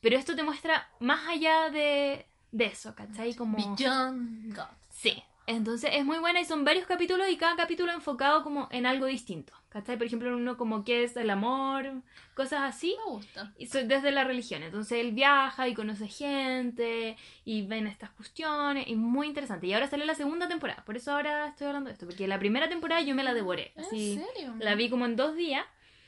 Pero 0.00 0.16
esto 0.16 0.36
te 0.36 0.42
muestra 0.42 0.88
más 1.00 1.26
allá 1.28 1.70
de, 1.70 2.26
de 2.52 2.64
eso, 2.66 2.94
¿cachai? 2.94 3.34
Como. 3.34 3.56
Beyond 3.56 4.54
God. 4.54 4.64
Sí. 4.90 5.22
Entonces 5.46 5.90
es 5.92 6.04
muy 6.04 6.18
buena 6.18 6.40
y 6.40 6.44
son 6.44 6.64
varios 6.64 6.86
capítulos 6.86 7.28
y 7.30 7.36
cada 7.36 7.54
capítulo 7.54 7.92
enfocado 7.92 8.42
como 8.42 8.68
en 8.72 8.84
algo 8.84 9.06
distinto. 9.06 9.52
¿Cachai? 9.68 9.96
Por 9.96 10.06
ejemplo, 10.06 10.34
uno 10.36 10.56
como 10.56 10.84
qué 10.84 11.04
es 11.04 11.16
el 11.16 11.30
amor, 11.30 12.02
cosas 12.34 12.62
así. 12.62 12.96
Me 13.04 13.12
gusta. 13.12 13.52
Y 13.58 13.66
desde 13.66 14.10
la 14.10 14.24
religión. 14.24 14.62
Entonces 14.62 14.98
él 14.98 15.12
viaja 15.12 15.68
y 15.68 15.74
conoce 15.74 16.08
gente 16.08 17.16
y 17.44 17.62
ven 17.66 17.86
estas 17.86 18.10
cuestiones 18.10 18.88
y 18.88 18.96
muy 18.96 19.28
interesante. 19.28 19.66
Y 19.66 19.74
ahora 19.74 19.86
sale 19.86 20.06
la 20.06 20.14
segunda 20.14 20.48
temporada. 20.48 20.82
Por 20.84 20.96
eso 20.96 21.12
ahora 21.12 21.48
estoy 21.48 21.68
hablando 21.68 21.88
de 21.88 21.94
esto. 21.94 22.06
Porque 22.06 22.26
la 22.26 22.38
primera 22.38 22.68
temporada 22.68 23.02
yo 23.02 23.14
me 23.14 23.22
la 23.22 23.34
devoré. 23.34 23.72
¿En 23.76 23.84
Así, 23.84 24.20
serio? 24.34 24.54
la 24.58 24.74
vi 24.74 24.88
como 24.88 25.04
en 25.04 25.14
dos 25.14 25.36
días. 25.36 25.64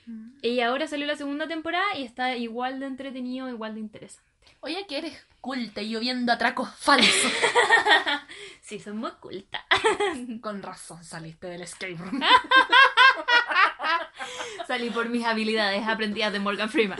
Mm. 0.07 0.31
Y 0.43 0.61
ahora 0.61 0.87
salió 0.87 1.07
la 1.07 1.17
segunda 1.17 1.47
temporada 1.47 1.97
y 1.97 2.05
está 2.05 2.37
igual 2.37 2.81
de 2.81 2.87
entretenido, 2.87 3.49
igual 3.49 3.75
de 3.75 3.81
interesante. 3.81 4.28
Oye, 4.61 4.87
que 4.89 4.99
eres 4.99 5.27
culta 5.41 5.81
y 5.83 5.91
yo 5.91 6.01
viendo 6.01 6.33
atracos 6.33 6.69
falsos. 6.77 7.33
Sí, 8.61 8.79
son 8.79 8.99
muy 8.99 9.11
culta. 9.13 9.65
Con 10.43 10.63
razón 10.63 11.03
saliste 11.03 11.47
del 11.47 11.63
escape 11.63 11.95
room. 11.95 12.21
Salí 14.67 14.91
por 14.91 15.09
mis 15.09 15.25
habilidades 15.25 15.89
aprendidas 15.89 16.35
de 16.35 16.39
Morgan 16.39 16.69
Freeman. 16.69 16.99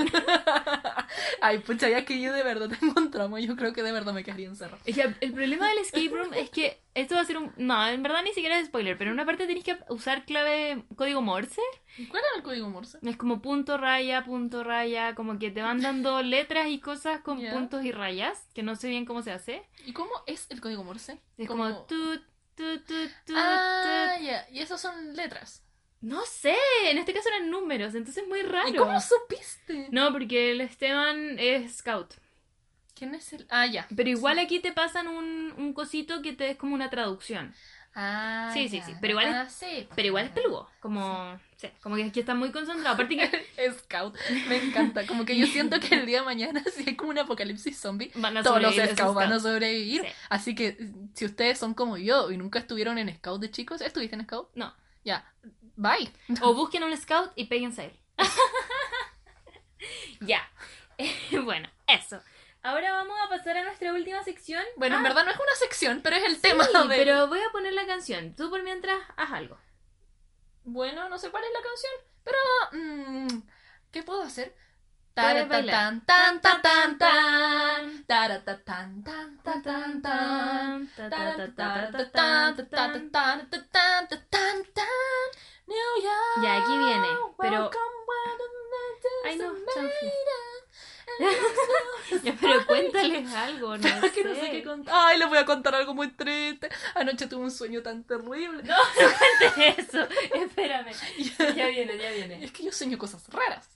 Ay, 1.41 1.59
pucha, 1.59 1.89
ya 1.89 2.05
que 2.05 2.21
yo 2.21 2.33
de 2.33 2.43
verdad 2.43 2.69
tengo 2.81 2.95
un 2.97 3.11
trauma, 3.11 3.41
yo 3.41 3.57
creo 3.57 3.73
que 3.73 3.83
de 3.83 3.93
verdad 3.93 4.13
me 4.13 4.25
quedaría 4.25 4.49
encerrado. 4.49 4.83
El 4.85 5.33
problema 5.33 5.69
del 5.69 5.79
escape 5.79 6.09
room 6.09 6.35
es 6.35 6.51
que 6.51 6.81
esto 6.95 7.15
va 7.15 7.21
a 7.21 7.25
ser 7.25 7.39
un... 7.39 7.53
No, 7.57 7.87
en 7.87 8.03
verdad 8.03 8.23
ni 8.25 8.33
siquiera 8.33 8.59
es 8.59 8.67
spoiler, 8.67 8.99
pero 8.99 9.11
en 9.11 9.15
una 9.15 9.25
parte 9.25 9.47
tenés 9.47 9.65
que 9.65 9.79
usar 9.89 10.25
clave 10.25 10.85
código 10.97 11.23
Morse. 11.23 11.63
¿Cuál 12.09 12.23
era 12.23 12.37
el 12.37 12.43
código 12.43 12.69
Morse? 12.69 12.99
Es 13.03 13.17
como 13.17 13.41
punto, 13.41 13.79
raya, 13.79 14.25
punto, 14.25 14.65
raya, 14.65 15.15
como 15.15 15.39
que 15.39 15.51
te 15.51 15.63
van 15.63 15.81
dando 15.81 16.23
letras 16.23 16.69
y 16.69 16.81
cosas 16.81 17.21
con 17.21 17.41
puntos 17.41 17.85
y 17.85 17.93
rayas, 17.93 18.49
que 18.55 18.63
no 18.63 18.75
sé 18.77 18.89
bien 18.89 19.05
cómo 19.05 19.23
se 19.23 19.33
hace. 19.33 19.63
¿Y 19.87 19.93
cómo 19.93 20.11
es 20.27 20.47
el 20.51 20.61
código 20.61 20.83
Morse? 20.85 21.21
Es 21.37 21.47
como 21.47 21.85
tut, 21.87 22.23
tut, 22.55 22.85
tut, 22.85 23.11
tut, 23.25 23.37
Ah, 23.37 24.17
ya. 24.21 24.47
Y 24.51 24.61
esos 24.61 24.81
son 24.81 25.15
letras. 25.15 25.63
No 26.01 26.25
sé, 26.27 26.55
en 26.85 26.99
este 26.99 27.13
caso 27.13 27.29
eran 27.29 27.51
números, 27.51 27.95
entonces 27.95 28.23
es 28.23 28.29
muy 28.29 28.43
raro. 28.43 28.69
¿Y 28.69 28.75
cómo 28.77 29.01
supiste? 29.01 29.89
No, 29.91 30.13
porque 30.13 30.53
el 30.53 30.61
Esteban 30.61 31.37
es 31.39 31.79
scout. 31.79 32.15
¿Quién 32.95 33.15
es 33.15 33.33
el...? 33.33 33.47
Ah, 33.51 33.67
ya. 33.67 33.87
Pero 33.95 34.09
igual 34.11 34.39
aquí 34.39 34.61
te 34.61 34.73
pasan 34.73 35.09
un, 35.09 35.55
un 35.57 35.73
cosito 35.73 36.21
que 36.23 36.33
te 36.33 36.51
es 36.51 36.57
como 36.57 36.75
una 36.75 36.91
traducción. 36.91 37.55
Ah, 37.95 38.51
Sí, 38.55 38.69
sí, 38.69 38.79
ya. 38.79 38.87
sí, 38.87 38.93
pero 39.01 39.13
igual 39.13 39.27
es- 39.29 39.35
Ah, 39.35 39.49
sí. 39.49 39.89
Pero 39.97 40.07
igual 40.09 40.27
es 40.27 40.31
peludo. 40.31 40.69
Como, 40.81 41.39
sí, 41.57 41.69
como 41.83 41.97
que 41.97 42.05
aquí 42.05 42.21
está 42.21 42.35
muy 42.35 42.53
concentrado. 42.53 42.95
Aparte 42.95 43.17
que 43.17 43.71
Scout. 43.79 44.17
Me 44.49 44.57
encanta. 44.65 45.05
Como 45.07 45.25
que 45.25 45.37
yo 45.37 45.47
siento 45.47 45.81
que 45.81 45.95
el 45.97 46.07
día 46.07 46.21
de 46.21 46.25
mañana, 46.25 46.63
si 46.77 46.91
hay 46.91 46.97
como 46.97 47.11
un 47.11 47.19
apocalipsis 47.19 47.77
zombie, 47.77 48.13
van 48.15 48.37
a 48.37 48.43
todos 48.45 48.63
los 48.63 48.73
scouts 48.75 48.93
esos 48.93 49.15
van 49.15 49.33
a 49.33 49.41
sobrevivir. 49.41 50.03
Sí. 50.03 50.09
Así 50.29 50.55
que 50.55 50.77
si 51.15 51.25
ustedes 51.25 51.59
son 51.59 51.75
como 51.75 51.97
yo 51.97 52.31
y 52.31 52.37
nunca 52.37 52.61
estuvieron 52.61 52.99
en 52.99 53.13
scout 53.17 53.41
de 53.41 53.51
chicos, 53.51 53.81
¿estuviste 53.81 54.15
en 54.15 54.23
scout? 54.25 54.49
No. 54.55 54.73
Ya. 55.05 55.25
Bye. 55.79 56.13
O 56.43 56.55
busquen 56.55 56.83
un 56.83 56.97
scout 56.97 57.31
y 57.37 57.45
péguense 57.45 57.83
a 57.83 57.85
él. 57.85 57.93
Ya. 60.21 60.43
bueno, 61.45 61.69
eso. 61.87 62.21
Ahora 62.63 62.91
vamos 62.93 63.17
a 63.25 63.29
pasar 63.29 63.57
a 63.57 63.63
nuestra 63.63 63.93
última 63.93 64.23
sección. 64.25 64.65
Bueno, 64.77 64.97
en 64.97 65.07
Ah, 65.07 65.09
verdad 65.09 65.25
no 65.25 65.31
es 65.31 65.37
una 65.39 65.55
sección, 65.55 66.01
pero 66.03 66.17
es 66.17 66.25
el 66.25 66.35
sí, 66.35 66.43
tema 66.43 66.67
de... 66.67 66.73
pero 66.89 67.29
voy 67.29 67.39
a 67.41 67.53
poner 67.53 67.73
la 67.73 67.87
canción. 67.87 68.35
Tú 68.35 68.51
por 68.51 68.65
mientras 68.65 68.99
haz 69.17 69.31
algo. 69.33 69.57
Bueno, 70.65 71.09
no 71.09 71.17
sé 71.17 71.31
cuál 71.31 71.45
es 71.45 71.51
la 71.55 71.63
canción, 71.63 71.93
pero... 72.25 72.39
mm, 72.73 73.43
¿Qué 73.93 74.03
puedo 74.03 74.23
hacer? 74.23 74.57
Puedes 75.15 75.49
bailar. 75.49 76.05
Taratatan, 76.05 76.05
tan, 76.05 76.41
tan, 76.41 76.63
tan, 76.63 76.99
tan. 76.99 78.05
Taratatan, 78.05 79.05
tan, 79.05 79.43
tan, 79.43 79.63
tan, 79.63 80.03
tan. 84.73 84.89
New 85.69 86.43
Ya, 86.43 86.57
aquí 86.57 86.79
viene. 86.79 87.09
Pero. 87.39 87.71
Ay, 89.25 89.37
no, 89.37 89.53
ya, 92.23 92.37
pero 92.41 92.65
cuéntales 92.67 93.33
algo, 93.35 93.77
¿no? 93.77 93.83
Sé. 94.01 94.13
Que 94.13 94.25
no 94.25 94.35
sé 94.35 94.51
qué 94.51 94.63
contar. 94.63 94.95
Ay, 94.97 95.19
les 95.19 95.29
voy 95.29 95.39
a 95.39 95.45
contar 95.45 95.75
algo 95.75 95.95
muy 95.95 96.09
triste. 96.13 96.69
Anoche 96.95 97.27
tuve 97.27 97.43
un 97.43 97.51
sueño 97.51 97.83
tan 97.83 98.05
terrible. 98.05 98.63
No, 98.63 98.77
no 99.01 99.09
cuentes 99.19 99.79
eso. 99.89 100.07
Espérame. 100.35 100.93
Ya 101.57 101.67
viene, 101.69 101.99
ya 101.99 102.11
viene. 102.13 102.45
Es 102.45 102.53
que 102.53 102.65
yo 102.65 102.73
sueño 102.73 102.99
cosas 102.99 103.27
raras. 103.29 103.69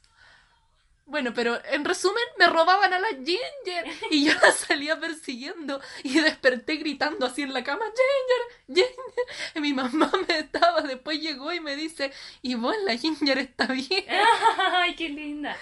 Bueno, 1.06 1.32
pero 1.34 1.60
en 1.66 1.84
resumen, 1.84 2.22
me 2.38 2.46
robaban 2.46 2.92
a 2.92 2.98
la 2.98 3.08
Ginger 3.08 3.84
y 4.10 4.24
yo 4.24 4.32
la 4.34 4.52
salía 4.52 4.98
persiguiendo 4.98 5.80
y 6.04 6.20
desperté 6.20 6.76
gritando 6.76 7.26
así 7.26 7.42
en 7.42 7.52
la 7.52 7.64
cama, 7.64 7.84
Ginger, 7.84 8.86
Ginger. 8.86 9.14
Y 9.56 9.60
mi 9.60 9.72
mamá 9.72 10.10
me 10.28 10.38
estaba, 10.38 10.80
después 10.82 11.20
llegó 11.20 11.52
y 11.52 11.60
me 11.60 11.76
dice, 11.76 12.12
y 12.40 12.54
vos, 12.54 12.74
la 12.84 12.96
Ginger 12.96 13.38
está 13.38 13.66
bien. 13.66 14.04
Ay, 14.74 14.94
qué 14.94 15.08
linda. 15.08 15.56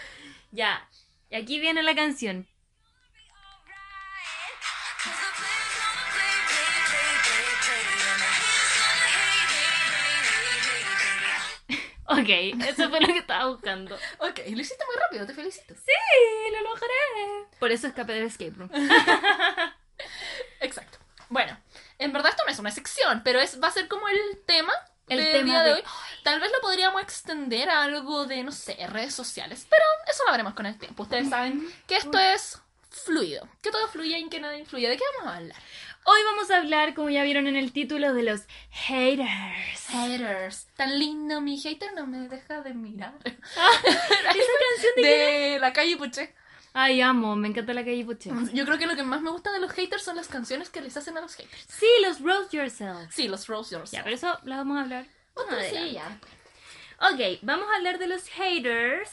Ya. 0.53 0.89
Y 1.31 1.37
aquí 1.37 1.59
viene 1.61 1.83
la 1.83 1.95
canción. 1.95 2.47
Ok, 12.11 12.29
eso 12.67 12.91
fue 12.91 13.01
lo 13.01 13.07
que 13.07 13.19
estaba 13.19 13.47
buscando. 13.47 13.95
Ok, 14.19 14.41
lo 14.49 14.61
hiciste 14.61 14.85
muy 14.85 14.97
rápido, 14.97 15.27
te 15.27 15.35
felicito. 15.35 15.75
Sí, 15.75 16.53
lo 16.53 16.71
logré. 16.71 17.49
Por 17.59 17.71
eso 17.71 17.87
escapé 17.87 18.15
del 18.15 18.25
escape 18.25 18.53
room. 18.57 18.71
Exacto. 20.61 20.99
Bueno, 21.29 21.57
en 21.99 22.13
verdad 22.13 22.31
esto 22.31 22.43
no 22.45 22.53
es 22.53 22.59
una 22.59 22.71
sección, 22.73 23.23
pero 23.23 23.39
es, 23.41 23.63
va 23.63 23.69
a 23.69 23.73
ser 23.73 23.87
como 23.87 24.09
el 24.09 24.19
tema 24.45 24.73
El 25.09 25.19
del 25.19 25.33
tema 25.33 25.45
día 25.45 25.63
de, 25.63 25.69
de 25.69 25.75
hoy. 25.77 25.83
Tal 26.25 26.41
vez 26.41 26.51
lo 26.53 26.61
podríamos 26.61 27.01
extender 27.01 27.71
a 27.71 27.85
algo 27.85 28.27
de, 28.27 28.43
no 28.43 28.53
sé, 28.53 28.77
redes 28.89 29.15
sociales, 29.15 29.67
pero 29.71 29.85
eso 30.09 30.25
lo 30.25 30.33
veremos 30.33 30.55
con 30.55 30.67
el 30.67 30.77
tiempo. 30.79 31.05
Ustedes 31.05 31.29
saben 31.29 31.73
que 31.87 31.97
esto 31.97 32.19
es 32.19 32.61
fluido, 32.91 33.49
que 33.63 33.71
todo 33.71 33.87
fluye 33.89 34.19
y 34.19 34.29
que 34.29 34.41
nada 34.41 34.57
influye. 34.57 34.89
¿De 34.89 34.97
qué 34.97 35.05
vamos 35.19 35.33
a 35.33 35.37
hablar? 35.37 35.63
Hoy 36.05 36.21
vamos 36.25 36.51
a 36.51 36.57
hablar, 36.59 36.95
como 36.95 37.11
ya 37.11 37.23
vieron 37.23 37.47
en 37.47 37.57
el 37.57 37.73
título, 37.73 38.15
de 38.15 38.23
los 38.23 38.43
haters. 38.71 39.87
Haters. 39.89 40.67
Tan 40.77 40.99
lindo, 40.99 41.41
mi 41.41 41.59
hater 41.61 41.93
no 41.95 42.07
me 42.07 42.29
deja 42.29 42.63
de 42.63 42.75
mirar. 42.75 43.15
Esa 43.25 44.25
canción 44.25 44.93
de... 44.97 45.03
De 45.03 45.59
la 45.61 45.73
calle 45.73 45.97
Puché. 45.97 46.35
Ay, 46.73 47.01
amo, 47.01 47.37
me 47.37 47.49
encanta 47.49 47.75
la 47.75 47.85
calle 47.85 48.05
Puche. 48.05 48.31
Yo 48.55 48.65
creo 48.65 48.79
que 48.79 48.87
lo 48.87 48.97
que 48.97 49.03
más 49.03 49.21
me 49.21 49.31
gusta 49.31 49.53
de 49.53 49.61
los 49.61 49.73
haters 49.73 50.03
son 50.03 50.17
las 50.17 50.29
canciones 50.29 50.71
que 50.71 50.81
les 50.81 50.97
hacen 50.97 51.19
a 51.19 51.21
los 51.21 51.35
haters. 51.35 51.67
Sí, 51.69 51.89
los 52.03 52.21
roast 52.21 52.53
yourself. 52.55 53.11
Sí, 53.11 53.29
los 53.29 53.47
Rose 53.47 53.75
Yourself. 53.75 53.93
Ya, 53.93 54.03
pero 54.03 54.17
eso 54.17 54.39
la 54.45 54.57
vamos 54.57 54.79
a 54.79 54.83
hablar. 54.83 55.07
Más 55.37 55.67
sí, 55.67 55.93
ya. 55.93 56.19
Ok, 57.13 57.41
vamos 57.43 57.67
a 57.71 57.77
hablar 57.77 57.99
de 57.99 58.07
los 58.07 58.27
haters. 58.29 59.11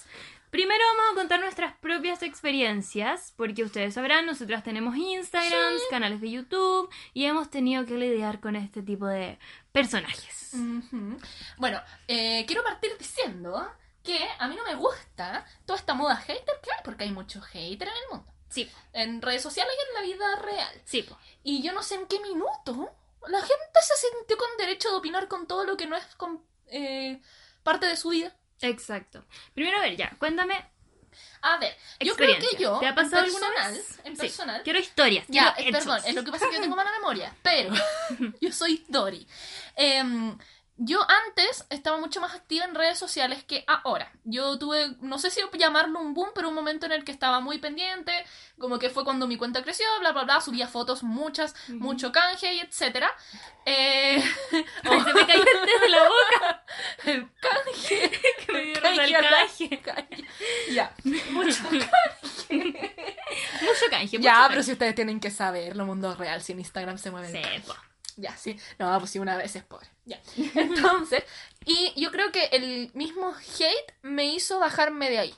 Primero 0.49 0.83
vamos 0.95 1.11
a 1.11 1.15
contar 1.15 1.39
nuestras 1.39 1.75
propias 1.77 2.23
experiencias, 2.23 3.33
porque 3.35 3.63
ustedes 3.63 3.95
sabrán, 3.95 4.25
nosotras 4.25 4.63
tenemos 4.63 4.95
Instagrams, 4.95 5.81
canales 5.89 6.21
de 6.21 6.31
YouTube 6.31 6.89
y 7.13 7.25
hemos 7.25 7.49
tenido 7.49 7.85
que 7.85 7.95
lidiar 7.95 8.39
con 8.39 8.55
este 8.55 8.81
tipo 8.81 9.07
de 9.07 9.37
personajes. 9.71 10.53
Bueno, 11.57 11.81
eh, 12.07 12.45
quiero 12.47 12.63
partir 12.63 12.91
diciendo 12.97 13.69
que 14.03 14.17
a 14.39 14.47
mí 14.47 14.55
no 14.55 14.63
me 14.63 14.75
gusta 14.75 15.45
toda 15.65 15.77
esta 15.77 15.93
moda 15.93 16.15
hater 16.15 16.59
que 16.63 16.71
hay, 16.71 16.79
porque 16.83 17.03
hay 17.03 17.11
mucho 17.11 17.41
hater 17.41 17.87
en 17.89 17.93
el 17.93 18.09
mundo. 18.11 18.33
Sí, 18.49 18.71
En 18.93 19.21
redes 19.21 19.41
sociales 19.41 19.73
y 19.77 19.89
en 19.89 19.93
la 19.93 20.01
vida 20.01 20.35
real. 20.41 20.81
sí, 20.85 21.03
po. 21.03 21.17
Y 21.43 21.61
yo 21.61 21.73
no 21.73 21.83
sé 21.83 21.95
en 21.95 22.07
qué 22.07 22.19
minuto 22.21 22.95
la 23.27 23.39
gente 23.41 23.79
se 23.81 24.07
sintió 24.07 24.37
con 24.37 24.47
derecho 24.57 24.89
de 24.89 24.95
opinar 24.95 25.27
con 25.27 25.47
todo 25.47 25.65
lo 25.65 25.75
que 25.75 25.85
no 25.87 25.97
es 25.97 26.05
con, 26.15 26.41
eh, 26.67 27.21
parte 27.63 27.85
de 27.85 27.97
su 27.97 28.09
vida. 28.09 28.33
Exacto. 28.61 29.25
Primero, 29.53 29.77
a 29.77 29.81
ver, 29.81 29.95
ya, 29.95 30.15
cuéntame 30.19 30.55
A 31.41 31.57
ver, 31.57 31.75
yo 31.99 32.15
creo 32.15 32.37
que 32.37 32.57
yo, 32.57 32.79
¿Te 32.79 32.87
ha 32.87 32.95
pasado 32.95 33.23
en 33.23 33.25
alguna 33.25 33.69
vez? 33.69 33.99
en 34.03 34.15
Sí. 34.15 34.21
personal, 34.21 34.61
Quiero 34.63 34.79
historias, 34.79 35.25
Ya, 35.27 35.53
quiero 35.55 35.69
eh, 35.69 35.71
perdón, 35.71 36.01
es 36.05 36.15
lo 36.15 36.23
que 36.23 36.31
pasa 36.31 36.47
que 36.49 36.55
yo 36.55 36.61
tengo 36.61 36.75
mala 36.75 36.91
memoria, 36.91 37.35
pero 37.41 37.69
yo 38.41 38.51
soy 38.51 38.85
Dori. 38.87 39.27
Em, 39.75 40.37
yo 40.77 40.99
antes 41.27 41.65
estaba 41.69 41.97
mucho 41.97 42.21
más 42.21 42.35
activa 42.35 42.65
en 42.65 42.75
redes 42.75 42.97
sociales 42.99 43.43
que 43.43 43.63
ahora. 43.67 44.11
Yo 44.23 44.57
tuve, 44.59 44.95
no 45.01 45.17
sé 45.19 45.31
si 45.31 45.41
llamarlo 45.53 45.99
un 45.99 46.13
boom, 46.13 46.29
pero 46.35 46.49
un 46.49 46.55
momento 46.55 46.85
en 46.85 46.91
el 46.91 47.03
que 47.03 47.11
estaba 47.11 47.39
muy 47.39 47.57
pendiente, 47.57 48.11
como 48.59 48.77
que 48.79 48.89
fue 48.89 49.03
cuando 49.03 49.27
mi 49.27 49.37
cuenta 49.37 49.63
creció, 49.63 49.85
bla, 49.99 50.11
bla, 50.11 50.23
bla, 50.23 50.41
subía 50.41 50.67
fotos 50.67 51.03
muchas, 51.03 51.55
mucho 51.69 52.11
canje 52.11 52.53
y 52.53 52.59
etcétera. 52.59 53.11
Eh, 53.65 54.23
Ay, 54.83 55.01
se 55.01 55.13
me 55.13 55.25
cayó 55.27 55.41
el 55.41 55.65
té 55.65 55.79
de 55.81 55.89
la 55.89 56.03
boca. 56.03 56.63
el 57.05 57.29
canje. 57.39 58.11
Que 58.47 58.53
me 58.53 58.61
dieron 58.61 58.83
Canje 58.95 59.15
al 59.15 59.29
canje. 59.29 59.81
canje. 59.81 60.25
Ya, 60.71 60.93
mucho 61.03 61.63
Mucho 62.51 63.85
canje, 63.89 64.17
mucho 64.17 64.23
Ya, 64.23 64.33
canje. 64.33 64.49
pero 64.49 64.63
si 64.63 64.71
ustedes 64.71 64.95
tienen 64.95 65.19
que 65.19 65.31
saberlo, 65.31 65.85
mundo 65.85 66.15
real, 66.15 66.41
si 66.41 66.53
en 66.53 66.59
Instagram 66.59 66.97
se 66.97 67.11
mueve 67.11 67.27
el 67.27 67.43
Sí, 67.43 67.61
po. 67.67 67.75
Ya, 68.17 68.35
sí. 68.35 68.59
No, 68.79 68.97
pues 68.99 69.11
sí, 69.11 69.19
una 69.19 69.37
vez 69.37 69.55
es 69.55 69.63
pobre. 69.63 69.87
Ya. 70.05 70.19
Entonces, 70.55 71.23
y 71.65 71.93
yo 72.01 72.11
creo 72.11 72.31
que 72.31 72.45
el 72.51 72.91
mismo 72.93 73.33
hate 73.59 73.93
me 74.01 74.25
hizo 74.25 74.59
bajarme 74.59 75.09
de 75.09 75.19
ahí. 75.19 75.35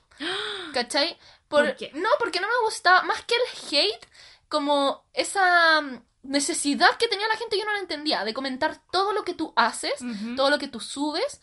¿Cachai? 0.74 1.18
¿Por 1.48 1.76
qué? 1.76 1.92
No, 1.94 2.10
porque 2.20 2.40
no 2.40 2.48
me 2.48 2.60
gustaba, 2.66 3.04
más 3.04 3.24
que 3.24 3.36
el 3.36 3.78
hate, 3.80 4.06
como 4.48 5.04
esa 5.14 5.82
mm, 5.82 6.04
necesidad 6.24 6.96
que 6.98 7.08
tenía 7.08 7.28
la 7.28 7.38
gente, 7.38 7.58
yo 7.58 7.66
no 7.66 7.74
la 7.74 7.80
entendía, 7.80 8.24
de 8.24 8.34
comentar 8.34 8.80
todo 8.92 9.14
lo 9.14 9.24
que 9.24 9.34
tú 9.34 9.52
haces, 9.56 9.94
todo 10.36 10.50
lo 10.50 10.60
que 10.60 10.68
tú 10.68 10.80
subes, 10.80 11.42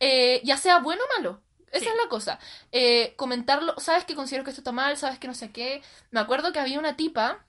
eh, 0.00 0.40
ya 0.44 0.56
sea 0.56 0.78
bueno 0.78 1.02
o 1.04 1.16
malo. 1.20 1.40
Esa 1.72 1.86
Sí. 1.86 1.90
es 1.90 1.96
la 2.02 2.08
cosa. 2.08 2.38
Eh, 2.70 3.14
comentarlo, 3.16 3.74
sabes 3.78 4.04
que 4.04 4.14
considero 4.14 4.44
que 4.44 4.50
esto 4.50 4.60
está 4.60 4.72
mal, 4.72 4.96
sabes 4.96 5.18
que 5.18 5.26
no 5.26 5.34
sé 5.34 5.50
qué. 5.52 5.82
Me 6.10 6.20
acuerdo 6.20 6.52
que 6.52 6.58
había 6.60 6.78
una 6.78 6.96
tipa 6.96 7.44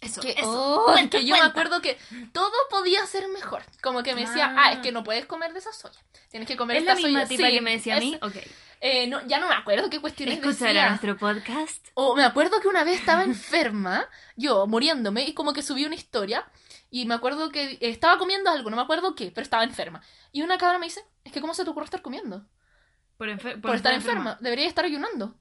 Eso, 0.00 0.20
que, 0.20 0.30
eso. 0.32 0.42
oh, 0.44 0.84
Cuenta, 0.92 1.18
que 1.18 1.24
yo 1.24 1.34
me 1.34 1.40
cuenta. 1.40 1.46
acuerdo 1.60 1.80
que 1.82 1.98
todo 2.32 2.52
podía 2.70 3.04
ser 3.06 3.28
mejor. 3.28 3.62
Como 3.82 4.02
que 4.02 4.14
me 4.14 4.22
decía, 4.22 4.46
Ah. 4.56 4.62
ah, 4.66 4.72
es 4.72 4.78
que 4.80 4.92
no 4.92 5.02
puedes 5.02 5.26
comer 5.26 5.52
de 5.52 5.58
esa 5.60 5.72
soya. 5.72 5.98
Tienes 6.30 6.46
que 6.46 6.56
comer 6.56 6.76
¿Es 6.78 6.84
la 6.84 6.92
esta 6.92 7.02
misma 7.06 7.20
soya. 7.24 7.28
tipa 7.36 7.48
Sí, 7.48 7.54
que 7.54 7.60
me 7.62 7.70
decía 7.72 7.96
a 7.96 8.00
mí? 8.00 8.14
es- 8.14 8.22
Ok. 8.22 8.36
eh, 8.82 9.06
no, 9.06 9.26
ya 9.26 9.38
no 9.38 9.48
me 9.48 9.54
acuerdo 9.54 9.88
qué 9.88 10.00
cuestiones 10.00 10.36
¿Escuchará 10.38 10.68
decía. 10.72 10.88
nuestro 10.90 11.16
podcast? 11.16 11.86
O 11.94 12.14
me 12.14 12.24
acuerdo 12.24 12.60
que 12.60 12.68
una 12.68 12.84
vez 12.84 13.00
estaba 13.00 13.24
enferma, 13.24 14.06
yo 14.36 14.66
muriéndome, 14.66 15.24
y 15.24 15.32
como 15.34 15.52
que 15.54 15.62
subí 15.62 15.84
una 15.86 15.94
historia. 15.94 16.46
Y 16.90 17.06
me 17.06 17.14
acuerdo 17.14 17.50
que 17.50 17.78
estaba 17.80 18.16
comiendo 18.18 18.50
algo, 18.50 18.70
no 18.70 18.76
me 18.76 18.82
acuerdo 18.82 19.14
qué, 19.16 19.32
pero 19.34 19.42
estaba 19.42 19.64
enferma. 19.64 20.02
Y 20.30 20.42
una 20.42 20.56
cabra 20.58 20.78
me 20.78 20.86
dice, 20.86 21.02
es 21.24 21.32
que 21.32 21.40
¿cómo 21.40 21.52
se 21.54 21.64
te 21.64 21.70
ocurre 21.70 21.86
estar 21.86 22.00
comiendo? 22.02 22.46
Por, 23.16 23.28
enfer- 23.28 23.60
Por, 23.60 23.74
estar 23.74 23.92
enferma. 23.94 24.36
Debería 24.40 24.68
estar 24.68 24.84
ayunando. 24.84 25.34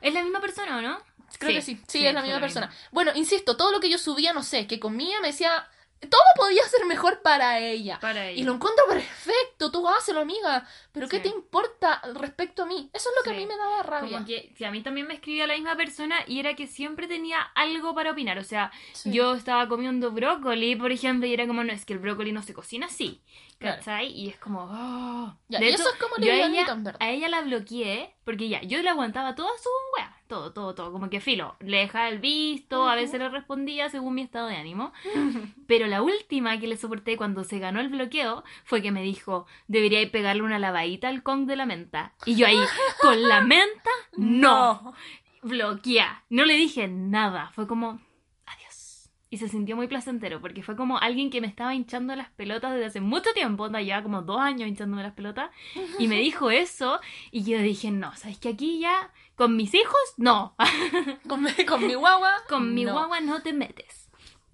¿Es 0.00 0.14
la 0.14 0.22
misma 0.22 0.40
persona 0.40 0.78
o 0.78 0.80
no? 0.82 0.98
Creo 1.38 1.50
Sí, 1.50 1.56
que 1.56 1.62
sí, 1.62 1.74
sí, 1.76 1.82
sí, 1.98 2.06
es 2.06 2.12
la 2.14 2.22
misma 2.22 2.40
persona. 2.40 2.70
Bueno, 2.90 3.12
insisto, 3.14 3.56
todo 3.56 3.70
lo 3.72 3.80
que 3.80 3.88
yo 3.88 3.98
subía, 3.98 4.32
no 4.32 4.42
sé, 4.42 4.66
que 4.66 4.80
comía, 4.80 5.20
me 5.20 5.28
decía, 5.28 5.68
todo 6.08 6.22
podía 6.36 6.62
ser 6.64 6.86
mejor 6.86 7.20
para 7.22 7.58
ella. 7.58 7.98
Para 8.00 8.28
ella. 8.28 8.40
Y 8.40 8.44
lo 8.44 8.54
encuentro 8.54 8.84
perfecto, 8.88 9.70
tú 9.70 9.86
hácelo, 9.88 10.20
amiga. 10.20 10.66
Pero 10.92 11.08
¿qué 11.08 11.18
Sí. 11.18 11.24
te 11.24 11.28
importa 11.28 12.00
respecto 12.14 12.62
a 12.62 12.66
mí? 12.66 12.88
Eso 12.92 13.10
es 13.10 13.14
lo 13.16 13.22
que 13.22 13.36
a 13.36 13.38
mí 13.38 13.46
me 13.46 13.56
daba 13.56 13.82
rabia. 13.82 14.12
Como 14.12 14.26
que, 14.26 14.54
que 14.56 14.64
a 14.66 14.70
mí 14.70 14.82
también 14.82 15.06
me 15.06 15.14
escribía 15.14 15.46
la 15.46 15.54
misma 15.54 15.76
persona 15.76 16.16
y 16.26 16.40
era 16.40 16.54
que 16.54 16.66
siempre 16.66 17.06
tenía 17.06 17.40
algo 17.54 17.94
para 17.94 18.12
opinar. 18.12 18.38
O 18.38 18.44
sea, 18.44 18.72
Sí. 18.92 19.12
yo 19.12 19.34
estaba 19.34 19.68
comiendo 19.68 20.10
brócoli, 20.10 20.74
por 20.76 20.90
ejemplo, 20.90 21.26
y 21.26 21.34
era 21.34 21.46
como, 21.46 21.62
no, 21.64 21.72
es 21.72 21.84
que 21.84 21.92
el 21.92 21.98
brócoli 21.98 22.32
no 22.32 22.42
se 22.42 22.54
cocina 22.54 22.86
así. 22.86 23.22
Claro. 23.58 23.76
¿Cachai? 23.76 24.06
Y 24.06 24.30
es 24.30 24.38
como, 24.38 24.62
oh. 24.70 25.36
Ya, 25.48 25.58
De 25.58 25.66
y 25.66 25.68
hecho, 25.68 25.82
eso 25.82 25.92
es 25.92 25.98
como 26.00 26.16
yo 26.16 26.32
a 26.32 26.36
ella, 26.36 26.66
a 26.98 27.10
ella 27.10 27.28
la 27.28 27.42
bloqueé 27.42 28.14
porque 28.24 28.48
ya, 28.48 28.62
yo 28.62 28.80
le 28.80 28.88
aguantaba 28.88 29.34
toda 29.34 29.50
su 29.62 29.68
wea, 29.96 30.16
todo, 30.30 30.52
todo, 30.52 30.76
todo, 30.76 30.92
como 30.92 31.10
que 31.10 31.20
filo, 31.20 31.56
le 31.58 31.78
dejaba 31.78 32.08
el 32.08 32.20
visto, 32.20 32.88
a 32.88 32.94
veces 32.94 33.18
le 33.18 33.28
respondía 33.28 33.88
según 33.88 34.14
mi 34.14 34.22
estado 34.22 34.46
de 34.46 34.54
ánimo, 34.54 34.92
pero 35.66 35.88
la 35.88 36.02
última 36.02 36.60
que 36.60 36.68
le 36.68 36.76
soporté 36.76 37.16
cuando 37.16 37.42
se 37.42 37.58
ganó 37.58 37.80
el 37.80 37.88
bloqueo 37.88 38.44
fue 38.62 38.80
que 38.80 38.92
me 38.92 39.02
dijo, 39.02 39.46
debería 39.66 40.08
pegarle 40.08 40.42
una 40.42 40.60
lavadita 40.60 41.08
al 41.08 41.24
Kong 41.24 41.46
de 41.46 41.56
la 41.56 41.66
menta. 41.66 42.14
Y 42.26 42.36
yo 42.36 42.46
ahí, 42.46 42.60
con 43.02 43.20
la 43.28 43.40
menta, 43.40 43.90
no, 44.16 44.94
bloquea, 45.42 46.24
no 46.30 46.44
le 46.44 46.54
dije 46.54 46.86
nada, 46.86 47.50
fue 47.52 47.66
como, 47.66 48.00
adiós. 48.46 49.10
y 49.30 49.38
se 49.38 49.48
sintió 49.48 49.74
muy 49.74 49.88
placentero 49.88 50.40
porque 50.40 50.62
fue 50.62 50.76
como 50.76 50.98
alguien 50.98 51.30
que 51.30 51.40
me 51.40 51.48
estaba 51.48 51.74
hinchando 51.74 52.14
las 52.14 52.30
pelotas 52.30 52.72
desde 52.74 52.86
hace 52.86 53.00
mucho 53.00 53.32
tiempo, 53.32 53.64
onda 53.64 53.82
ya 53.82 54.00
como 54.04 54.22
dos 54.22 54.40
años 54.40 54.68
hinchándome 54.68 55.02
las 55.02 55.14
pelotas 55.14 55.50
y 55.98 56.06
me 56.06 56.20
dijo 56.20 56.52
eso 56.52 57.00
y 57.32 57.42
yo 57.42 57.58
dije, 57.58 57.90
no, 57.90 58.14
¿sabes 58.14 58.38
que 58.38 58.50
aquí 58.50 58.78
ya 58.78 59.10
con 59.40 59.56
mis 59.56 59.72
hijos? 59.72 59.98
No, 60.18 60.54
Con, 61.28 61.42
mi- 61.42 61.64
con 61.64 61.86
mi 61.86 61.94
guagua. 61.94 62.32
con 62.46 62.74
mi 62.74 62.84
no. 62.84 62.92
guagua 62.92 63.20
no 63.20 63.40
te 63.40 63.54
metes. 63.54 64.08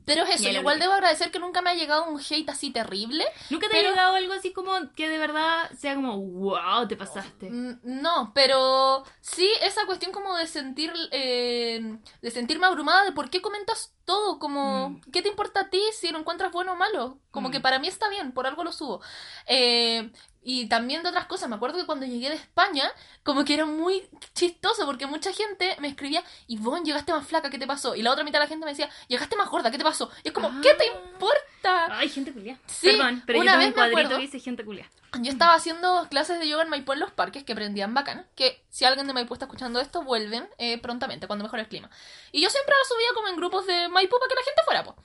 Pero 0.04 0.22
es 0.22 0.36
eso, 0.40 0.48
igual 0.50 0.78
debo 0.78 0.92
agradecer 0.92 1.32
que 1.32 1.40
nunca 1.40 1.62
me 1.62 1.70
ha 1.70 1.74
llegado 1.74 2.04
un 2.06 2.20
hate 2.20 2.48
así 2.48 2.70
terrible. 2.70 3.24
¿Nunca 3.50 3.68
te 3.68 3.76
ha 3.76 3.82
llegado 3.82 4.14
algo 4.14 4.34
así 4.34 4.52
como 4.52 4.70
que 4.94 5.08
de 5.08 5.18
verdad 5.18 5.68
sea 5.76 5.96
como, 5.96 6.16
wow, 6.20 6.86
te 6.86 6.94
pasaste? 6.96 7.50
Mm, 7.50 7.80
No, 7.82 8.30
pero 8.32 9.02
sí 9.20 9.48
esa 9.62 9.84
cuestión 9.86 10.12
como 10.12 10.36
de 10.36 10.46
sentir, 10.46 10.92
eh, 11.10 11.98
de 12.22 12.30
sentirme 12.30 12.66
abrumada 12.66 13.04
de 13.04 13.10
por 13.10 13.30
qué 13.30 13.42
comentas 13.42 13.96
todo, 14.04 14.38
como, 14.38 14.90
Mm. 14.90 15.00
¿qué 15.12 15.22
te 15.22 15.28
importa 15.28 15.62
a 15.62 15.70
ti 15.70 15.82
si 15.98 16.10
lo 16.12 16.20
encuentras 16.20 16.52
bueno 16.52 16.74
o 16.74 16.76
malo? 16.76 17.18
Como 17.32 17.48
Mm. 17.48 17.50
que 17.50 17.58
para 17.60 17.80
mí 17.80 17.88
está 17.88 18.08
bien, 18.08 18.30
por 18.30 18.46
algo 18.46 18.62
lo 18.62 18.70
subo. 18.70 19.00
Eh, 19.48 20.12
y 20.48 20.68
también 20.68 21.02
de 21.02 21.08
otras 21.08 21.26
cosas, 21.26 21.48
me 21.48 21.56
acuerdo 21.56 21.76
que 21.76 21.86
cuando 21.86 22.06
llegué 22.06 22.28
de 22.28 22.36
España, 22.36 22.88
como 23.24 23.44
que 23.44 23.54
era 23.54 23.66
muy 23.66 24.08
chistoso 24.32 24.86
porque 24.86 25.04
mucha 25.06 25.32
gente 25.32 25.76
me 25.80 25.88
escribía, 25.88 26.22
Ivonne, 26.46 26.84
llegaste 26.84 27.12
más 27.12 27.26
flaca, 27.26 27.50
¿qué 27.50 27.58
te 27.58 27.66
pasó? 27.66 27.96
Y 27.96 28.02
la 28.02 28.12
otra 28.12 28.22
mitad 28.22 28.38
de 28.38 28.44
la 28.44 28.48
gente 28.48 28.64
me 28.64 28.70
decía, 28.70 28.88
llegaste 29.08 29.34
más 29.34 29.50
gorda, 29.50 29.72
¿qué 29.72 29.78
te 29.78 29.82
pasó? 29.84 30.08
Y 30.22 30.28
es 30.28 30.32
como, 30.32 30.48
¿qué 30.60 30.72
te 30.74 30.84
Ah. 30.84 31.00
importa? 31.12 31.98
Ay, 31.98 32.08
gente 32.08 32.32
culia. 32.32 32.58
Sí, 32.66 32.86
Perdón, 32.88 33.22
pero 33.26 33.40
una 33.40 33.52
yo 33.54 33.58
vez 33.58 33.68
un 33.70 33.74
me 33.74 33.82
acuerdo- 33.88 34.16
que 34.16 34.22
dice 34.22 34.38
gente 34.38 34.64
culia. 34.64 34.88
Yo 35.20 35.30
estaba 35.32 35.54
haciendo 35.54 36.06
clases 36.10 36.38
de 36.38 36.46
yoga 36.46 36.62
en 36.62 36.68
Maipú 36.68 36.92
en 36.92 37.00
los 37.00 37.10
parques 37.10 37.42
que 37.42 37.52
aprendían 37.54 37.94
bacán. 37.94 38.26
Que 38.34 38.62
si 38.68 38.84
alguien 38.84 39.06
de 39.06 39.14
Maipú 39.14 39.32
está 39.32 39.46
escuchando 39.46 39.80
esto, 39.80 40.02
vuelven 40.02 40.46
eh, 40.58 40.78
prontamente, 40.78 41.26
cuando 41.26 41.42
mejore 41.44 41.62
el 41.62 41.68
clima. 41.68 41.88
Y 42.32 42.42
yo 42.42 42.50
siempre 42.50 42.74
lo 42.78 42.84
subía 42.94 43.08
como 43.14 43.28
en 43.28 43.36
grupos 43.36 43.66
de 43.66 43.88
Maipú 43.88 44.16
para 44.18 44.28
que 44.28 44.34
la 44.34 44.44
gente 44.44 44.62
fuera, 44.64 44.84
pues. 44.84 44.96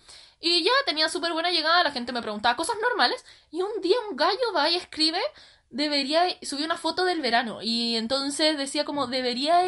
Y 0.42 0.64
ya 0.64 0.72
tenía 0.86 1.08
súper 1.08 1.34
buena 1.34 1.52
llegada, 1.52 1.84
la 1.84 1.92
gente 1.92 2.12
me 2.12 2.22
preguntaba 2.22 2.56
cosas 2.56 2.76
normales. 2.82 3.24
Y 3.52 3.62
un 3.62 3.82
día 3.82 3.96
un 4.10 4.18
gallo 4.18 4.54
va 4.56 4.70
y 4.70 4.76
escribe, 4.76 5.22
debería, 5.72 6.24
subí 6.44 6.64
una 6.64 6.78
foto 6.78 7.06
del 7.06 7.22
verano. 7.22 7.60
Y 7.62 7.96
entonces 7.96 8.58
decía 8.58 8.84
como, 8.84 9.08
debería 9.08 9.64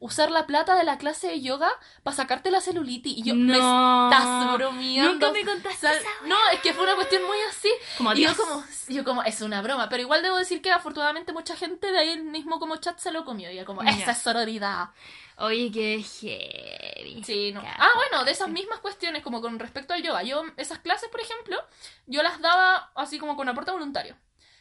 usar 0.00 0.30
la 0.30 0.46
plata 0.46 0.74
de 0.74 0.84
la 0.84 0.98
clase 0.98 1.28
de 1.28 1.40
yoga 1.40 1.70
para 2.02 2.16
sacarte 2.16 2.50
la 2.50 2.60
celulitis. 2.60 3.18
Y 3.18 3.22
yo, 3.22 3.34
me 3.34 3.58
no. 3.58 4.10
estás 4.10 4.54
bromeando. 4.54 5.12
Nunca 5.12 5.32
me 5.32 5.44
contaste 5.44 5.86
esa 5.88 6.08
No, 6.26 6.36
es 6.52 6.60
que 6.60 6.72
fue 6.72 6.84
una 6.84 6.94
cuestión 6.94 7.22
muy 7.24 7.38
así. 7.50 7.70
Como 7.98 8.12
Y 8.14 8.22
yo 8.22 8.36
como, 8.36 8.64
yo 8.88 9.04
como, 9.04 9.22
es 9.22 9.40
una 9.42 9.60
broma, 9.60 9.88
pero 9.88 10.02
igual 10.02 10.22
debo 10.22 10.38
decir 10.38 10.62
que 10.62 10.72
afortunadamente 10.72 11.32
mucha 11.32 11.56
gente 11.56 11.92
de 11.92 11.98
ahí 11.98 12.20
mismo 12.22 12.58
como 12.58 12.76
chat 12.76 12.98
se 12.98 13.12
lo 13.12 13.24
comió. 13.24 13.50
Y 13.50 13.56
yo 13.56 13.64
como, 13.64 13.82
esa 13.82 14.12
es 14.12 14.18
sororidad. 14.18 14.90
Oye, 15.38 15.70
qué 15.72 16.02
heavy. 16.02 17.24
Sí, 17.24 17.52
no. 17.52 17.62
Ah, 17.64 17.90
bueno, 17.96 18.24
de 18.24 18.32
esas 18.32 18.48
mismas 18.48 18.80
cuestiones 18.80 19.22
como 19.22 19.40
con 19.40 19.58
respecto 19.58 19.94
al 19.94 20.02
yoga. 20.02 20.22
Yo, 20.22 20.42
esas 20.56 20.78
clases, 20.80 21.08
por 21.10 21.20
ejemplo, 21.20 21.56
yo 22.06 22.22
las 22.22 22.40
daba 22.40 22.92
así 22.94 23.18
como 23.18 23.36
con 23.36 23.48
aporte 23.48 23.70
voluntario. 23.72 24.16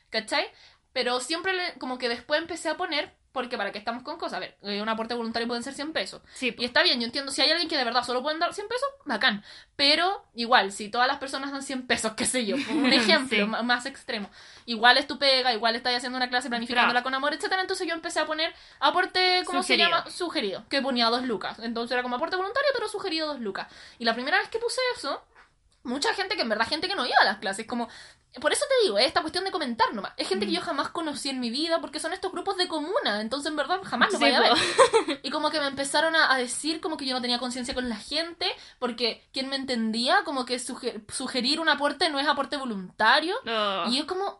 ¿Cachai? 0.09 0.45
Pero 0.93 1.19
siempre 1.19 1.53
le- 1.53 1.73
como 1.79 1.97
que 1.97 2.09
después 2.09 2.41
empecé 2.41 2.69
a 2.69 2.77
poner, 2.77 3.13
porque 3.31 3.57
para 3.57 3.71
qué 3.71 3.77
estamos 3.79 4.03
con 4.03 4.17
cosas, 4.17 4.37
a 4.37 4.39
ver, 4.39 4.57
eh, 4.63 4.81
un 4.81 4.89
aporte 4.89 5.13
voluntario 5.13 5.47
pueden 5.47 5.63
ser 5.63 5.73
100 5.73 5.93
pesos. 5.93 6.21
Sí, 6.33 6.53
Y 6.57 6.65
está 6.65 6.83
bien, 6.83 6.99
yo 6.99 7.05
entiendo, 7.05 7.31
si 7.31 7.41
hay 7.41 7.49
alguien 7.51 7.69
que 7.69 7.77
de 7.77 7.83
verdad 7.83 8.03
solo 8.03 8.21
pueden 8.21 8.39
dar 8.39 8.53
100 8.53 8.67
pesos, 8.67 8.87
bacán. 9.05 9.43
Pero 9.75 10.25
igual, 10.35 10.71
si 10.71 10.89
todas 10.89 11.07
las 11.07 11.17
personas 11.17 11.51
dan 11.51 11.63
100 11.63 11.87
pesos, 11.87 12.13
qué 12.17 12.25
sé 12.25 12.45
yo, 12.45 12.55
un 12.71 12.91
ejemplo 12.91 13.37
Sí. 13.37 13.63
más 13.63 13.85
extremo. 13.85 14.29
Igual 14.65 14.97
es 14.97 15.07
tu 15.07 15.17
pega, 15.17 15.53
igual 15.53 15.75
estás 15.75 15.95
haciendo 15.95 16.17
una 16.17 16.29
clase 16.29 16.49
planificándola 16.49 17.03
con 17.03 17.13
amor, 17.13 17.33
etcétera 17.33 17.61
Entonces 17.61 17.87
yo 17.87 17.93
empecé 17.93 18.19
a 18.19 18.25
poner 18.25 18.53
aporte, 18.79 19.43
¿cómo 19.45 19.63
Sugerido. 19.63 19.89
se 19.89 19.95
llama? 19.95 20.09
Sugerido. 20.11 20.65
Que 20.69 20.81
ponía 20.81 21.07
dos 21.07 21.23
lucas. 21.23 21.57
Entonces 21.59 21.93
era 21.93 22.03
como 22.03 22.15
aporte 22.17 22.35
voluntario, 22.35 22.69
pero 22.73 22.87
sugerido 22.89 23.27
dos 23.27 23.39
lucas. 23.39 23.67
Y 23.99 24.05
la 24.05 24.13
primera 24.13 24.37
vez 24.39 24.49
que 24.49 24.59
puse 24.59 24.79
eso, 24.97 25.23
mucha 25.83 26.13
gente 26.13 26.35
que 26.35 26.41
en 26.41 26.49
verdad, 26.49 26.67
gente 26.67 26.87
que 26.87 26.95
no 26.95 27.05
iba 27.05 27.17
a 27.21 27.25
las 27.25 27.37
clases, 27.37 27.65
como... 27.65 27.87
Por 28.39 28.53
eso 28.53 28.63
te 28.69 28.85
digo, 28.85 28.97
es 28.97 29.07
esta 29.07 29.19
cuestión 29.21 29.43
de 29.43 29.51
comentar 29.51 29.93
nomás. 29.93 30.13
Es 30.15 30.27
gente 30.29 30.45
que 30.45 30.51
Mm. 30.53 30.55
yo 30.55 30.61
jamás 30.61 30.89
conocí 30.89 31.27
en 31.29 31.41
mi 31.41 31.49
vida 31.49 31.81
porque 31.81 31.99
son 31.99 32.13
estos 32.13 32.31
grupos 32.31 32.55
de 32.55 32.69
comuna. 32.69 33.19
Entonces, 33.19 33.49
en 33.51 33.57
verdad, 33.57 33.81
jamás 33.83 34.11
lo 34.13 34.19
Sí, 34.19 34.23
vaya 34.23 34.37
a 34.37 34.41
ver. 34.41 35.19
Y 35.23 35.29
como 35.31 35.51
que 35.51 35.59
me 35.59 35.67
empezaron 35.67 36.15
a, 36.15 36.33
a 36.33 36.37
decir 36.37 36.79
como 36.79 36.95
que 36.95 37.05
yo 37.05 37.13
no 37.13 37.21
tenía 37.21 37.39
conciencia 37.39 37.73
con 37.73 37.89
la 37.89 37.97
gente, 37.97 38.45
porque 38.79 39.27
quien 39.33 39.49
me 39.49 39.57
entendía, 39.57 40.23
como 40.23 40.45
que 40.45 40.57
suge- 40.59 41.01
sugerir 41.11 41.59
un 41.59 41.67
aporte 41.67 42.09
no 42.09 42.19
es 42.19 42.27
aporte 42.27 42.55
voluntario. 42.55 43.35
Oh. 43.45 43.83
Y 43.89 43.97
yo 43.97 44.07
como, 44.07 44.39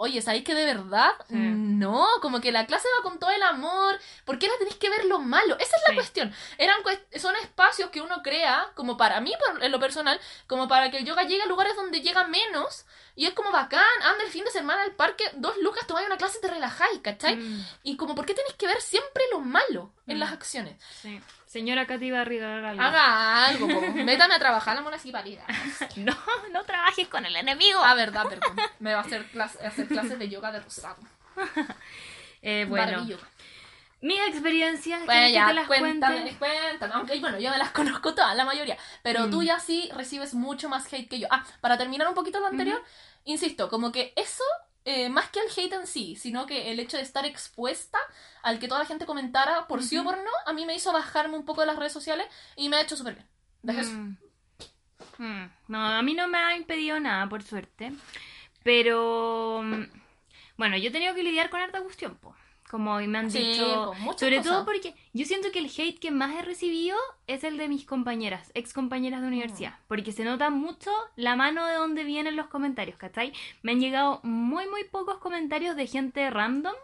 oye, 0.00 0.22
¿sabéis 0.22 0.44
que 0.44 0.54
de 0.54 0.64
verdad? 0.64 1.10
Sí. 1.28 1.34
No, 1.34 2.06
como 2.22 2.40
que 2.40 2.52
la 2.52 2.66
clase 2.66 2.86
va 2.96 3.02
con 3.02 3.18
todo 3.18 3.30
el 3.30 3.42
amor. 3.42 3.98
¿Por 4.24 4.38
qué 4.38 4.46
la 4.48 4.56
tenéis 4.58 4.76
que 4.76 4.88
ver 4.90 5.04
lo 5.06 5.18
malo? 5.18 5.56
Esa 5.58 5.76
es 5.76 5.82
la 5.82 5.88
Sí. 5.90 5.94
cuestión. 5.96 6.32
Eran 6.56 6.78
son 7.16 7.34
espacios 7.36 7.90
que 7.90 8.00
uno 8.00 8.22
crea, 8.22 8.70
como 8.74 8.96
para 8.96 9.20
mí, 9.20 9.32
por- 9.44 9.62
en 9.62 9.72
lo 9.72 9.80
personal, 9.80 10.20
como 10.46 10.68
para 10.68 10.90
que 10.90 10.98
el 10.98 11.04
yoga 11.04 11.24
llegue 11.24 11.42
a 11.42 11.46
lugares 11.46 11.74
donde 11.76 12.00
llega 12.00 12.24
menos. 12.24 12.86
Y 13.16 13.26
es 13.26 13.34
como 13.34 13.50
bacán, 13.50 13.82
anda 14.04 14.22
el 14.24 14.30
fin 14.30 14.44
de 14.44 14.50
semana 14.52 14.82
al 14.82 14.92
parque, 14.92 15.24
dos 15.34 15.56
lucas, 15.58 15.86
tomáis 15.88 16.06
una 16.06 16.16
clase 16.16 16.38
y 16.38 16.40
te 16.42 16.48
relajáis, 16.48 17.00
¿cachai? 17.00 17.34
Mm, 17.36 17.66
Y 17.82 17.96
como, 17.96 18.14
¿por 18.14 18.24
qué 18.24 18.34
tenéis 18.34 18.54
que 18.54 18.66
ver 18.68 18.80
siempre 18.80 19.24
lo 19.32 19.40
malo 19.40 19.92
en 20.08 20.16
Mm. 20.16 20.20
las 20.20 20.32
acciones? 20.32 20.76
sí. 21.02 21.20
Señora 21.46 21.86
Katy 21.86 22.10
Barriga, 22.10 22.56
haga 22.58 22.70
algo. 22.70 22.82
Haga 22.82 23.46
algo, 23.46 23.68
po. 23.68 23.80
métame 24.04 24.34
a 24.34 24.38
trabajar 24.38 24.72
a 24.72 24.80
la 24.80 24.82
municipalidad. 24.82 25.44
No, 25.96 26.14
no 26.52 26.62
trabajes 26.64 27.08
con 27.08 27.24
el 27.24 27.34
enemigo. 27.36 27.80
Ah, 27.82 27.94
verdad, 27.94 28.26
perdón. 28.28 28.54
Me 28.80 28.92
va 28.92 29.00
a 29.00 29.02
hacer, 29.04 29.24
clase- 29.30 29.64
hacer 29.66 29.88
clases 29.88 30.18
de 30.18 30.28
yoga 30.28 30.52
de 30.52 30.60
rosado. 30.60 30.96
Eh, 32.42 32.66
bueno, 32.68 33.04
mi 34.00 34.16
experiencia, 34.16 34.98
Bueno, 34.98 35.10
¿quieres 35.12 35.26
que 35.26 35.28
te 35.28 35.32
ya, 35.34 35.52
las 35.52 35.66
cuéntame, 35.66 36.14
cuente? 36.20 36.36
cuéntame. 36.38 36.94
Aunque, 36.94 37.18
bueno, 37.18 37.38
yo 37.40 37.50
me 37.50 37.58
las 37.58 37.70
conozco 37.72 38.14
todas, 38.14 38.36
la 38.36 38.44
mayoría. 38.44 38.76
Pero 39.02 39.26
Mm. 39.26 39.30
tú 39.30 39.42
ya 39.42 39.58
sí 39.58 39.90
recibes 39.96 40.34
mucho 40.34 40.68
más 40.68 40.86
hate 40.92 41.08
que 41.08 41.18
yo. 41.18 41.26
Ah, 41.30 41.44
para 41.60 41.76
terminar 41.76 42.06
un 42.06 42.14
poquito 42.14 42.38
lo 42.38 42.46
anterior, 42.46 42.80
insisto, 43.24 43.68
como 43.68 43.90
que 43.90 44.12
eso, 44.16 44.44
eh, 44.90 45.10
más 45.10 45.28
que 45.28 45.40
el 45.40 45.48
hate 45.54 45.74
en 45.74 45.86
sí, 45.86 46.16
sino 46.16 46.46
que 46.46 46.70
el 46.70 46.80
hecho 46.80 46.96
de 46.96 47.02
estar 47.02 47.26
expuesta 47.26 47.98
al 48.42 48.58
que 48.58 48.68
toda 48.68 48.80
la 48.80 48.86
gente 48.86 49.04
comentara 49.04 49.66
por 49.66 49.82
sí 49.82 49.98
o 49.98 50.02
por 50.02 50.16
no, 50.16 50.30
a 50.46 50.54
mí 50.54 50.64
me 50.64 50.74
hizo 50.74 50.94
bajarme 50.94 51.36
un 51.36 51.44
poco 51.44 51.60
de 51.60 51.66
las 51.66 51.76
redes 51.76 51.92
sociales 51.92 52.26
y 52.56 52.70
me 52.70 52.76
ha 52.76 52.80
hecho 52.80 52.96
súper 52.96 53.16
bien. 53.16 53.86
Mm. 53.92 54.16
Mm. 55.18 55.50
No, 55.68 55.84
a 55.84 56.00
mí 56.00 56.14
no 56.14 56.26
me 56.26 56.38
ha 56.38 56.56
impedido 56.56 56.98
nada, 57.00 57.28
por 57.28 57.42
suerte. 57.42 57.92
Pero, 58.62 59.60
mm, 59.62 59.84
bueno, 60.56 60.78
yo 60.78 60.88
he 60.88 60.92
tenido 60.92 61.14
que 61.14 61.22
lidiar 61.22 61.50
con 61.50 61.60
harta 61.60 61.82
cuestión, 61.82 62.16
po. 62.16 62.34
Como 62.68 62.98
me 63.00 63.18
han 63.18 63.30
Sí, 63.30 63.38
dicho. 63.38 63.92
Sobre 64.16 64.36
cosas. 64.38 64.52
todo 64.52 64.64
porque 64.64 64.94
yo 65.14 65.24
siento 65.24 65.50
que 65.52 65.58
el 65.60 65.66
hate 65.76 65.98
que 65.98 66.10
más 66.10 66.34
he 66.36 66.42
recibido 66.42 66.96
es 67.26 67.44
el 67.44 67.56
de 67.56 67.68
mis 67.68 67.84
compañeras, 67.84 68.50
ex 68.54 68.72
compañeras 68.72 69.22
de 69.22 69.28
universidad. 69.28 69.72
Mm. 69.72 69.82
Porque 69.88 70.12
se 70.12 70.24
nota 70.24 70.50
mucho 70.50 70.90
la 71.16 71.34
mano 71.36 71.66
de 71.66 71.74
donde 71.74 72.04
vienen 72.04 72.36
los 72.36 72.48
comentarios, 72.48 72.96
¿cachai? 72.98 73.32
Me 73.62 73.72
han 73.72 73.80
llegado 73.80 74.20
muy, 74.22 74.68
muy 74.68 74.84
pocos 74.84 75.18
comentarios 75.18 75.76
de 75.76 75.86
gente 75.86 76.28
random 76.30 76.74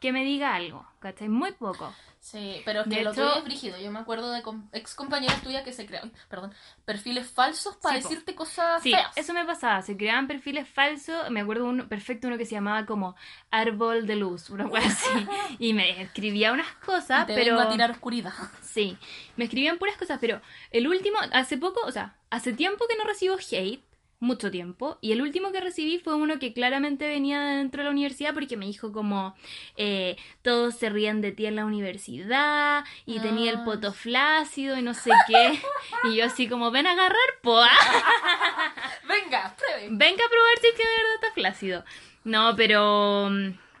Que 0.00 0.12
me 0.12 0.24
diga 0.24 0.54
algo, 0.54 0.86
¿cachai? 1.00 1.28
Muy 1.28 1.52
poco. 1.52 1.92
Sí, 2.20 2.62
pero 2.64 2.82
es 2.82 2.88
que 2.88 2.96
De 2.96 3.02
lo 3.02 3.10
hecho- 3.10 3.22
tuyo 3.22 3.36
es 3.38 3.44
brígido. 3.44 3.78
Yo 3.80 3.90
me 3.90 3.98
acuerdo 3.98 4.30
de 4.30 4.42
ex 4.74 4.94
compañeras 4.94 5.42
tuyas 5.42 5.64
que 5.64 5.72
se 5.72 5.86
crean, 5.86 6.12
perdón, 6.28 6.54
perfiles 6.84 7.28
falsos 7.28 7.76
para 7.78 7.96
Sí, 7.96 8.02
decirte 8.04 8.34
cosas 8.36 8.80
Sí, 8.82 8.90
feas. 8.92 9.16
eso 9.16 9.32
me 9.34 9.44
pasaba. 9.44 9.82
Se 9.82 9.96
creaban 9.96 10.28
perfiles 10.28 10.68
falsos. 10.68 11.28
Me 11.30 11.40
acuerdo 11.40 11.64
uno 11.64 11.88
perfecto 11.88 12.28
uno 12.28 12.38
que 12.38 12.46
se 12.46 12.52
llamaba 12.54 12.86
como 12.86 13.16
Árbol 13.50 14.06
de 14.06 14.14
Luz, 14.16 14.50
una 14.50 14.68
cosa 14.68 14.86
así. 14.86 15.08
Y 15.58 15.72
me 15.74 16.00
escribía 16.02 16.52
unas 16.52 16.70
cosas, 16.84 17.24
Y 17.24 17.26
te 17.26 17.34
pero. 17.34 17.56
vengo 17.56 17.68
a 17.68 17.72
tirar 17.72 17.90
oscuridad. 17.90 18.32
Sí, 18.62 18.96
me 19.36 19.44
escribían 19.44 19.78
puras 19.78 19.96
cosas, 19.96 20.18
pero 20.20 20.40
el 20.70 20.86
último, 20.88 21.18
hace 21.32 21.58
poco, 21.58 21.80
o 21.84 21.90
sea, 21.90 22.14
hace 22.30 22.52
tiempo 22.52 22.86
que 22.88 22.96
no 22.96 23.04
recibo 23.04 23.34
hate, 23.50 23.82
mucho 24.22 24.50
tiempo, 24.50 24.98
y 25.00 25.12
el 25.12 25.20
último 25.20 25.52
que 25.52 25.60
recibí 25.60 25.98
fue 25.98 26.14
uno 26.14 26.38
que 26.38 26.52
claramente 26.52 27.08
venía 27.08 27.40
de 27.40 27.56
dentro 27.56 27.80
de 27.80 27.84
la 27.86 27.90
universidad 27.90 28.32
porque 28.34 28.56
me 28.56 28.66
dijo 28.66 28.92
como, 28.92 29.34
eh, 29.76 30.16
todos 30.42 30.76
se 30.76 30.88
rían 30.88 31.20
de 31.20 31.32
ti 31.32 31.46
en 31.46 31.56
la 31.56 31.66
universidad, 31.66 32.84
y 33.04 33.20
tenía 33.20 33.50
el 33.50 33.58
Ay. 33.58 33.64
poto 33.64 33.92
flácido 33.92 34.78
y 34.78 34.82
no 34.82 34.94
sé 34.94 35.10
qué, 35.26 35.60
y 36.08 36.16
yo 36.16 36.24
así 36.24 36.48
como, 36.48 36.70
ven 36.70 36.86
a 36.86 36.92
agarrar, 36.92 37.18
poa. 37.42 37.68
Venga, 39.08 39.54
pruebe. 39.56 39.88
Venga 39.90 40.24
a 40.24 40.28
probar 40.28 40.58
si 40.60 40.66
es 40.68 40.74
que 40.74 40.82
de 40.82 40.88
verdad 40.88 41.14
está 41.14 41.32
flácido. 41.34 41.84
No, 42.24 42.54
pero. 42.56 43.30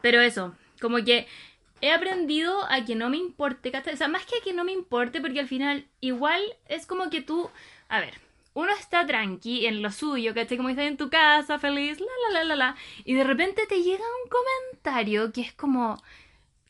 Pero 0.00 0.20
eso. 0.20 0.54
Como 0.80 0.98
que 1.04 1.26
he 1.80 1.92
aprendido 1.92 2.64
a 2.68 2.84
que 2.84 2.94
no 2.94 3.08
me 3.08 3.16
importe, 3.16 3.70
¿cachai? 3.70 3.94
O 3.94 3.96
sea, 3.96 4.08
más 4.08 4.26
que 4.26 4.38
a 4.38 4.42
que 4.42 4.52
no 4.52 4.64
me 4.64 4.72
importe, 4.72 5.20
porque 5.20 5.40
al 5.40 5.48
final, 5.48 5.86
igual 6.00 6.42
es 6.68 6.86
como 6.86 7.10
que 7.10 7.22
tú. 7.22 7.50
A 7.88 8.00
ver. 8.00 8.14
Uno 8.54 8.70
está 8.78 9.06
tranqui 9.06 9.66
en 9.66 9.80
lo 9.82 9.90
suyo, 9.90 10.34
¿cachai? 10.34 10.56
Como 10.58 10.68
está 10.68 10.84
en 10.84 10.96
tu 10.96 11.08
casa, 11.08 11.58
feliz, 11.58 11.98
la 12.00 12.06
la 12.28 12.38
la 12.40 12.44
la 12.44 12.56
la. 12.56 12.76
Y 13.04 13.14
de 13.14 13.24
repente 13.24 13.66
te 13.66 13.82
llega 13.82 14.04
un 14.24 14.30
comentario 14.30 15.32
que 15.32 15.40
es 15.40 15.52
como. 15.52 16.02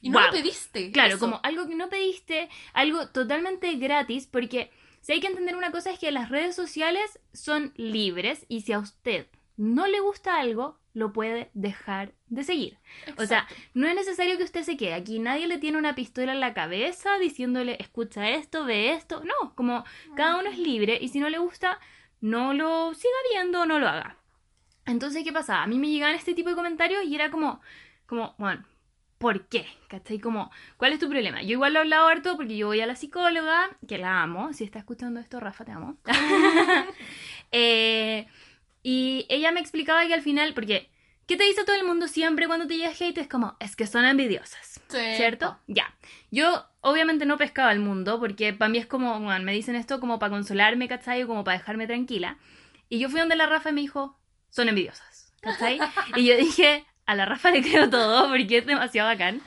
Y 0.00 0.10
no 0.10 0.18
Wow. 0.18 0.28
lo 0.28 0.32
pediste. 0.32 0.90
Claro, 0.92 1.10
eso. 1.14 1.18
como 1.20 1.40
algo 1.42 1.66
que 1.66 1.74
no 1.74 1.88
pediste, 1.88 2.48
algo 2.72 3.08
totalmente 3.08 3.72
gratis, 3.74 4.26
porque 4.26 4.70
si 5.00 5.12
hay 5.12 5.20
que 5.20 5.26
entender 5.28 5.56
una 5.56 5.70
cosa 5.72 5.90
es 5.90 5.98
que 5.98 6.10
las 6.12 6.28
redes 6.28 6.54
sociales 6.56 7.18
son 7.32 7.72
libres 7.76 8.44
y 8.48 8.60
si 8.62 8.72
a 8.72 8.78
usted 8.78 9.26
no 9.56 9.86
le 9.86 10.00
gusta 10.00 10.38
algo, 10.40 10.78
lo 10.94 11.12
puede 11.12 11.50
dejar 11.54 12.12
de 12.32 12.44
seguir. 12.44 12.78
O 13.18 13.26
sea, 13.26 13.40
Exacto. 13.40 13.54
no 13.74 13.86
es 13.86 13.94
necesario 13.94 14.38
que 14.38 14.44
usted 14.44 14.62
se 14.62 14.76
quede. 14.78 14.94
Aquí 14.94 15.18
nadie 15.18 15.46
le 15.46 15.58
tiene 15.58 15.76
una 15.76 15.94
pistola 15.94 16.32
en 16.32 16.40
la 16.40 16.54
cabeza 16.54 17.18
diciéndole, 17.18 17.76
escucha 17.78 18.30
esto, 18.30 18.64
ve 18.64 18.92
esto. 18.92 19.22
No, 19.24 19.54
como 19.54 19.84
cada 20.16 20.38
uno 20.38 20.48
es 20.48 20.58
libre 20.58 20.98
y 21.00 21.08
si 21.08 21.20
no 21.20 21.28
le 21.28 21.38
gusta, 21.38 21.78
no 22.20 22.54
lo 22.54 22.94
siga 22.94 23.14
viendo 23.30 23.60
o 23.62 23.66
no 23.66 23.78
lo 23.78 23.86
haga. 23.86 24.16
Entonces, 24.86 25.24
¿qué 25.24 25.32
pasa? 25.32 25.62
A 25.62 25.66
mí 25.66 25.78
me 25.78 25.90
llegaban 25.90 26.14
este 26.14 26.32
tipo 26.34 26.48
de 26.48 26.56
comentarios 26.56 27.04
y 27.04 27.14
era 27.14 27.30
como, 27.30 27.60
como, 28.06 28.34
bueno, 28.38 28.64
¿por 29.18 29.46
qué? 29.46 29.66
¿Cachai? 29.88 30.18
Como, 30.18 30.50
¿cuál 30.78 30.94
es 30.94 30.98
tu 30.98 31.10
problema? 31.10 31.42
Yo 31.42 31.50
igual 31.50 31.74
lo 31.74 31.80
he 31.80 31.82
hablado 31.82 32.08
harto 32.08 32.36
porque 32.36 32.56
yo 32.56 32.68
voy 32.68 32.80
a 32.80 32.86
la 32.86 32.96
psicóloga, 32.96 33.76
que 33.86 33.98
la 33.98 34.22
amo. 34.22 34.54
Si 34.54 34.64
está 34.64 34.78
escuchando 34.78 35.20
esto, 35.20 35.38
Rafa, 35.38 35.66
te 35.66 35.72
amo. 35.72 35.98
Eh, 37.54 38.26
y 38.82 39.26
ella 39.28 39.52
me 39.52 39.60
explicaba 39.60 40.06
que 40.06 40.14
al 40.14 40.22
final, 40.22 40.54
porque, 40.54 40.88
¿qué 41.26 41.36
te 41.36 41.44
dice 41.44 41.64
todo 41.64 41.76
el 41.76 41.84
mundo 41.84 42.08
siempre 42.08 42.46
cuando 42.46 42.66
te 42.66 42.76
llega 42.76 42.92
hate? 42.98 43.18
Es 43.18 43.28
como, 43.28 43.56
es 43.60 43.76
que 43.76 43.86
son 43.86 44.04
envidiosas. 44.04 44.80
Sí, 44.88 44.98
¿Cierto? 45.16 45.58
Ya. 45.66 45.94
Yo 46.30 46.66
obviamente 46.80 47.26
no 47.26 47.36
pescaba 47.38 47.72
el 47.72 47.78
mundo 47.80 48.18
porque 48.20 48.52
para 48.52 48.68
mí 48.68 48.78
es 48.78 48.86
como, 48.86 49.18
me 49.20 49.52
dicen 49.52 49.74
esto 49.76 50.00
como 50.00 50.18
para 50.18 50.30
consolarme, 50.30 50.88
¿cachai? 50.88 51.22
O 51.22 51.26
como 51.26 51.44
para 51.44 51.58
dejarme 51.58 51.86
tranquila. 51.86 52.38
Y 52.88 52.98
yo 52.98 53.08
fui 53.08 53.20
donde 53.20 53.36
la 53.36 53.46
Rafa 53.46 53.70
y 53.70 53.72
me 53.72 53.80
dijo, 53.80 54.18
son 54.50 54.68
envidiosas, 54.68 55.32
¿cachai? 55.40 55.78
y 56.16 56.26
yo 56.26 56.36
dije, 56.36 56.84
a 57.06 57.14
la 57.14 57.24
Rafa 57.24 57.50
le 57.50 57.62
creo 57.62 57.88
todo 57.88 58.28
porque 58.28 58.58
es 58.58 58.66
demasiado 58.66 59.08
bacán. 59.08 59.40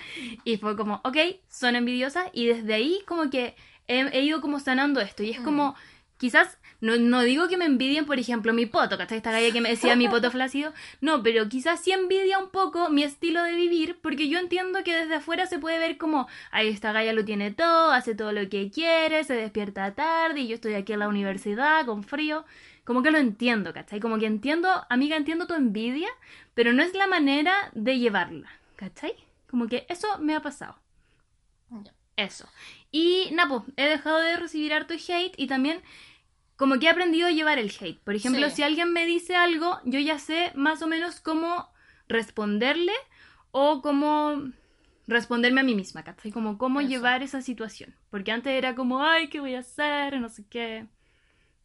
Y 0.44 0.58
fue 0.58 0.76
como, 0.76 1.02
ok, 1.04 1.18
son 1.50 1.76
envidiosas. 1.76 2.28
Y 2.34 2.48
desde 2.48 2.74
ahí 2.74 3.00
como 3.06 3.30
que 3.30 3.56
he, 3.88 4.00
he 4.18 4.22
ido 4.24 4.42
como 4.42 4.60
sanando 4.60 5.00
esto. 5.02 5.22
Y 5.24 5.30
es 5.32 5.40
Mm. 5.42 5.44
como, 5.44 5.76
quizás, 6.18 6.58
no, 6.86 6.98
no 6.98 7.22
digo 7.22 7.48
que 7.48 7.58
me 7.58 7.66
envidien, 7.66 8.06
por 8.06 8.20
ejemplo, 8.20 8.54
mi 8.54 8.68
poto, 8.68 8.96
¿cachai? 8.98 9.18
Esta 9.18 9.32
galla 9.32 9.52
que 9.52 9.60
me 9.60 9.70
decía 9.70 9.96
mi 9.96 10.08
poto 10.08 10.30
flácido. 10.30 10.72
No, 11.02 11.24
pero 11.24 11.50
quizás 11.50 11.80
sí 11.84 11.92
envidia 11.92 12.38
un 12.38 12.50
poco 12.50 12.90
mi 12.90 13.04
estilo 13.04 13.44
de 13.44 13.56
vivir, 13.56 13.98
porque 14.04 14.30
yo 14.30 14.38
entiendo 14.38 14.84
que 14.84 14.96
desde 14.96 15.16
afuera 15.16 15.48
se 15.48 15.58
puede 15.58 15.80
ver 15.80 15.98
como, 15.98 16.28
ay, 16.52 16.68
esta 16.68 16.92
galla 16.92 17.12
lo 17.14 17.26
tiene 17.26 17.52
todo, 17.52 17.92
hace 17.92 18.14
todo 18.14 18.32
lo 18.32 18.48
que 18.50 18.70
quiere, 18.70 19.24
se 19.24 19.34
despierta 19.34 19.96
tarde 19.96 20.42
y 20.42 20.48
yo 20.48 20.56
estoy 20.56 20.76
aquí 20.76 20.94
en 20.94 21.00
la 21.00 21.08
universidad 21.08 21.86
con 21.88 22.04
frío. 22.04 22.46
Como 22.84 23.02
que 23.02 23.10
lo 23.10 23.18
entiendo, 23.18 23.74
¿cachai? 23.74 24.00
Como 24.00 24.20
que 24.20 24.28
entiendo, 24.28 24.70
amiga, 24.90 25.18
entiendo 25.18 25.48
tu 25.48 25.56
envidia, 25.56 26.10
pero 26.54 26.72
no 26.72 26.84
es 26.84 26.94
la 26.94 27.08
manera 27.08 27.72
de 27.74 27.98
llevarla, 27.98 28.52
¿cachai? 28.76 29.16
Como 29.50 29.68
que 29.68 29.88
eso 29.90 30.08
me 30.20 30.36
ha 30.36 30.42
pasado. 30.42 30.78
Eso. 32.16 32.48
Y 32.92 33.34
pues, 33.50 33.64
he 33.76 33.90
dejado 33.90 34.20
de 34.20 34.38
recibir 34.38 34.74
harto 34.74 34.94
hate 34.94 35.34
y 35.36 35.48
también 35.48 35.82
como 36.58 36.80
que 36.80 36.86
he 36.86 36.90
aprendido 36.90 37.28
a 37.28 37.32
llevar 37.32 37.60
el 37.60 37.72
hate. 37.80 38.00
Por 38.04 38.16
ejemplo, 38.16 38.50
Sí. 38.50 38.58
si 38.58 38.64
alguien 38.64 38.94
me 38.94 39.06
dice 39.06 39.36
algo, 39.36 39.80
yo 39.86 40.00
ya 40.00 40.20
sé 40.20 40.52
más 40.56 40.82
o 40.82 40.88
menos 40.88 41.20
cómo 41.20 41.70
responderle 42.08 42.94
o 43.52 43.82
cómo 43.82 44.42
responderme 45.08 45.62
a 45.62 45.64
mí 45.64 45.76
misma, 45.76 46.04
¿cachai? 46.04 46.32
Como 46.32 46.58
cómo 46.58 46.80
Eso. 46.80 46.90
llevar 46.90 47.24
esa 47.24 47.42
situación. 47.42 47.96
Porque 48.10 48.32
antes 48.32 48.54
era 48.54 48.76
como, 48.76 49.04
ay, 49.04 49.28
¿qué 49.30 49.40
voy 49.40 49.56
a 49.56 49.60
hacer? 49.60 50.20
No 50.20 50.30
sé 50.30 50.46
qué. 50.50 50.88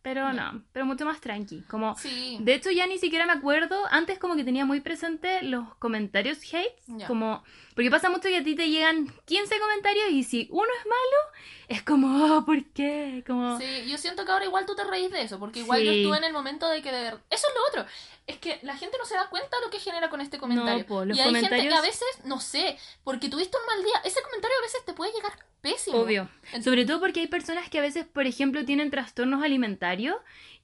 Pero 0.03 0.33
no, 0.33 0.63
pero 0.73 0.87
mucho 0.87 1.05
más 1.05 1.21
tranqui. 1.21 1.63
Como, 1.69 1.95
Sí. 1.97 2.39
de 2.41 2.55
hecho, 2.55 2.71
ya 2.71 2.87
ni 2.87 2.99
siquiera 2.99 3.27
me 3.27 3.33
acuerdo. 3.33 3.77
Antes 3.91 4.19
como 4.19 4.35
que 4.35 4.45
tenía 4.45 4.65
muy 4.65 4.81
presente 4.81 5.43
los 5.43 5.75
comentarios 5.75 6.39
hates. 6.55 7.07
Como, 7.07 7.45
porque 7.75 7.91
pasa 7.91 8.09
mucho 8.09 8.29
que 8.29 8.39
a 8.39 8.43
ti 8.45 8.55
te 8.55 8.71
llegan 8.71 9.13
15 9.27 9.61
comentarios 9.61 10.11
y 10.11 10.23
si 10.25 10.49
uno 10.51 10.69
es 10.81 10.87
malo, 10.87 11.37
es 11.69 11.83
como, 11.83 12.37
oh, 12.37 12.45
¿por 12.47 12.65
qué? 12.73 13.23
Como, 13.27 13.59
Sí, 13.59 13.67
yo 13.87 13.99
siento 13.99 14.25
que 14.25 14.33
ahora 14.33 14.47
igual 14.47 14.65
tú 14.67 14.75
te 14.75 14.85
reís 14.85 15.11
de 15.11 15.23
eso, 15.23 15.39
porque 15.39 15.61
igual 15.61 15.83
yo 15.83 15.93
estuve 15.93 16.17
en 16.17 16.25
el 16.25 16.33
momento 16.33 16.69
de 16.69 16.81
que 16.81 16.91
de 16.93 17.03
verdad... 17.03 17.21
Eso 17.31 17.47
es 17.49 17.55
lo 17.55 17.81
otro, 17.81 17.93
es 18.31 18.39
que 18.39 18.59
la 18.63 18.77
gente 18.77 18.97
no 18.99 19.05
se 19.05 19.15
da 19.15 19.29
cuenta 19.29 19.57
de 19.59 19.65
lo 19.67 19.71
que 19.71 19.79
genera 19.79 20.09
con 20.09 20.21
este 20.21 20.39
comentario. 20.39 20.81
No, 20.83 20.87
po, 20.87 21.05
los 21.05 21.17
y 21.17 21.21
hay 21.21 21.27
gente 21.35 21.41
que 21.49 21.49
comentarios- 21.69 21.79
a 21.79 21.83
veces, 21.83 22.09
no 22.25 22.41
sé, 22.41 22.79
porque 23.05 23.29
tuviste 23.29 23.57
un 23.59 23.67
mal 23.67 23.85
día, 23.85 24.01
ese 24.05 24.23
comentario 24.23 24.57
a 24.59 24.63
veces 24.63 24.85
te 24.85 24.93
puede 24.95 25.13
llegar 25.13 25.33
pésimo. 25.61 25.99
obvio. 25.99 26.29
Sobre 26.63 26.85
todo 26.87 27.01
porque 27.01 27.21
hay 27.21 27.27
personas 27.27 27.69
que 27.69 27.79
a 27.79 27.83
veces, 27.83 28.07
por 28.07 28.27
ejemplo, 28.27 28.65
tienen 28.65 28.91
trastornos 28.91 29.43
alimentarios 29.43 30.17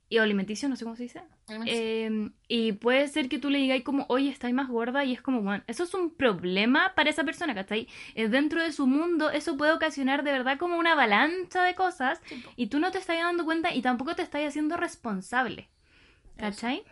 y 0.08 0.18
alimenticios, 0.18 0.70
no 0.70 0.76
sé 0.76 0.84
cómo 0.84 0.94
se 0.96 1.02
dice. 1.02 1.22
Eh, 1.66 2.30
y 2.46 2.72
puede 2.72 3.08
ser 3.08 3.28
que 3.28 3.38
tú 3.40 3.50
le 3.50 3.58
digáis 3.58 3.82
como, 3.82 4.06
oye, 4.08 4.30
estáis 4.30 4.54
más 4.54 4.68
gorda 4.68 5.04
y 5.04 5.12
es 5.12 5.20
como, 5.20 5.42
bueno, 5.42 5.64
eso 5.66 5.82
es 5.82 5.92
un 5.94 6.14
problema 6.14 6.92
para 6.94 7.10
esa 7.10 7.24
persona, 7.24 7.54
¿cachai? 7.56 7.88
Eh, 8.14 8.28
dentro 8.28 8.62
de 8.62 8.70
su 8.72 8.86
mundo 8.86 9.30
eso 9.30 9.56
puede 9.56 9.72
ocasionar 9.72 10.22
de 10.22 10.30
verdad 10.30 10.58
como 10.58 10.76
una 10.78 10.92
avalancha 10.92 11.64
de 11.64 11.74
cosas 11.74 12.20
Sí, 12.28 12.40
y 12.54 12.68
tú 12.68 12.78
no 12.78 12.92
te 12.92 12.98
estás 12.98 13.18
dando 13.18 13.44
cuenta 13.44 13.74
y 13.74 13.82
tampoco 13.82 14.14
te 14.14 14.22
estás 14.22 14.42
haciendo 14.46 14.76
responsable, 14.76 15.68
¿cachai? 16.36 16.84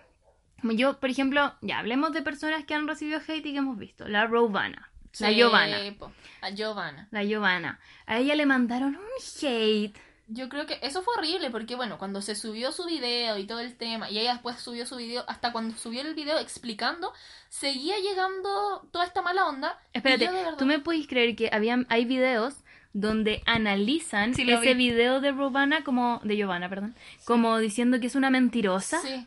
Yo, 0.73 0.99
por 1.01 1.11
ejemplo, 1.11 1.55
ya 1.61 1.79
hablemos 1.79 2.13
de 2.13 2.23
personas 2.23 2.65
que 2.65 2.75
han 2.75 2.89
recibido 2.89 3.21
hate 3.27 3.47
y 3.47 3.53
que 3.53 3.59
hemos 3.59 3.79
visto. 3.79 4.09
La 4.09 4.27
Rovana, 4.27 4.91
la 5.21 5.29
Sí, 5.29 5.35
Giovanna, 5.37 5.79
po, 5.99 6.11
A 6.41 6.51
Giovanna. 6.51 7.09
la 7.11 7.23
Giovanna. 7.25 7.79
A 8.07 8.19
ella 8.19 8.35
le 8.35 8.47
mandaron 8.47 8.97
un 8.97 9.07
hate. 9.43 9.97
Yo 10.27 10.49
creo 10.49 10.65
que 10.65 10.79
eso 10.83 11.03
fue 11.03 11.15
horrible 11.19 11.51
porque, 11.51 11.77
bueno, 11.77 11.99
cuando 11.99 12.23
se 12.23 12.35
subió 12.35 12.73
su 12.73 12.87
video 12.87 13.37
y 13.37 13.47
todo 13.47 13.61
el 13.61 13.77
tema, 13.77 14.11
y 14.11 14.19
ella 14.19 14.33
después 14.33 14.59
subió 14.59 14.87
su 14.87 14.97
video, 14.97 15.23
hasta 15.29 15.53
cuando 15.53 15.77
subió 15.77 16.01
el 16.01 16.15
video 16.15 16.39
explicando, 16.39 17.13
seguía 17.51 17.99
llegando 17.99 18.89
toda 18.91 19.05
esta 19.05 19.21
mala 19.21 19.47
onda. 19.47 19.79
Espérate, 19.93 20.27
verdad- 20.31 20.57
¿tú 20.57 20.65
me 20.65 20.79
puedes 20.79 21.07
creer 21.07 21.37
que 21.37 21.51
habían, 21.53 21.87
hay 21.91 22.07
videos 22.07 22.55
donde 22.95 23.43
analizan 23.45 24.35
Sí, 24.35 24.51
ese 24.51 24.73
vi. 24.75 24.89
video 24.89 25.21
de 25.21 25.33
Giovanna 25.33 25.85
como 25.85 26.21
de 26.25 26.37
Giovanna, 26.37 26.69
perdón, 26.71 26.95
como 27.27 27.59
diciendo 27.59 28.01
que 28.01 28.07
es 28.07 28.15
una 28.15 28.31
mentirosa? 28.31 29.01
Sí. 29.01 29.27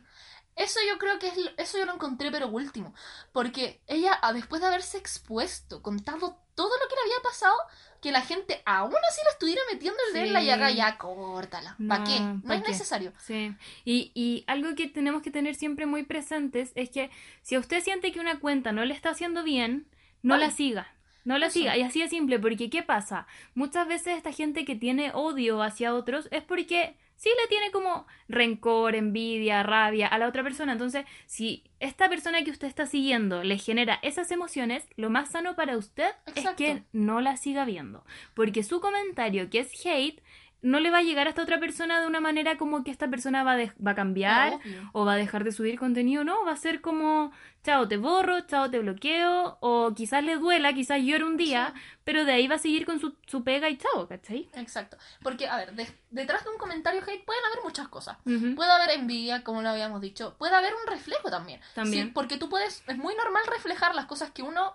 Eso 0.57 0.79
yo 0.89 0.97
creo 0.97 1.19
que 1.19 1.27
es 1.27 1.37
lo- 1.37 1.51
eso 1.57 1.77
yo 1.77 1.85
lo 1.85 1.93
encontré 1.93 2.31
pero 2.31 2.47
último, 2.49 2.93
porque 3.31 3.79
ella 3.87 4.19
después 4.33 4.59
de 4.61 4.67
haberse 4.67 4.97
expuesto, 4.97 5.81
contado 5.81 6.37
todo 6.55 6.69
lo 6.77 6.87
que 6.89 6.95
le 6.95 7.01
había 7.13 7.21
pasado, 7.23 7.55
que 8.01 8.11
la 8.11 8.21
gente 8.21 8.61
aún 8.65 8.95
así 9.09 9.21
la 9.23 9.31
estuviera 9.31 9.61
metiendo 9.71 9.99
el 10.07 10.13
dedo 10.13 10.25
en 10.25 10.33
la 10.33 10.41
llaga, 10.41 10.71
ya 10.71 10.97
córtala. 10.97 11.75
¿Para 11.87 11.99
No, 11.99 12.05
qué? 12.05 12.19
No 12.19 12.41
¿pa' 12.47 12.55
es 12.55 12.63
qué? 12.63 12.71
necesario. 12.71 13.13
Sí, 13.19 13.55
y, 13.85 14.11
y 14.15 14.43
algo 14.47 14.73
que 14.75 14.87
tenemos 14.87 15.21
que 15.21 15.31
tener 15.31 15.53
siempre 15.55 15.85
muy 15.85 16.03
presentes 16.03 16.71
es 16.75 16.89
que 16.89 17.11
si 17.43 17.57
usted 17.57 17.81
siente 17.83 18.11
que 18.11 18.19
una 18.19 18.39
cuenta 18.39 18.71
no 18.71 18.83
le 18.85 18.93
está 18.95 19.11
haciendo 19.11 19.43
bien, 19.43 19.87
no 20.23 20.33
Vale. 20.33 20.45
la 20.47 20.51
siga. 20.51 20.93
No 21.27 21.37
la 21.37 21.49
siga, 21.49 21.75
y 21.75 21.81
así 21.81 21.99
de 21.99 22.07
simple, 22.07 22.39
porque 22.39 22.69
¿qué 22.69 22.83
pasa? 22.83 23.27
Muchas 23.53 23.85
veces 23.85 24.15
esta 24.15 24.31
gente 24.31 24.63
que 24.63 24.77
tiene 24.77 25.11
odio 25.13 25.61
hacia 25.61 25.93
otros 25.93 26.29
es 26.31 26.41
porque 26.41 26.95
sí 27.17 27.29
le 27.41 27.49
tiene 27.49 27.69
como 27.71 28.07
rencor, 28.29 28.95
envidia, 28.95 29.61
rabia 29.61 30.07
a 30.07 30.17
la 30.19 30.29
otra 30.29 30.41
persona. 30.41 30.71
Entonces, 30.71 31.05
si 31.25 31.65
esta 31.81 32.07
persona 32.07 32.45
que 32.45 32.51
usted 32.51 32.69
está 32.69 32.85
siguiendo 32.85 33.43
le 33.43 33.57
genera 33.57 33.99
esas 34.03 34.31
emociones, 34.31 34.87
lo 34.95 35.09
más 35.09 35.31
sano 35.31 35.57
para 35.57 35.75
usted 35.75 36.11
es 36.33 36.47
que 36.51 36.83
no 36.93 37.19
la 37.19 37.35
siga 37.35 37.65
viendo. 37.65 38.05
Porque 38.33 38.63
su 38.63 38.79
comentario, 38.79 39.49
que 39.49 39.59
es 39.59 39.85
hate, 39.85 40.21
no 40.61 40.79
le 40.79 40.89
va 40.91 40.99
a 40.99 41.03
llegar 41.03 41.27
a 41.27 41.29
esta 41.29 41.43
otra 41.43 41.59
persona 41.59 42.01
de 42.01 42.07
una 42.07 42.19
manera 42.19 42.57
como 42.57 42.83
que 42.83 42.91
esta 42.91 43.07
persona 43.07 43.43
va, 43.43 43.55
de- 43.55 43.71
va 43.85 43.91
a 43.91 43.95
cambiar 43.95 44.53
Obvio. 44.55 44.89
o 44.93 45.05
va 45.05 45.13
a 45.13 45.17
dejar 45.17 45.43
de 45.43 45.51
subir 45.51 45.77
contenido, 45.79 46.23
no, 46.23 46.43
va 46.45 46.51
a 46.53 46.57
ser 46.57 46.81
como, 46.81 47.31
chao, 47.63 47.87
te 47.87 47.97
borro, 47.97 48.41
chao, 48.41 48.69
te 48.71 48.79
bloqueo, 48.79 49.57
o 49.61 49.93
quizás 49.95 50.23
le 50.23 50.35
duela, 50.37 50.73
quizás 50.73 51.01
llore 51.03 51.23
un 51.23 51.37
día, 51.37 51.73
pero 52.03 52.25
de 52.25 52.31
ahí 52.31 52.47
va 52.47 52.55
a 52.55 52.59
seguir 52.59 52.85
con 52.85 52.99
su, 52.99 53.15
su 53.27 53.43
pega 53.43 53.69
y 53.69 53.77
chao, 53.77 54.07
¿cachai? 54.07 54.49
Exacto. 54.55 54.97
Porque, 55.21 55.47
a 55.47 55.57
ver, 55.57 55.73
de- 55.73 55.87
detrás 56.09 56.43
de 56.43 56.49
un 56.49 56.57
comentario 56.57 57.01
hate 57.01 57.23
pueden 57.23 57.45
haber 57.45 57.63
muchas 57.63 57.87
cosas. 57.87 58.17
Puede 58.23 58.71
haber 58.71 58.91
envidia, 58.91 59.43
como 59.43 59.61
lo 59.61 59.69
habíamos 59.69 60.01
dicho. 60.01 60.35
Puede 60.39 60.55
haber 60.55 60.73
un 60.73 60.87
reflejo 60.91 61.29
también. 61.29 61.61
También. 61.75 62.07
Sí, 62.07 62.11
porque 62.13 62.37
tú 62.37 62.49
puedes, 62.49 62.83
es 62.87 62.97
muy 62.97 63.13
normal 63.15 63.43
reflejar 63.47 63.93
las 63.93 64.05
cosas 64.05 64.31
que 64.31 64.41
uno 64.41 64.73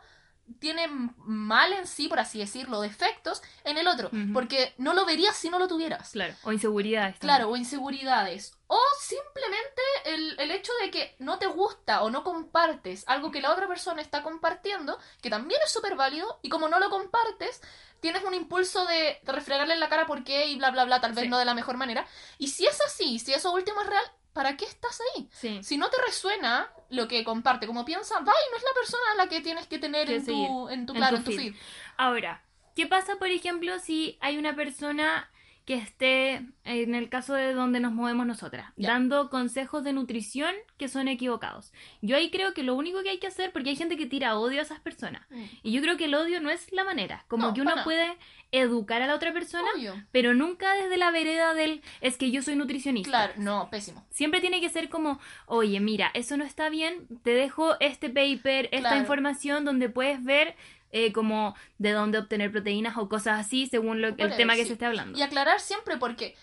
tiene 0.58 0.86
mal 1.18 1.72
en 1.72 1.86
sí, 1.86 2.08
por 2.08 2.20
así 2.20 2.38
decirlo, 2.38 2.80
defectos, 2.80 3.42
en 3.64 3.78
el 3.78 3.88
otro. 3.88 4.10
Porque 4.32 4.74
no 4.78 4.92
lo 4.94 5.04
verías 5.04 5.36
si 5.36 5.48
no 5.50 5.58
lo 5.58 5.68
tuvieras. 5.68 6.10
Claro, 6.10 6.34
o 6.44 6.52
inseguridades. 6.52 7.18
Claro, 7.18 7.48
o 7.48 7.56
inseguridades. 7.56 8.54
O 8.66 8.80
simplemente 9.00 9.82
el, 10.06 10.38
el 10.38 10.50
hecho 10.50 10.72
de 10.82 10.90
que 10.90 11.14
no 11.18 11.38
te 11.38 11.46
gusta 11.46 12.02
o 12.02 12.10
no 12.10 12.24
compartes 12.24 13.04
algo 13.06 13.30
que 13.30 13.40
la 13.42 13.52
otra 13.52 13.68
persona 13.68 14.00
está 14.02 14.22
compartiendo, 14.22 14.98
que 15.20 15.30
también 15.30 15.60
es 15.64 15.72
súper 15.72 15.94
válido, 15.96 16.38
y 16.42 16.48
como 16.48 16.68
no 16.68 16.78
lo 16.80 16.88
compartes, 16.90 17.60
tienes 18.00 18.24
un 18.24 18.34
impulso 18.34 18.84
de, 18.86 19.20
de 19.22 19.32
refregarle 19.32 19.74
en 19.74 19.80
la 19.80 19.88
cara 19.88 20.06
por 20.06 20.24
qué 20.24 20.46
y 20.46 20.56
bla, 20.56 20.70
bla, 20.70 20.84
bla, 20.84 21.00
tal 21.00 21.12
vez 21.12 21.24
Sí. 21.24 21.30
no 21.30 21.38
de 21.38 21.44
la 21.44 21.54
mejor 21.54 21.76
manera. 21.76 22.06
Y 22.38 22.48
si 22.48 22.66
es 22.66 22.80
así, 22.80 23.18
si 23.18 23.32
eso 23.32 23.52
último 23.52 23.80
es 23.82 23.86
real, 23.88 24.04
¿para 24.32 24.56
qué 24.56 24.64
estás 24.64 25.00
ahí? 25.00 25.28
Sí. 25.32 25.60
Si 25.62 25.76
no 25.76 25.88
te 25.90 25.96
resuena 26.04 26.72
lo 26.90 27.08
que 27.08 27.24
comparte, 27.24 27.66
como 27.66 27.84
piensa, 27.84 28.16
va 28.20 28.32
y 28.32 28.50
no 28.50 28.56
es 28.56 28.62
la 28.62 28.74
persona 28.74 29.02
a 29.12 29.16
la 29.16 29.28
que 29.28 29.40
tienes 29.40 29.66
que 29.66 29.78
tener 29.78 30.06
Que 30.06 30.16
en 30.16 30.26
tu, 30.26 30.68
en 30.68 30.86
tu, 30.86 30.92
en 30.92 30.98
claro, 30.98 31.16
tu 31.22 31.30
en 31.30 31.36
tu 31.36 31.42
feed. 31.42 31.54
Ahora, 31.96 32.42
¿qué 32.74 32.86
pasa, 32.86 33.16
por 33.16 33.28
ejemplo, 33.28 33.78
si 33.78 34.18
hay 34.20 34.38
una 34.38 34.54
persona 34.54 35.30
que 35.64 35.74
esté 35.74 36.44
en 36.64 36.94
el 36.96 37.08
caso 37.08 37.34
de 37.34 37.52
donde 37.54 37.78
nos 37.78 37.92
movemos 37.92 38.26
nosotras, 38.26 38.72
dando 38.76 39.30
consejos 39.30 39.84
de 39.84 39.92
nutrición 39.92 40.52
que 40.76 40.88
son 40.88 41.06
equivocados. 41.06 41.72
Yo 42.00 42.16
ahí 42.16 42.30
creo 42.30 42.52
que 42.52 42.62
lo 42.64 42.74
único 42.74 43.02
que 43.02 43.10
hay 43.10 43.18
que 43.18 43.28
hacer, 43.28 43.52
porque 43.52 43.70
hay 43.70 43.76
gente 43.76 43.96
que 43.96 44.06
tira 44.06 44.36
odio 44.38 44.58
a 44.58 44.62
esas 44.62 44.80
personas, 44.80 45.22
y 45.62 45.70
yo 45.72 45.80
creo 45.80 45.96
que 45.96 46.06
el 46.06 46.14
odio 46.14 46.40
no 46.40 46.50
es 46.50 46.72
la 46.72 46.82
manera, 46.84 47.24
como 47.28 47.48
No, 47.48 47.54
que 47.54 47.60
uno 47.60 47.74
puede 47.84 48.16
educar 48.50 49.02
a 49.02 49.06
la 49.06 49.14
otra 49.14 49.32
persona, 49.32 49.68
Obvio. 49.76 49.94
pero 50.10 50.34
nunca 50.34 50.72
desde 50.74 50.96
la 50.98 51.10
vereda 51.10 51.54
del 51.54 51.80
es 52.00 52.16
que 52.16 52.30
yo 52.30 52.42
soy 52.42 52.56
nutricionista. 52.56 53.08
Claro, 53.10 53.32
no, 53.38 53.68
pésimo. 53.70 54.04
Siempre 54.10 54.40
tiene 54.40 54.60
que 54.60 54.68
ser 54.68 54.88
como, 54.88 55.20
oye, 55.46 55.78
mira, 55.80 56.10
eso 56.14 56.36
no 56.36 56.44
está 56.44 56.68
bien, 56.68 57.06
te 57.22 57.30
dejo 57.34 57.76
este 57.80 58.10
paper, 58.10 58.66
esta 58.72 58.80
Claro. 58.90 58.98
información 59.00 59.64
donde 59.64 59.88
puedes 59.88 60.22
ver 60.24 60.54
eh, 60.92 61.12
como 61.12 61.56
de 61.78 61.92
dónde 61.92 62.18
obtener 62.18 62.52
proteínas 62.52 62.96
o 62.96 63.08
cosas 63.08 63.40
así 63.40 63.66
según 63.66 64.00
lo, 64.00 64.08
el 64.08 64.36
tema 64.36 64.54
que 64.54 64.60
eso. 64.60 64.68
se 64.68 64.72
esté 64.74 64.86
hablando. 64.86 65.18
Y 65.18 65.22
aclarar 65.22 65.58
siempre 65.60 65.96
porque 65.96 66.36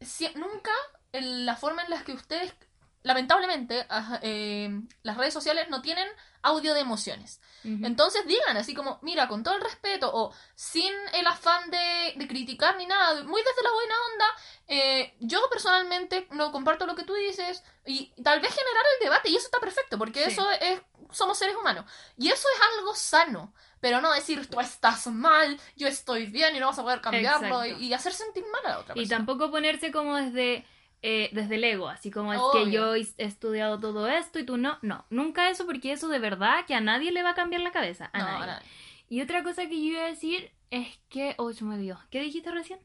si- 0.00 0.32
nunca 0.34 0.70
en 1.12 1.44
la 1.46 1.56
forma 1.56 1.82
en 1.82 1.90
la 1.90 2.02
que 2.04 2.12
ustedes, 2.12 2.54
lamentablemente, 3.02 3.86
eh, 4.22 4.68
las 5.02 5.16
redes 5.16 5.32
sociales 5.32 5.68
no 5.70 5.80
tienen 5.82 6.08
audio 6.42 6.74
de 6.74 6.80
emociones. 6.80 7.40
Ujú. 7.64 7.84
Entonces 7.86 8.26
digan 8.26 8.56
así 8.56 8.74
como, 8.74 8.98
mira, 9.02 9.26
con 9.28 9.42
todo 9.42 9.54
el 9.56 9.60
respeto 9.62 10.10
o 10.12 10.32
sin 10.54 10.92
el 11.14 11.26
afán 11.26 11.70
de, 11.70 12.14
de 12.16 12.28
criticar 12.28 12.76
ni 12.76 12.86
nada, 12.86 13.22
muy 13.24 13.42
desde 13.42 13.62
la 13.62 13.72
buena 13.72 13.94
onda, 14.12 14.26
eh, 14.68 15.14
yo 15.20 15.40
personalmente 15.50 16.26
no 16.30 16.52
comparto 16.52 16.86
lo 16.86 16.94
que 16.94 17.04
tú 17.04 17.14
dices 17.14 17.62
y 17.84 18.12
tal 18.22 18.40
vez 18.40 18.50
generar 18.54 18.84
el 18.98 19.04
debate 19.04 19.30
y 19.30 19.36
eso 19.36 19.46
está 19.46 19.58
perfecto 19.60 19.98
porque 19.98 20.24
Sí. 20.24 20.30
eso 20.32 20.48
es, 20.60 20.80
somos 21.10 21.38
seres 21.38 21.56
humanos 21.56 21.84
y 22.16 22.28
eso 22.28 22.46
es 22.54 22.60
algo 22.78 22.94
sano. 22.94 23.52
Pero 23.80 24.00
no 24.00 24.12
decir 24.12 24.46
tú 24.46 24.58
estás 24.60 25.06
mal, 25.08 25.58
yo 25.76 25.86
estoy 25.86 26.26
bien 26.26 26.56
y 26.56 26.60
no 26.60 26.66
vas 26.66 26.78
a 26.78 26.82
poder 26.82 27.00
cambiarlo 27.00 27.64
y, 27.66 27.72
y 27.86 27.92
hacer 27.92 28.12
sentir 28.12 28.44
mal 28.52 28.64
a 28.66 28.68
la 28.74 28.78
otra 28.80 28.94
Y 28.94 29.00
persona. 29.00 29.18
tampoco 29.18 29.50
ponerse 29.50 29.92
como 29.92 30.16
desde, 30.16 30.64
eh, 31.02 31.28
desde 31.32 31.56
el 31.56 31.64
ego, 31.64 31.88
así 31.88 32.10
como 32.10 32.32
es 32.32 32.40
que 32.52 32.70
yo 32.70 32.94
he 32.94 33.06
estudiado 33.18 33.78
todo 33.78 34.08
esto 34.08 34.38
y 34.38 34.44
tú 34.46 34.56
no. 34.56 34.78
No, 34.82 35.04
nunca 35.10 35.50
eso 35.50 35.66
porque 35.66 35.92
eso 35.92 36.08
de 36.08 36.18
verdad 36.18 36.64
que 36.66 36.74
a 36.74 36.80
nadie 36.80 37.12
le 37.12 37.22
va 37.22 37.30
a 37.30 37.34
cambiar 37.34 37.60
la 37.62 37.70
cabeza. 37.72 38.10
A 38.12 38.18
No, 38.18 38.24
nadie. 38.46 38.66
Y 39.08 39.20
otra 39.20 39.42
cosa 39.42 39.62
que 39.68 39.76
yo 39.76 39.92
iba 39.92 40.02
a 40.02 40.08
decir 40.08 40.50
es 40.70 40.98
que... 41.08 41.34
Oh, 41.38 41.52
se 41.52 41.64
me 41.64 41.74
olvidó. 41.76 42.00
¿Qué 42.10 42.20
dijiste 42.20 42.50
recién? 42.50 42.80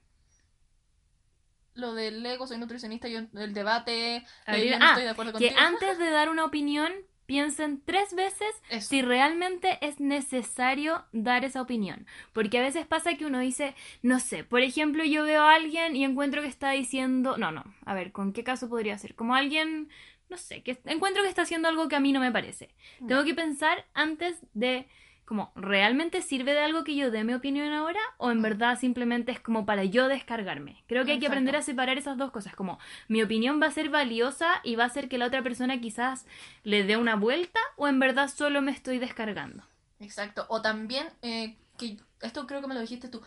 Lo 1.74 1.94
del 1.94 2.24
ego, 2.26 2.46
soy 2.48 2.58
nutricionista, 2.58 3.08
yo 3.08 3.20
el 3.34 3.54
debate, 3.54 4.18
eh, 4.46 4.70
yo 4.70 4.78
no 4.78 4.86
ah, 4.86 4.90
estoy 4.90 5.04
de 5.04 5.10
acuerdo 5.10 5.32
Que 5.32 5.48
contigo. 5.54 5.56
antes 5.58 5.98
de 5.98 6.10
dar 6.12 6.30
una 6.30 6.44
opinión 6.44 6.92
piensen 7.32 7.82
tres 7.86 8.14
veces 8.14 8.54
Eso. 8.70 8.90
si 8.90 9.02
realmente 9.02 9.78
es 9.80 10.02
necesario 10.02 11.06
dar 11.14 11.46
esa 11.46 11.62
opinión. 11.62 12.06
Porque 12.34 12.60
a 12.60 12.62
veces 12.62 12.86
pasa 12.86 13.16
que 13.16 13.26
uno 13.26 13.40
dice, 13.40 13.74
no 14.02 14.20
sé, 14.20 14.44
por 14.44 14.60
ejemplo, 14.60 15.06
yo 15.06 15.24
veo 15.24 15.42
a 15.44 15.56
alguien 15.56 15.96
y 15.96 16.04
encuentro 16.04 16.42
que 16.42 16.50
está 16.50 16.72
diciendo, 16.72 17.38
no, 17.38 17.54
no, 17.54 17.64
a 17.86 17.94
ver, 17.94 18.12
¿con 18.12 18.34
qué 18.34 18.44
caso 18.44 18.68
podría 18.68 18.98
ser? 18.98 19.16
Como 19.16 19.34
alguien, 19.34 19.88
no 20.28 20.36
sé, 20.36 20.62
que 20.62 20.78
encuentro 20.84 21.24
que 21.24 21.30
está 21.30 21.44
haciendo 21.44 21.70
algo 21.70 21.88
que 21.88 21.96
a 21.96 22.02
mí 22.02 22.12
no 22.12 22.20
me 22.20 22.34
parece. 22.34 22.76
Tengo 23.08 23.24
que 23.24 23.34
pensar 23.34 23.86
antes 23.94 24.36
de, 24.54 24.90
como, 25.32 25.54
¿realmente 25.56 26.22
sirve 26.22 26.52
de 26.52 26.60
algo 26.60 26.84
que 26.84 26.94
yo 26.94 27.10
dé 27.10 27.24
mi 27.24 27.34
opinión 27.34 27.72
ahora? 27.72 28.02
¿O 28.18 28.32
en 28.32 28.42
verdad 28.42 28.78
simplemente 28.78 29.32
es 29.32 29.40
como 29.40 29.66
para 29.66 29.86
yo 29.86 30.10
descargarme? 30.10 30.84
Creo 30.88 31.06
que 31.06 31.14
hay 31.14 31.20
que 31.20 31.28
Exacto. 31.28 31.32
aprender 31.38 31.56
a 31.56 31.62
separar 31.62 31.98
esas 31.98 32.18
dos 32.18 32.32
cosas, 32.32 32.54
como 32.54 32.80
mi 33.08 33.24
opinión 33.24 33.62
va 33.62 33.68
a 33.68 33.72
ser 33.72 33.88
valiosa 33.88 34.60
y 34.62 34.76
va 34.76 34.84
a 34.84 34.88
hacer 34.88 35.08
que 35.08 35.18
la 35.18 35.28
otra 35.28 35.42
persona 35.42 35.80
quizás 35.80 36.26
le 36.66 36.84
dé 36.84 36.98
una 36.98 37.16
vuelta 37.16 37.62
o 37.78 37.88
en 37.88 37.98
verdad 38.02 38.28
solo 38.28 38.62
me 38.62 38.72
estoy 38.72 39.00
descargando. 39.00 39.64
Exacto. 40.02 40.46
O 40.50 40.62
también, 40.62 41.08
eh, 41.22 41.56
que 41.78 41.98
esto 42.20 42.46
creo 42.46 42.60
que 42.60 42.68
me 42.68 42.74
lo 42.74 42.82
dijiste 42.82 43.08
tú, 43.08 43.22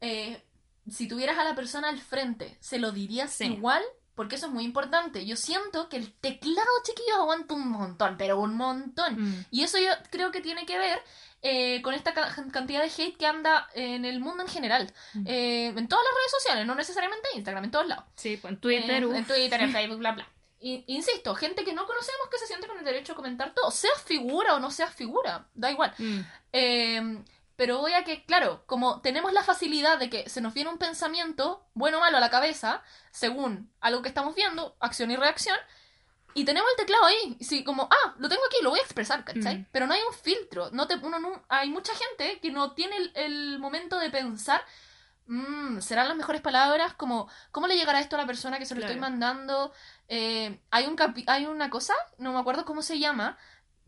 eh, 0.00 0.42
si 0.88 1.06
tuvieras 1.06 1.36
a 1.36 1.44
la 1.44 1.54
persona 1.54 1.90
al 1.90 1.98
frente, 2.00 2.56
¿se 2.60 2.78
lo 2.78 2.92
dirías 2.92 3.30
Sí. 3.30 3.44
igual? 3.44 3.82
Porque 4.16 4.34
eso 4.36 4.46
es 4.46 4.52
muy 4.52 4.64
importante. 4.64 5.24
Yo 5.26 5.36
siento 5.36 5.88
que 5.88 5.96
el 5.98 6.12
teclado, 6.14 6.66
chiquillos, 6.82 7.18
aguanta 7.18 7.54
un 7.54 7.68
montón, 7.68 8.16
pero 8.18 8.40
un 8.40 8.56
montón. 8.56 9.14
Mm. 9.20 9.44
Y 9.52 9.62
eso 9.62 9.78
yo 9.78 9.90
creo 10.10 10.32
que 10.32 10.40
tiene 10.40 10.66
que 10.66 10.78
ver 10.78 10.98
eh, 11.42 11.80
con 11.82 11.94
esta 11.94 12.14
ca- 12.14 12.34
cantidad 12.50 12.80
de 12.82 12.88
hate 12.90 13.16
que 13.16 13.26
anda 13.26 13.68
en 13.74 14.04
el 14.04 14.18
mundo 14.20 14.42
en 14.42 14.48
general. 14.48 14.92
Mm. 15.14 15.26
Eh, 15.26 15.66
en 15.66 15.86
todas 15.86 16.04
las 16.04 16.14
redes 16.14 16.30
sociales, 16.30 16.66
no 16.66 16.74
necesariamente 16.74 17.28
en 17.30 17.36
Instagram, 17.38 17.64
en 17.64 17.70
todos 17.70 17.86
lados. 17.86 18.04
Sí, 18.16 18.36
pues 18.38 18.54
en 18.54 18.58
Twitter, 18.60 19.04
Eh, 19.04 19.16
en 19.18 19.24
Twitter, 19.26 19.60
en 19.60 19.72
Facebook, 19.72 19.98
bla, 19.98 20.12
bla. 20.12 20.28
Y- 20.58 20.82
insisto, 20.86 21.34
gente 21.34 21.62
que 21.64 21.74
no 21.74 21.84
conocemos 21.86 22.28
que 22.32 22.38
se 22.38 22.46
siente 22.46 22.66
con 22.66 22.78
el 22.78 22.84
derecho 22.86 23.12
a 23.12 23.16
comentar 23.16 23.52
todo, 23.52 23.70
seas 23.70 24.02
figura 24.02 24.54
o 24.54 24.60
no 24.60 24.70
seas 24.70 24.94
figura, 24.94 25.46
da 25.54 25.70
igual. 25.70 25.92
Mm. 25.98 26.20
Pero 27.56 27.78
voy 27.78 27.92
a 27.94 28.04
que, 28.04 28.24
claro, 28.24 28.62
como 28.66 29.00
tenemos 29.00 29.32
la 29.32 29.42
facilidad 29.42 29.98
de 29.98 30.10
que 30.10 30.28
se 30.28 30.40
nos 30.42 30.52
viene 30.54 30.68
un 30.70 30.78
pensamiento, 30.78 31.64
bueno 31.74 31.96
o 31.98 32.00
malo, 32.00 32.18
a 32.18 32.20
la 32.20 32.30
cabeza, 32.30 32.82
según 33.10 33.70
algo 33.80 34.02
que 34.02 34.08
estamos 34.08 34.34
viendo, 34.34 34.76
acción 34.78 35.10
y 35.10 35.16
reacción, 35.16 35.56
y 36.34 36.44
tenemos 36.44 36.70
el 36.72 36.76
teclado 36.76 37.06
ahí, 37.06 37.36
sí, 37.40 37.64
como, 37.64 37.84
ah, 37.90 38.14
lo 38.18 38.28
tengo 38.28 38.42
aquí, 38.46 38.58
lo 38.62 38.68
voy 38.68 38.78
a 38.80 38.82
expresar, 38.82 39.24
¿cachai? 39.24 39.58
Mm. 39.58 39.66
Pero 39.72 39.86
no 39.86 39.94
hay 39.94 40.00
un 40.06 40.12
filtro, 40.14 40.70
no 40.70 40.86
te, 40.86 40.96
uno 40.96 41.18
no- 41.18 41.42
hay 41.48 41.70
mucha 41.70 41.94
gente 41.94 42.40
que 42.40 42.50
no 42.50 42.72
tiene 42.72 42.94
el, 42.98 43.12
el 43.14 43.58
momento 43.58 43.98
de 43.98 44.10
pensar, 44.10 44.62
"Mm, 45.28 45.80
¿serán 45.80 46.08
las 46.08 46.16
mejores 46.18 46.42
palabras? 46.42 46.92
Como, 46.92 47.28
¿Cómo 47.52 47.66
le 47.68 47.76
llegará 47.76 48.00
esto 48.00 48.16
a 48.16 48.18
la 48.20 48.26
persona 48.26 48.58
que 48.58 48.66
se 48.66 48.74
lo 48.74 48.80
estoy 48.82 48.96
mandando? 49.00 49.72
Eh, 50.08 50.60
hay, 50.70 50.86
un 50.86 50.94
capi- 50.96 51.24
hay 51.26 51.46
una 51.46 51.70
cosa, 51.70 51.94
no 52.18 52.34
me 52.34 52.38
acuerdo 52.38 52.66
cómo 52.66 52.82
se 52.82 52.98
llama, 52.98 53.38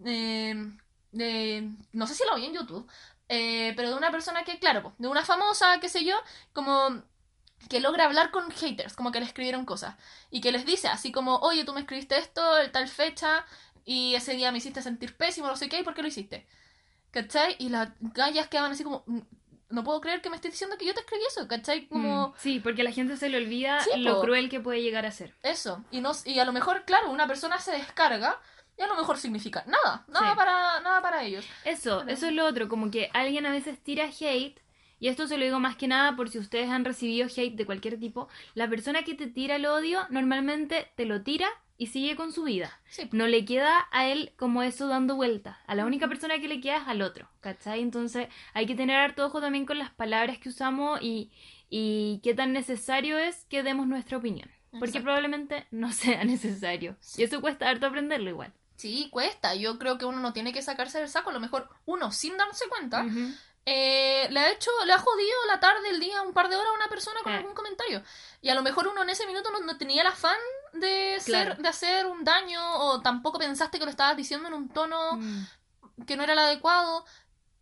eh, 0.07 0.55
de, 1.13 1.71
no 1.93 2.07
sé 2.07 2.15
si 2.15 2.23
lo 2.27 2.37
vi 2.37 2.47
en 2.47 2.55
YouTube, 2.55 2.87
eh, 3.29 3.73
pero 3.77 3.91
de 3.91 3.95
una 3.97 4.11
persona 4.11 4.45
que, 4.45 4.59
claro, 4.59 4.95
de 4.99 5.09
una 5.09 5.25
famosa, 5.25 5.79
qué 5.81 5.89
sé 5.89 6.05
yo, 6.05 6.17
como 6.53 7.03
que 7.69 7.81
logra 7.81 8.05
hablar 8.05 8.31
con 8.31 8.51
haters, 8.51 8.95
como 8.95 9.11
que 9.13 9.21
le 9.21 9.27
escribieron 9.27 9.65
cosas, 9.65 9.97
y 10.31 10.41
que 10.41 10.53
les 10.53 10.65
dice 10.65 10.89
así 10.89 11.13
como, 11.13 11.37
oye, 11.39 11.65
tú 11.65 11.73
me 11.75 11.81
escribiste 11.81 12.17
esto, 12.17 12.43
tal 12.73 12.89
fecha, 12.89 13.45
y 13.85 14.15
ese 14.15 14.35
día 14.35 14.53
me 14.53 14.59
hiciste 14.59 14.81
sentir 14.83 15.17
pésimo, 15.17 15.49
no 15.49 15.57
sé 15.57 15.69
qué, 15.69 15.81
¿y 15.81 15.83
por 15.83 15.95
qué 15.95 16.03
lo 16.03 16.09
hiciste? 16.09 16.47
¿Cachai? 17.11 17.57
Y 17.59 17.71
las 17.71 17.89
gallas 18.01 18.49
quedaban 18.49 18.73
así 18.73 18.85
como, 18.85 19.03
"Mm, 19.07 19.21
no 19.71 19.85
puedo 19.85 20.01
creer 20.01 20.23
que 20.23 20.31
me 20.31 20.37
estés 20.37 20.53
diciendo 20.53 20.77
que 20.79 20.87
yo 20.87 20.95
te 20.95 21.01
escribí 21.01 21.23
eso, 21.29 21.47
¿cachai? 21.49 21.89
Como... 21.89 22.29
Mm. 22.29 22.33
Sí, 22.39 22.61
porque 22.61 22.83
a 22.83 22.85
la 22.85 22.93
gente 22.93 23.17
se 23.17 23.29
le 23.29 23.37
olvida 23.37 23.81
Sí, 23.81 23.99
lo 24.01 24.15
po. 24.17 24.21
cruel 24.23 24.49
que 24.49 24.61
puede 24.61 24.81
llegar 24.83 25.05
a 25.05 25.11
ser. 25.11 25.35
Eso. 25.43 25.85
Y, 25.91 26.01
no, 26.01 26.13
y 26.25 26.39
a 26.39 26.45
lo 26.47 26.53
mejor, 26.53 26.85
claro, 26.85 27.11
una 27.11 27.27
persona 27.27 27.59
se 27.59 27.73
descarga 27.73 28.41
y 28.79 28.83
a 28.83 28.87
lo 28.87 28.97
mejor 28.97 29.19
significa 29.19 29.65
nada. 29.67 30.05
Nada, 30.09 30.31
Sí. 30.31 30.37
para, 30.37 30.81
nada 30.81 31.03
para 31.03 31.25
ellos. 31.25 31.45
Eso, 31.65 32.07
eso 32.07 32.27
es 32.27 32.33
lo 32.33 32.47
otro, 32.47 32.69
como 32.69 32.91
que 32.91 33.11
alguien 33.13 33.45
a 33.47 33.51
veces 33.53 33.79
tira 33.83 34.05
hate, 34.21 34.61
y 35.01 35.09
esto 35.09 35.27
se 35.27 35.37
lo 35.39 35.45
digo 35.45 35.61
más 35.61 35.77
que 35.77 35.89
nada 35.89 36.17
por 36.17 36.29
si 36.29 36.39
ustedes 36.39 36.71
han 36.71 36.85
recibido 36.85 37.29
hate 37.29 37.55
de 37.57 37.67
cualquier 37.67 37.99
tipo, 38.01 38.29
la 38.55 38.69
persona 38.69 39.03
que 39.03 39.15
te 39.15 39.27
tira 39.27 39.57
el 39.57 39.67
odio 39.67 40.01
normalmente 40.11 40.91
te 40.97 41.05
lo 41.05 41.23
tira 41.23 41.49
y 41.81 41.87
sigue 41.87 42.17
con 42.17 42.33
su 42.33 42.43
vida. 42.43 42.81
Sí. 42.89 43.09
No 43.13 43.29
le 43.29 43.45
queda 43.45 43.87
a 43.93 44.07
él 44.09 44.33
como 44.37 44.65
eso 44.65 44.89
dando 44.89 45.15
vuelta. 45.15 45.61
A 45.69 45.77
la 45.77 45.87
única 45.87 46.09
persona 46.09 46.41
que 46.41 46.49
le 46.49 46.61
queda 46.61 46.79
es 46.79 46.89
al 46.89 47.03
otro, 47.03 47.29
¿cachai? 47.39 47.81
Entonces 47.83 48.27
hay 48.55 48.67
que 48.67 48.75
tener 48.75 48.97
harto 48.97 49.25
ojo 49.25 49.41
también 49.41 49.65
con 49.67 49.79
las 49.79 49.91
palabras 49.91 50.39
que 50.39 50.49
usamos 50.49 51.01
y, 51.01 51.31
y 51.71 52.21
qué 52.25 52.35
tan 52.35 52.53
necesario 52.53 53.17
es 53.19 53.45
que 53.45 53.63
demos 53.63 53.87
nuestra 53.87 54.19
opinión. 54.19 54.51
Porque 54.73 54.87
Exacto. 54.87 55.05
probablemente 55.05 55.67
no 55.71 55.93
sea 55.93 56.25
necesario. 56.25 56.97
Y 57.17 57.23
eso 57.23 57.41
cuesta 57.41 57.69
harto 57.69 57.87
aprenderlo 57.87 58.31
igual. 58.31 58.53
Sí, 58.79 59.09
cuesta. 59.11 59.55
Yo 59.55 59.79
creo 59.79 59.99
que 59.99 60.05
uno 60.07 60.21
no 60.21 60.33
tiene 60.33 60.53
que 60.53 60.63
sacarse 60.63 60.99
del 61.01 61.09
saco. 61.11 61.29
A 61.31 61.33
lo 61.35 61.41
mejor 61.41 61.69
uno, 61.85 62.11
sin 62.13 62.37
darse 62.39 62.67
cuenta, 62.69 63.05
eh, 63.67 64.29
le 64.31 64.41
ha 64.41 64.51
hecho, 64.51 64.71
le 64.87 64.93
ha 64.95 64.99
jodido 64.99 65.37
la 65.49 65.61
tarde, 65.61 65.91
el 65.91 66.01
día, 66.01 66.23
un 66.23 66.33
par 66.33 66.49
de 66.49 66.57
horas 66.57 66.71
a 66.71 66.75
una 66.77 66.89
persona 66.89 67.21
con 67.23 67.33
Eh. 67.33 67.37
algún 67.37 67.55
comentario. 67.55 68.03
Y 68.41 68.49
a 68.49 68.55
lo 68.55 68.63
mejor 68.63 68.89
uno 68.89 69.03
en 69.03 69.11
ese 69.11 69.27
minuto 69.27 69.51
no, 69.51 69.61
no 69.61 69.77
tenía 69.77 70.01
el 70.03 70.07
afán 70.07 70.39
de, 70.73 71.19
ser, 71.21 71.59
de 71.59 71.69
hacer 71.69 72.07
un 72.07 72.25
daño 72.25 72.61
o 72.79 73.01
tampoco 73.03 73.39
pensaste 73.39 73.79
que 73.79 73.85
lo 73.85 73.91
estabas 73.91 74.17
diciendo 74.17 74.49
en 74.49 74.55
un 74.55 74.69
tono 74.71 75.17
Mm. 75.17 76.05
que 76.07 76.17
no 76.17 76.23
era 76.23 76.33
el 76.35 76.39
adecuado. 76.39 77.05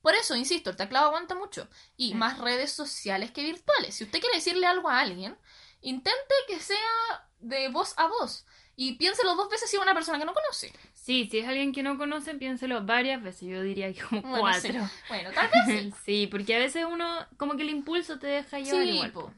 Por 0.03 0.15
eso, 0.15 0.37
insisto, 0.37 0.71
el 0.71 0.77
teclado 0.77 1.07
aguanta 1.07 1.35
mucho. 1.35 1.67
Y 1.97 2.09
Sí. 2.11 2.15
más 2.15 2.39
redes 2.39 2.71
sociales 2.73 3.33
que 3.33 3.43
virtuales. 3.43 3.95
Si 3.97 4.05
usted 4.05 4.21
quiere 4.21 4.37
decirle 4.37 4.67
algo 4.67 4.89
a 4.91 5.01
alguien, 5.01 5.37
intente 5.81 6.35
que 6.47 6.61
sea 6.61 7.27
de 7.41 7.69
voz 7.71 7.95
a 7.97 8.07
voz. 8.07 8.45
Y 8.77 8.93
piénselo 8.97 9.35
dos 9.35 9.49
veces 9.49 9.71
si 9.71 9.77
es 9.77 9.83
una 9.83 9.95
persona 9.95 10.19
que 10.19 10.25
no 10.27 10.35
conoce. 10.35 10.71
Sí, 10.93 11.29
si 11.31 11.39
es 11.39 11.49
alguien 11.49 11.73
que 11.73 11.83
no 11.83 11.97
conoce, 11.97 12.35
piénselo 12.35 12.85
varias 12.85 13.23
veces. 13.23 13.49
Yo 13.49 13.63
diría 13.63 13.93
que 13.93 14.03
como 14.03 14.21
Bueno, 14.23 14.39
cuatro. 14.41 14.71
sí. 14.73 14.79
Bueno, 15.09 15.31
tal 15.33 15.49
vez 15.49 15.65
sí. 15.67 15.93
Sí, 16.05 16.27
porque 16.27 16.55
a 16.55 16.59
veces 16.59 16.85
uno, 16.89 17.27
como 17.39 17.57
que 17.57 17.63
el 17.63 17.71
impulso 17.71 18.19
te 18.19 18.27
deja 18.27 18.59
llevar 18.59 18.83
Sí, 18.83 18.91
igual. 18.91 19.13
po. 19.13 19.33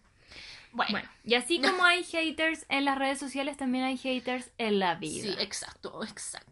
Bueno, 0.73 0.91
Bueno, 0.93 1.09
y 1.25 1.35
así 1.35 1.61
como 1.61 1.83
hay 1.85 2.05
haters 2.05 2.67
en 2.69 2.85
las 2.85 2.99
redes 2.99 3.19
sociales, 3.19 3.57
también 3.57 3.85
hay 3.85 3.97
haters 3.97 4.51
en 4.59 4.79
la 4.79 4.97
vida. 4.97 5.23
sí, 5.23 5.35
exacto, 5.39 6.05
exacto. 6.05 6.51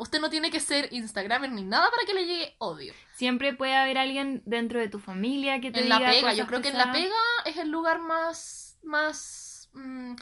Usted 0.00 0.20
no 0.20 0.28
tiene 0.28 0.50
que 0.50 0.60
ser 0.60 0.88
Instagramer 0.92 1.50
ni 1.50 1.62
nada 1.64 1.88
para 1.90 2.04
que 2.04 2.12
le 2.12 2.26
llegue 2.26 2.54
odio. 2.58 2.92
Siempre 3.14 3.54
puede 3.54 3.74
haber 3.74 3.96
alguien 3.98 4.42
dentro 4.44 4.78
de 4.78 4.88
tu 4.88 4.98
familia 4.98 5.60
que 5.60 5.70
te 5.70 5.80
En 5.80 5.88
la 5.88 5.96
diga 5.98 6.10
pega, 6.10 6.20
cosas 6.22 6.36
yo 6.36 6.46
creo 6.46 6.60
que 6.60 6.68
en 6.68 6.76
la 6.78 6.92
pega 6.92 7.14
es 7.46 7.56
el 7.56 7.70
lugar 7.70 7.98
más, 8.00 8.76
más 8.82 9.70
mm, 9.72 10.14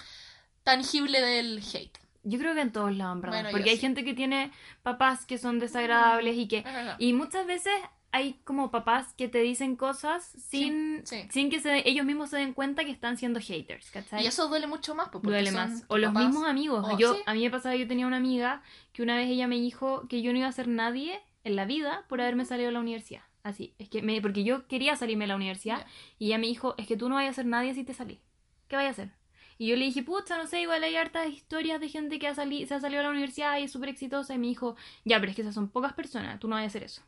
tangible 0.64 1.20
del 1.20 1.62
hate. 1.72 1.98
Yo 2.22 2.38
creo 2.38 2.54
que 2.54 2.62
en 2.62 2.72
todos 2.72 2.96
lados, 2.96 3.16
en 3.16 3.20
verdad. 3.20 3.36
Bueno, 3.36 3.50
porque 3.50 3.70
hay 3.70 3.76
sí. 3.76 3.82
gente 3.82 4.04
que 4.04 4.14
tiene 4.14 4.50
papás 4.82 5.26
que 5.26 5.36
son 5.38 5.58
desagradables 5.58 6.36
y 6.36 6.48
que... 6.48 6.64
Y 6.98 7.12
muchas 7.12 7.46
veces 7.46 7.72
hay 8.12 8.40
como 8.44 8.70
papás 8.70 9.12
que 9.14 9.28
te 9.28 9.40
dicen 9.40 9.76
cosas 9.76 10.24
sin, 10.38 11.02
sí. 11.04 11.26
sin 11.30 11.50
que 11.50 11.60
se- 11.60 11.86
ellos 11.88 12.06
mismos 12.06 12.30
se 12.30 12.36
den 12.38 12.54
cuenta 12.54 12.84
que 12.84 12.92
están 12.92 13.18
siendo 13.18 13.40
haters, 13.40 13.90
¿cachai? 13.90 14.22
Y 14.22 14.26
eso 14.26 14.48
duele 14.48 14.66
mucho 14.66 14.94
más, 14.94 15.08
pues, 15.08 15.20
porque 15.22 15.36
duele 15.36 15.50
más. 15.52 15.84
O 15.88 15.98
los 15.98 16.12
mismos 16.12 16.46
amigos. 16.46 16.86
Yo. 16.96 17.16
A 17.26 17.34
mí 17.34 17.42
me 17.42 17.50
pasaba, 17.50 17.74
yo 17.76 17.86
tenía 17.88 18.06
una 18.06 18.16
amiga 18.16 18.62
que 18.92 19.02
una 19.02 19.16
vez 19.16 19.28
ella 19.28 19.48
me 19.48 19.56
dijo 19.56 20.06
que 20.08 20.22
yo 20.22 20.32
no 20.32 20.38
iba 20.38 20.48
a 20.48 20.52
ser 20.52 20.68
nadie 20.68 21.20
en 21.42 21.56
la 21.56 21.66
vida 21.66 22.04
por 22.08 22.20
haberme 22.20 22.44
salido 22.44 22.68
de 22.68 22.72
la 22.72 22.80
universidad. 22.80 23.22
Así, 23.42 23.74
es 23.78 23.90
que 23.90 24.00
me, 24.00 24.22
porque 24.22 24.44
yo 24.44 24.66
quería 24.68 24.96
salirme 24.96 25.24
de 25.24 25.28
la 25.28 25.36
universidad 25.36 25.84
y 26.18 26.28
ella 26.28 26.38
me 26.38 26.46
dijo, 26.46 26.74
es 26.78 26.86
que 26.86 26.96
tú 26.96 27.10
no 27.10 27.16
vayas 27.16 27.32
a 27.32 27.42
ser 27.42 27.46
nadie 27.46 27.74
si 27.74 27.84
te 27.84 27.92
salís. 27.92 28.20
¿Qué 28.68 28.76
vayas 28.76 28.98
a 28.98 29.02
hacer? 29.02 29.14
Y 29.58 29.68
yo 29.68 29.76
le 29.76 29.84
dije, 29.84 30.02
pucha, 30.02 30.36
no 30.36 30.46
sé, 30.46 30.60
igual 30.60 30.82
hay 30.84 30.96
hartas 30.96 31.28
historias 31.28 31.80
de 31.80 31.88
gente 31.88 32.18
que 32.18 32.28
ha 32.28 32.34
sali- 32.34 32.66
se 32.66 32.74
ha 32.74 32.80
salido 32.80 33.00
de 33.00 33.04
la 33.04 33.10
universidad 33.10 33.58
y 33.58 33.64
es 33.64 33.72
súper 33.72 33.88
exitosa. 33.90 34.34
Y 34.34 34.38
me 34.38 34.46
dijo, 34.48 34.76
ya, 35.04 35.18
pero 35.20 35.30
es 35.30 35.36
que 35.36 35.42
esas 35.42 35.54
son 35.54 35.68
pocas 35.68 35.92
personas, 35.92 36.40
tú 36.40 36.48
no 36.48 36.56
vayas 36.56 36.74
a 36.74 36.78
hacer 36.78 36.82
eso. 36.84 37.02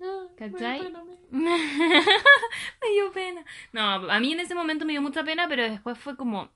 Ah, 0.00 0.26
¿Cachai? 0.36 0.78
me 0.80 0.90
da 0.90 1.00
pena 1.00 1.00
a 1.00 1.04
me 2.82 2.90
dio 2.92 3.12
pena. 3.12 3.44
No, 3.72 3.82
a 4.10 4.20
mí 4.20 4.32
en 4.32 4.40
ese 4.40 4.54
momento 4.54 4.84
me 4.84 4.92
dio 4.92 5.02
mucha 5.02 5.24
pena, 5.24 5.48
pero 5.48 5.62
después 5.62 5.98
fue 5.98 6.16
como, 6.16 6.50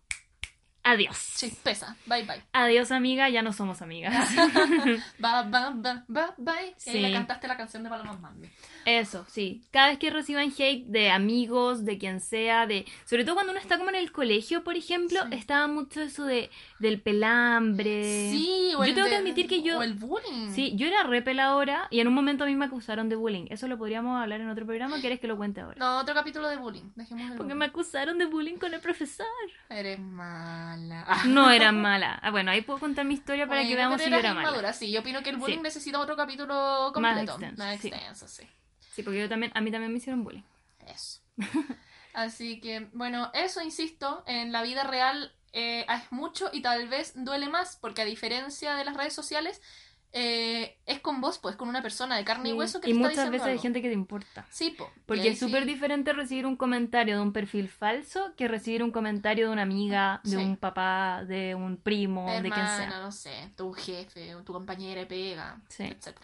adiós. 0.90 1.16
Sí, 1.16 1.52
pesa. 1.62 1.96
Bye, 2.06 2.24
bye. 2.24 2.42
Adiós 2.52 2.90
amiga, 2.92 3.28
ya 3.28 3.42
no 3.42 3.52
somos 3.52 3.82
amigas. 3.82 4.14
Ba, 5.18 5.42
ba, 5.44 5.70
ba, 5.74 6.04
ba, 6.08 6.34
bye. 6.38 6.54
Y 6.86 6.90
ahí 6.90 6.96
Sí. 6.96 6.98
le 7.00 7.12
cantaste 7.12 7.48
la 7.48 7.56
canción 7.56 7.82
de 7.82 7.88
Paloma 7.90 8.14
Mami. 8.14 8.48
Eso, 8.84 9.26
sí. 9.28 9.62
Cada 9.70 9.88
vez 9.88 9.98
que 9.98 10.10
reciban 10.10 10.50
hate 10.56 10.86
de 10.86 11.10
amigos, 11.10 11.84
de 11.84 11.98
quien 11.98 12.20
sea, 12.20 12.66
de... 12.66 12.86
Sobre 13.04 13.24
todo 13.24 13.34
cuando 13.34 13.52
uno 13.52 13.60
está 13.60 13.76
como 13.76 13.90
en 13.90 13.96
el 13.96 14.12
colegio, 14.12 14.64
por 14.64 14.76
ejemplo, 14.76 15.20
Sí. 15.24 15.28
estaba 15.36 15.66
mucho 15.66 16.00
eso 16.00 16.24
de 16.24 16.50
del 16.78 17.00
pelambre. 17.02 18.30
Sí, 18.30 18.72
o 18.76 18.78
Yo 18.78 18.84
el 18.84 18.94
tengo 18.94 19.08
que 19.08 19.16
admitir 19.16 19.46
que 19.48 19.62
yo- 19.62 19.78
O 19.78 19.82
el 19.82 19.94
bullying. 19.94 20.52
Sí, 20.54 20.72
yo 20.76 20.86
era 20.86 21.02
re 21.02 21.22
peladora 21.22 21.86
y 21.90 22.00
en 22.00 22.08
un 22.08 22.14
momento 22.14 22.44
a 22.44 22.46
mí 22.46 22.54
me 22.54 22.64
acusaron 22.66 23.08
de 23.08 23.16
bullying. 23.16 23.46
Eso 23.50 23.68
lo 23.68 23.76
podríamos 23.76 24.20
hablar 24.22 24.40
en 24.40 24.48
otro 24.48 24.64
programa, 24.64 25.00
¿quieres 25.00 25.20
que 25.20 25.26
lo 25.26 25.36
cuente 25.36 25.60
ahora? 25.60 25.76
No, 25.78 25.98
otro 25.98 26.14
capítulo 26.14 26.48
de 26.48 26.56
bullying. 26.56 26.84
Dejemos 26.94 27.22
el 27.22 27.28
Porque 27.36 27.42
bullying. 27.42 27.58
me 27.58 27.64
acusaron 27.66 28.16
de 28.18 28.26
bullying 28.26 28.56
con 28.56 28.72
el 28.74 28.80
profesor. 28.80 29.26
Eres 29.68 29.98
mala. 30.86 31.24
No 31.26 31.50
era 31.50 31.72
mala. 31.72 32.18
Ah, 32.22 32.30
bueno, 32.30 32.50
ahí 32.50 32.60
puedo 32.62 32.78
contar 32.78 33.04
mi 33.04 33.14
historia 33.14 33.46
para 33.46 33.62
que 33.66 33.74
veamos 33.74 34.00
si 34.00 34.10
yo 34.10 34.16
era 34.16 34.34
mala. 34.34 34.72
Sí, 34.72 34.90
yo 34.92 35.00
opino 35.00 35.22
que 35.22 35.30
el 35.30 35.36
bullying 35.36 35.56
Sí. 35.58 35.62
necesita 35.62 35.98
otro 35.98 36.16
capítulo 36.16 36.90
completo. 36.94 37.32
extenso, 37.32 37.62
Más 37.62 37.80
sí. 37.80 37.88
extenso, 37.88 38.28
sí. 38.28 38.48
Sí, 38.94 39.02
porque 39.02 39.20
yo 39.20 39.28
también, 39.28 39.52
a 39.54 39.60
mí 39.60 39.70
también 39.70 39.92
me 39.92 39.98
hicieron 39.98 40.24
bullying. 40.24 40.42
Eso. 40.86 41.20
Así 42.14 42.60
que, 42.60 42.88
bueno, 42.92 43.30
eso 43.34 43.62
insisto, 43.62 44.24
en 44.26 44.50
la 44.50 44.62
vida 44.62 44.82
real 44.84 45.32
eh, 45.52 45.86
es 45.88 46.10
mucho 46.12 46.50
y 46.52 46.62
tal 46.62 46.88
vez 46.88 47.12
duele 47.14 47.48
más, 47.48 47.76
porque 47.80 48.02
a 48.02 48.04
diferencia 48.04 48.74
de 48.74 48.84
las 48.84 48.96
redes 48.96 49.12
sociales, 49.12 49.62
eh, 50.12 50.78
es 50.86 51.00
con 51.00 51.20
vos, 51.20 51.38
pues, 51.38 51.56
con 51.56 51.68
una 51.68 51.82
persona 51.82 52.16
de 52.16 52.24
carne 52.24 52.48
y 52.50 52.52
hueso 52.52 52.80
que 52.80 52.90
y 52.90 52.94
te 52.94 52.98
muchas 52.98 53.30
veces 53.30 53.46
hay 53.48 53.58
gente 53.58 53.82
que 53.82 53.88
te 53.88 53.94
importa. 53.94 54.46
Sí, 54.50 54.70
po. 54.70 54.90
Porque 55.06 55.28
es 55.28 55.38
súper 55.38 55.64
sí. 55.64 55.68
diferente 55.68 56.12
recibir 56.14 56.46
un 56.46 56.56
comentario 56.56 57.16
de 57.16 57.22
un 57.22 57.32
perfil 57.32 57.68
falso 57.68 58.32
que 58.36 58.48
recibir 58.48 58.82
un 58.82 58.90
comentario 58.90 59.46
de 59.48 59.52
una 59.52 59.62
amiga, 59.62 60.20
de 60.24 60.30
Sí. 60.30 60.36
un 60.36 60.56
papá, 60.56 61.24
de 61.26 61.54
un 61.54 61.76
primo, 61.76 62.26
de 62.26 62.50
quien 62.50 62.52
Hermana, 62.54 62.90
sea. 62.90 63.00
no 63.00 63.12
sé, 63.12 63.52
tu 63.56 63.72
jefe, 63.72 64.34
tu 64.44 64.52
compañera 64.52 65.00
de 65.02 65.06
pega, 65.06 65.60
etc. 65.78 66.16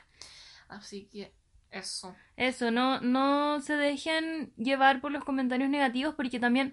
Así 0.69 1.05
que, 1.13 1.33
eso. 1.71 2.15
Eso, 2.37 2.71
no, 2.71 3.01
no 3.01 3.61
se 3.61 3.77
dejen 3.77 4.53
llevar 4.57 5.01
por 5.01 5.13
los 5.13 5.25
comentarios 5.25 5.69
negativos 5.69 6.15
porque 6.15 6.41
también 6.41 6.73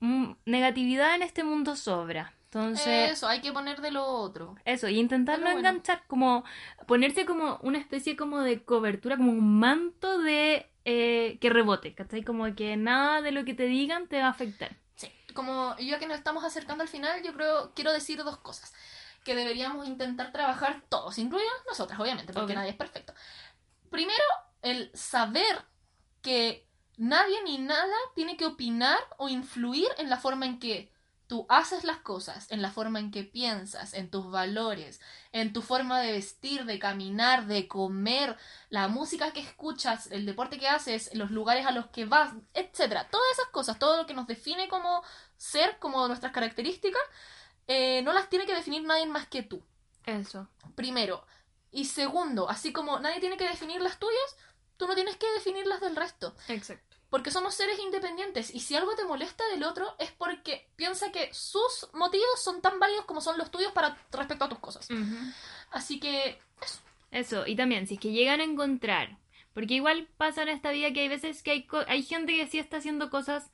mm, 0.00 0.32
negatividad 0.44 1.14
en 1.16 1.22
este 1.22 1.42
mundo 1.42 1.74
sobra. 1.74 2.35
Entonces, 2.56 3.10
Eso, 3.12 3.28
hay 3.28 3.40
que 3.42 3.52
poner 3.52 3.82
de 3.82 3.90
lo 3.90 4.06
otro. 4.06 4.56
Eso, 4.64 4.88
y 4.88 4.98
intentar 4.98 5.38
no 5.38 5.44
bueno. 5.44 5.58
enganchar, 5.58 6.02
como 6.06 6.42
ponerse 6.86 7.26
como 7.26 7.58
una 7.62 7.78
especie 7.78 8.16
como 8.16 8.40
de 8.40 8.64
cobertura, 8.64 9.18
como 9.18 9.32
un 9.32 9.58
manto 9.58 10.18
de 10.18 10.70
eh, 10.86 11.36
que 11.40 11.50
rebote, 11.50 11.94
¿cachai? 11.94 12.22
Como 12.22 12.54
que 12.54 12.76
nada 12.78 13.20
de 13.20 13.32
lo 13.32 13.44
que 13.44 13.52
te 13.52 13.64
digan 13.64 14.08
te 14.08 14.20
va 14.20 14.26
a 14.28 14.30
afectar. 14.30 14.74
Sí, 14.94 15.12
como 15.34 15.76
ya 15.78 15.98
que 15.98 16.06
nos 16.06 16.16
estamos 16.16 16.44
acercando 16.44 16.82
al 16.82 16.88
final, 16.88 17.22
yo 17.22 17.34
creo, 17.34 17.72
quiero 17.74 17.92
decir 17.92 18.24
dos 18.24 18.38
cosas. 18.38 18.72
Que 19.22 19.34
deberíamos 19.34 19.86
intentar 19.86 20.32
trabajar 20.32 20.82
todos, 20.88 21.18
incluidas 21.18 21.52
nosotras, 21.68 22.00
obviamente, 22.00 22.32
porque 22.32 22.46
Obvio. 22.46 22.56
nadie 22.56 22.70
es 22.70 22.76
perfecto. 22.76 23.12
Primero, 23.90 24.24
el 24.62 24.90
saber 24.94 25.64
que 26.22 26.66
nadie 26.96 27.42
ni 27.42 27.58
nada 27.58 27.96
tiene 28.14 28.36
que 28.38 28.46
opinar 28.46 28.98
o 29.18 29.28
influir 29.28 29.88
en 29.98 30.08
la 30.08 30.16
forma 30.16 30.46
en 30.46 30.58
que 30.58 30.95
tú 31.26 31.46
haces 31.48 31.84
las 31.84 31.98
cosas, 31.98 32.50
en 32.50 32.62
la 32.62 32.70
forma 32.70 33.00
en 33.00 33.10
que 33.10 33.24
piensas, 33.24 33.94
en 33.94 34.10
tus 34.10 34.30
valores, 34.30 35.00
en 35.32 35.52
tu 35.52 35.60
forma 35.60 36.00
de 36.00 36.12
vestir, 36.12 36.64
de 36.64 36.78
caminar, 36.78 37.46
de 37.46 37.66
comer, 37.66 38.36
la 38.70 38.88
música 38.88 39.32
que 39.32 39.40
escuchas, 39.40 40.10
el 40.12 40.24
deporte 40.24 40.58
que 40.58 40.68
haces, 40.68 41.10
los 41.14 41.30
lugares 41.30 41.66
a 41.66 41.72
los 41.72 41.86
que 41.86 42.04
vas, 42.04 42.32
etcétera. 42.54 43.08
Todas 43.10 43.26
esas 43.32 43.46
cosas, 43.46 43.78
todo 43.78 43.96
lo 43.96 44.06
que 44.06 44.14
nos 44.14 44.26
define 44.26 44.68
como 44.68 45.02
ser, 45.36 45.78
como 45.78 46.06
nuestras 46.06 46.32
características, 46.32 47.02
eh, 47.66 48.02
no 48.02 48.12
las 48.12 48.28
tiene 48.28 48.46
que 48.46 48.54
definir 48.54 48.84
nadie 48.84 49.06
más 49.06 49.26
que 49.26 49.42
tú. 49.42 49.62
Eso. 50.04 50.48
Primero. 50.76 51.26
Y 51.72 51.86
segundo, 51.86 52.48
así 52.48 52.72
como 52.72 53.00
nadie 53.00 53.20
tiene 53.20 53.36
que 53.36 53.48
definir 53.48 53.80
las 53.82 53.98
tuyas, 53.98 54.36
tú 54.76 54.86
no 54.86 54.94
tienes 54.94 55.16
que 55.16 55.30
definir 55.32 55.66
las 55.66 55.80
del 55.80 55.96
resto. 55.96 56.34
Exacto. 56.48 56.95
Porque 57.10 57.30
somos 57.30 57.54
seres 57.54 57.78
independientes 57.78 58.52
y 58.54 58.60
si 58.60 58.74
algo 58.74 58.94
te 58.96 59.04
molesta 59.04 59.46
del 59.48 59.62
otro 59.62 59.94
es 59.98 60.10
porque 60.12 60.68
piensa 60.76 61.12
que 61.12 61.32
sus 61.32 61.88
motivos 61.94 62.42
son 62.42 62.60
tan 62.60 62.80
válidos 62.80 63.04
como 63.04 63.20
son 63.20 63.38
los 63.38 63.50
tuyos 63.50 63.72
para 63.72 63.96
respecto 64.10 64.44
a 64.44 64.48
tus 64.48 64.58
cosas. 64.58 64.88
Así 65.70 66.00
que 66.00 66.40
eso. 66.62 66.80
Eso, 67.12 67.46
y 67.46 67.54
también, 67.54 67.86
si 67.86 67.94
es 67.94 68.00
que 68.00 68.10
llegan 68.12 68.40
a 68.40 68.44
encontrar, 68.44 69.16
porque 69.54 69.74
igual 69.74 70.08
pasa 70.16 70.42
en 70.42 70.48
esta 70.48 70.70
vida 70.72 70.92
que 70.92 71.00
hay 71.00 71.08
veces 71.08 71.42
que 71.42 71.52
hay, 71.52 71.62
co- 71.64 71.84
hay 71.86 72.02
gente 72.02 72.36
que 72.36 72.46
sí 72.48 72.58
está 72.58 72.78
haciendo 72.78 73.08
cosas 73.08 73.50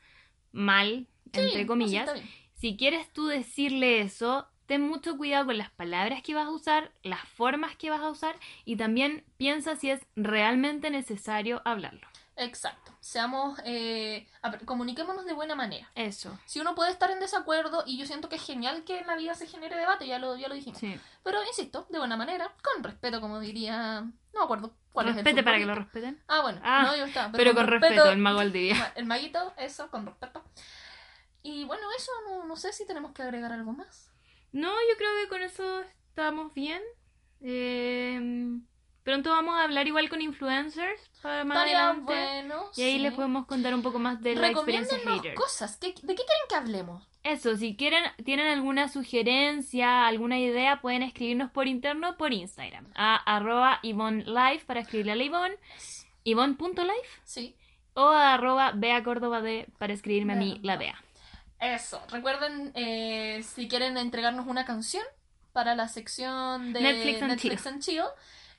mal, 0.51 1.07
entre 1.33 1.67
comillas. 1.67 2.11
Si 2.55 2.77
quieres 2.77 3.13
tú 3.13 3.27
decirle 3.27 4.01
eso, 4.01 4.49
ten 4.67 4.81
mucho 4.83 5.17
cuidado 5.17 5.47
con 5.47 5.59
las 5.59 5.71
palabras 5.71 6.23
que 6.23 6.35
vas 6.35 6.47
a 6.47 6.51
usar, 6.51 6.93
las 7.03 7.21
formas 7.29 7.77
que 7.77 7.91
vas 7.91 8.01
a 8.01 8.09
usar 8.11 8.37
y 8.65 8.77
también 8.77 9.25
piensa 9.37 9.77
si 9.77 9.91
es 9.91 10.01
realmente 10.17 10.91
necesario 10.91 11.61
hablarlo. 11.65 12.07
Exacto. 12.45 12.93
Seamos, 13.01 13.59
eh, 13.64 14.28
comuniquémonos 14.64 15.24
de 15.24 15.32
buena 15.32 15.55
manera. 15.55 15.90
Eso. 15.95 16.38
Si 16.47 16.61
uno 16.61 16.74
puede 16.74 16.90
estar 16.90 17.11
en 17.11 17.20
desacuerdo, 17.20 17.82
y 17.86 17.99
yo 17.99 18.07
siento 18.07 18.28
que 18.28 18.36
es 18.36 18.45
genial 18.45 18.84
que 18.84 19.01
en 19.01 19.07
la 19.07 19.16
vida 19.16 19.34
se 19.34 19.47
genere 19.47 19.76
debate, 19.76 20.07
ya 20.07 20.18
lo, 20.18 20.36
ya 20.36 20.49
lo 20.49 20.55
dijimos. 20.55 20.78
Sí. 20.78 20.99
Pero 21.22 21.43
insisto, 21.45 21.86
de 21.90 21.99
buena 21.99 22.16
manera, 22.16 22.53
con 22.62 22.82
respeto, 22.82 23.20
como 23.20 23.40
diría. 23.40 24.01
No 24.01 24.40
me 24.40 24.45
acuerdo 24.45 24.74
cuál 24.93 25.09
es 25.09 25.16
el 25.16 25.24
Respete 25.24 25.43
para 25.43 25.59
que 25.59 25.66
lo 25.66 25.74
respeten. 25.74 26.22
Ah, 26.26 26.40
bueno, 26.40 26.61
Ah, 26.62 26.82
no, 26.84 26.97
yo. 26.97 27.12
Pero, 27.32 27.55
con 27.55 27.66
respeto, 27.66 28.11
el 28.11 28.18
mago 28.18 28.40
al 28.40 28.53
día. 28.53 28.93
El 28.97 29.07
maguito, 29.07 29.53
eso, 29.57 29.90
con 29.90 30.07
respeto. 30.07 30.43
Y 31.43 31.64
bueno, 31.64 31.86
eso, 31.97 32.12
no, 32.28 32.45
no 32.45 32.57
sé 32.57 32.72
si 32.72 32.86
tenemos 32.86 33.12
que 33.12 33.22
agregar 33.22 33.53
algo 33.53 33.72
más. 33.72 34.11
No, 34.53 34.70
yo 34.70 34.97
creo 34.97 35.11
que 35.22 35.28
con 35.28 35.43
eso 35.43 35.82
estamos 36.09 36.55
bien. 36.55 36.82
Eh, 37.40 38.61
pronto 39.05 39.31
vamos 39.31 39.55
a 39.59 39.65
hablar 39.65 39.87
igual 39.87 40.09
con 40.09 40.21
influencers 40.21 41.01
para 41.23 41.45
más 41.45 41.57
Estaría 41.59 41.89
adelante. 41.91 42.13
bueno. 42.13 42.65
Y 42.77 42.83
ahí 42.83 42.93
sí. 42.95 42.99
les 43.01 43.13
podemos 43.15 43.47
contar 43.47 43.75
un 43.75 43.83
poco 43.83 43.99
más 43.99 44.21
de 44.23 44.35
la 44.37 44.49
experiencia 44.51 44.99
hater. 44.99 45.35
cosas. 45.35 45.77
¿Qué- 45.77 45.89
¿De 45.89 46.15
qué 46.15 46.23
quieren 46.25 46.47
que 46.49 46.55
hablemos? 46.55 47.03
Eso, 47.25 47.57
si 47.57 47.77
quieren, 47.77 48.03
tienen 48.25 48.49
alguna 48.49 48.89
sugerencia, 48.89 50.07
alguna 50.09 50.39
idea, 50.41 50.81
pueden 50.81 51.03
escribirnos 51.05 51.51
por 51.53 51.69
interno 51.69 52.17
por 52.17 52.33
Instagram. 52.33 52.87
A 52.97 53.15
arroba 53.37 53.79
Live 53.83 54.63
para 54.67 54.81
escribirle 54.81 55.13
a 55.13 55.17
la 55.17 55.23
Ivonne. 55.23 55.55
Ivonne.live 56.25 56.93
Sí. 57.25 57.55
o 57.95 58.09
a 58.09 58.35
arroba 58.35 58.73
Bea 58.75 59.03
Córdoba 59.05 59.41
D 59.41 59.67
para 59.79 59.93
escribirme 59.93 60.33
a 60.33 60.37
mí, 60.37 60.59
la 60.63 60.77
Bea. 60.77 61.01
Eso. 61.61 62.03
Recuerden, 62.11 62.73
eh, 62.75 63.43
si 63.45 63.69
quieren 63.69 63.97
entregarnos 63.97 64.47
una 64.49 64.65
canción 64.65 65.05
para 65.53 65.75
la 65.77 65.87
sección 65.89 66.73
de 66.73 66.81
Netflix 66.81 67.23
and 67.23 67.31
Netflix 67.33 67.67
and 67.67 67.83
Chill. 67.83 68.03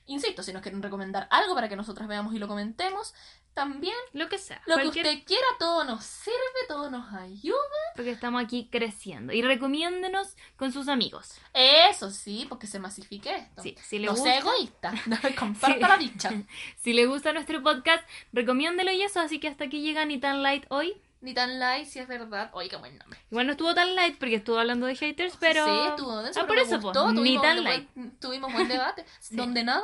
Insisto, 0.06 0.42
si 0.42 0.52
nos 0.52 0.60
quieren 0.62 0.82
recomendar 0.82 1.26
algo 1.30 1.54
para 1.54 1.68
que 1.68 1.76
nosotras 1.76 2.06
veamos 2.08 2.34
y 2.34 2.38
lo 2.38 2.46
comentemos. 2.48 3.14
También, 3.54 3.94
Lo 4.12 4.28
que 4.28 4.36
sea. 4.36 4.60
lo 4.66 4.74
cualquier- 4.74 5.04
que 5.04 5.12
usted 5.12 5.24
quiera, 5.26 5.46
todo 5.60 5.84
nos 5.84 6.04
sirve, 6.04 6.34
todo 6.66 6.90
nos 6.90 7.12
ayuda. 7.14 7.54
Porque 7.94 8.10
estamos 8.10 8.42
aquí 8.42 8.68
creciendo. 8.70 9.32
Y 9.32 9.42
recomiéndenos 9.42 10.36
con 10.56 10.72
sus 10.72 10.88
amigos. 10.88 11.34
Eso 11.52 12.10
sí, 12.10 12.46
porque 12.48 12.66
se 12.66 12.80
masifique 12.80 13.34
esto. 13.34 13.62
Sí, 13.62 13.76
si 13.80 14.00
le 14.00 14.06
no 14.06 14.12
gusta, 14.12 14.24
sea 14.28 14.38
egoísta. 14.40 14.92
No, 15.06 15.16
comparta 15.38 15.74
Sí. 15.76 15.80
la 15.80 15.96
dicha. 15.96 16.30
si 16.82 16.92
le 16.94 17.06
gusta 17.06 17.32
nuestro 17.32 17.62
podcast, 17.62 18.04
recomiéndelo 18.32 18.90
y 18.90 19.02
eso. 19.02 19.20
Así 19.20 19.38
que 19.38 19.46
hasta 19.48 19.64
aquí 19.64 19.82
llega 19.82 20.04
Ni 20.04 20.18
tan 20.18 20.42
light 20.42 20.64
hoy. 20.70 21.00
Ni 21.24 21.32
tan 21.32 21.58
light 21.58 21.86
si 21.88 21.98
es 22.00 22.06
verdad. 22.06 22.50
Oye, 22.52 22.68
qué 22.68 22.76
buen 22.76 22.98
nombre. 22.98 23.18
Igual 23.30 23.46
no 23.46 23.52
estuvo 23.52 23.74
tan 23.74 23.94
light 23.96 24.18
porque 24.18 24.36
estuvo 24.36 24.58
hablando 24.58 24.84
de 24.86 24.94
haters, 24.94 25.36
pero. 25.40 25.64
Sí, 25.64 25.88
estuvo 25.88 26.22
denso, 26.22 26.38
Ah, 26.40 26.44
pero 26.46 26.46
por 26.46 26.58
eso, 26.58 26.80
pues, 26.80 26.96
ni 26.96 27.14
tuvimos 27.14 27.42
tan 27.42 27.54
buen- 27.56 27.64
light. 27.64 28.20
Tuvimos 28.20 28.52
buen 28.52 28.68
debate. 28.68 29.06
Donde 29.30 29.64
nada, 29.64 29.82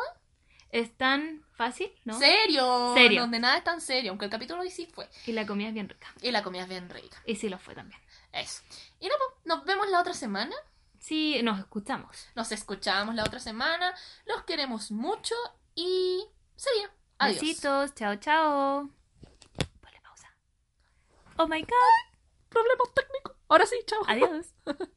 Es 0.71 0.97
tan 0.97 1.43
fácil, 1.55 1.91
¿no? 2.05 2.19
serio. 2.19 2.93
Serio. 2.95 3.23
Donde 3.23 3.41
nada 3.41 3.57
es 3.57 3.65
tan 3.65 3.81
serio, 3.81 4.11
aunque 4.11 4.27
el 4.27 4.31
capítulo 4.31 4.61
hoy 4.61 4.71
sí 4.71 4.87
fue. 4.87 5.09
Y 5.27 5.33
la 5.33 5.47
comida 5.47 5.69
es 5.69 5.75
bien 5.75 5.89
rica. 5.89 6.07
Y 6.21 6.31
la 6.31 6.43
comida 6.43 6.63
es 6.65 6.69
bien 6.69 6.89
rica. 6.91 7.17
Y 7.25 7.37
sí 7.37 7.49
lo 7.49 7.59
fue 7.59 7.75
también. 7.75 7.99
Eso. 8.33 8.61
Y 9.01 9.09
no, 9.09 9.15
pues, 9.19 9.47
nos 9.47 9.65
vemos 9.65 9.89
la 9.89 9.99
otra 10.01 10.13
semana. 10.13 10.55
Sí, 10.99 11.41
nos 11.43 11.59
escuchamos. 11.59 12.15
Nos 12.35 12.53
escuchamos 12.53 13.15
la 13.15 13.25
otra 13.25 13.41
semana. 13.41 13.95
Los 14.27 14.45
queremos 14.45 14.91
mucho 14.91 15.35
y 15.75 16.23
sería. 16.55 16.91
Adiós. 17.19 17.41
Besitos, 17.41 17.95
chao, 17.95 18.17
chao. 18.17 18.91
Oh 21.41 21.49
my 21.49 21.63
god. 21.63 22.01
Problemas 22.51 22.93
técnicos. 22.95 23.35
Ahora 23.49 23.65
sí, 23.65 23.77
chao. 23.87 24.03
Adiós. 24.07 24.55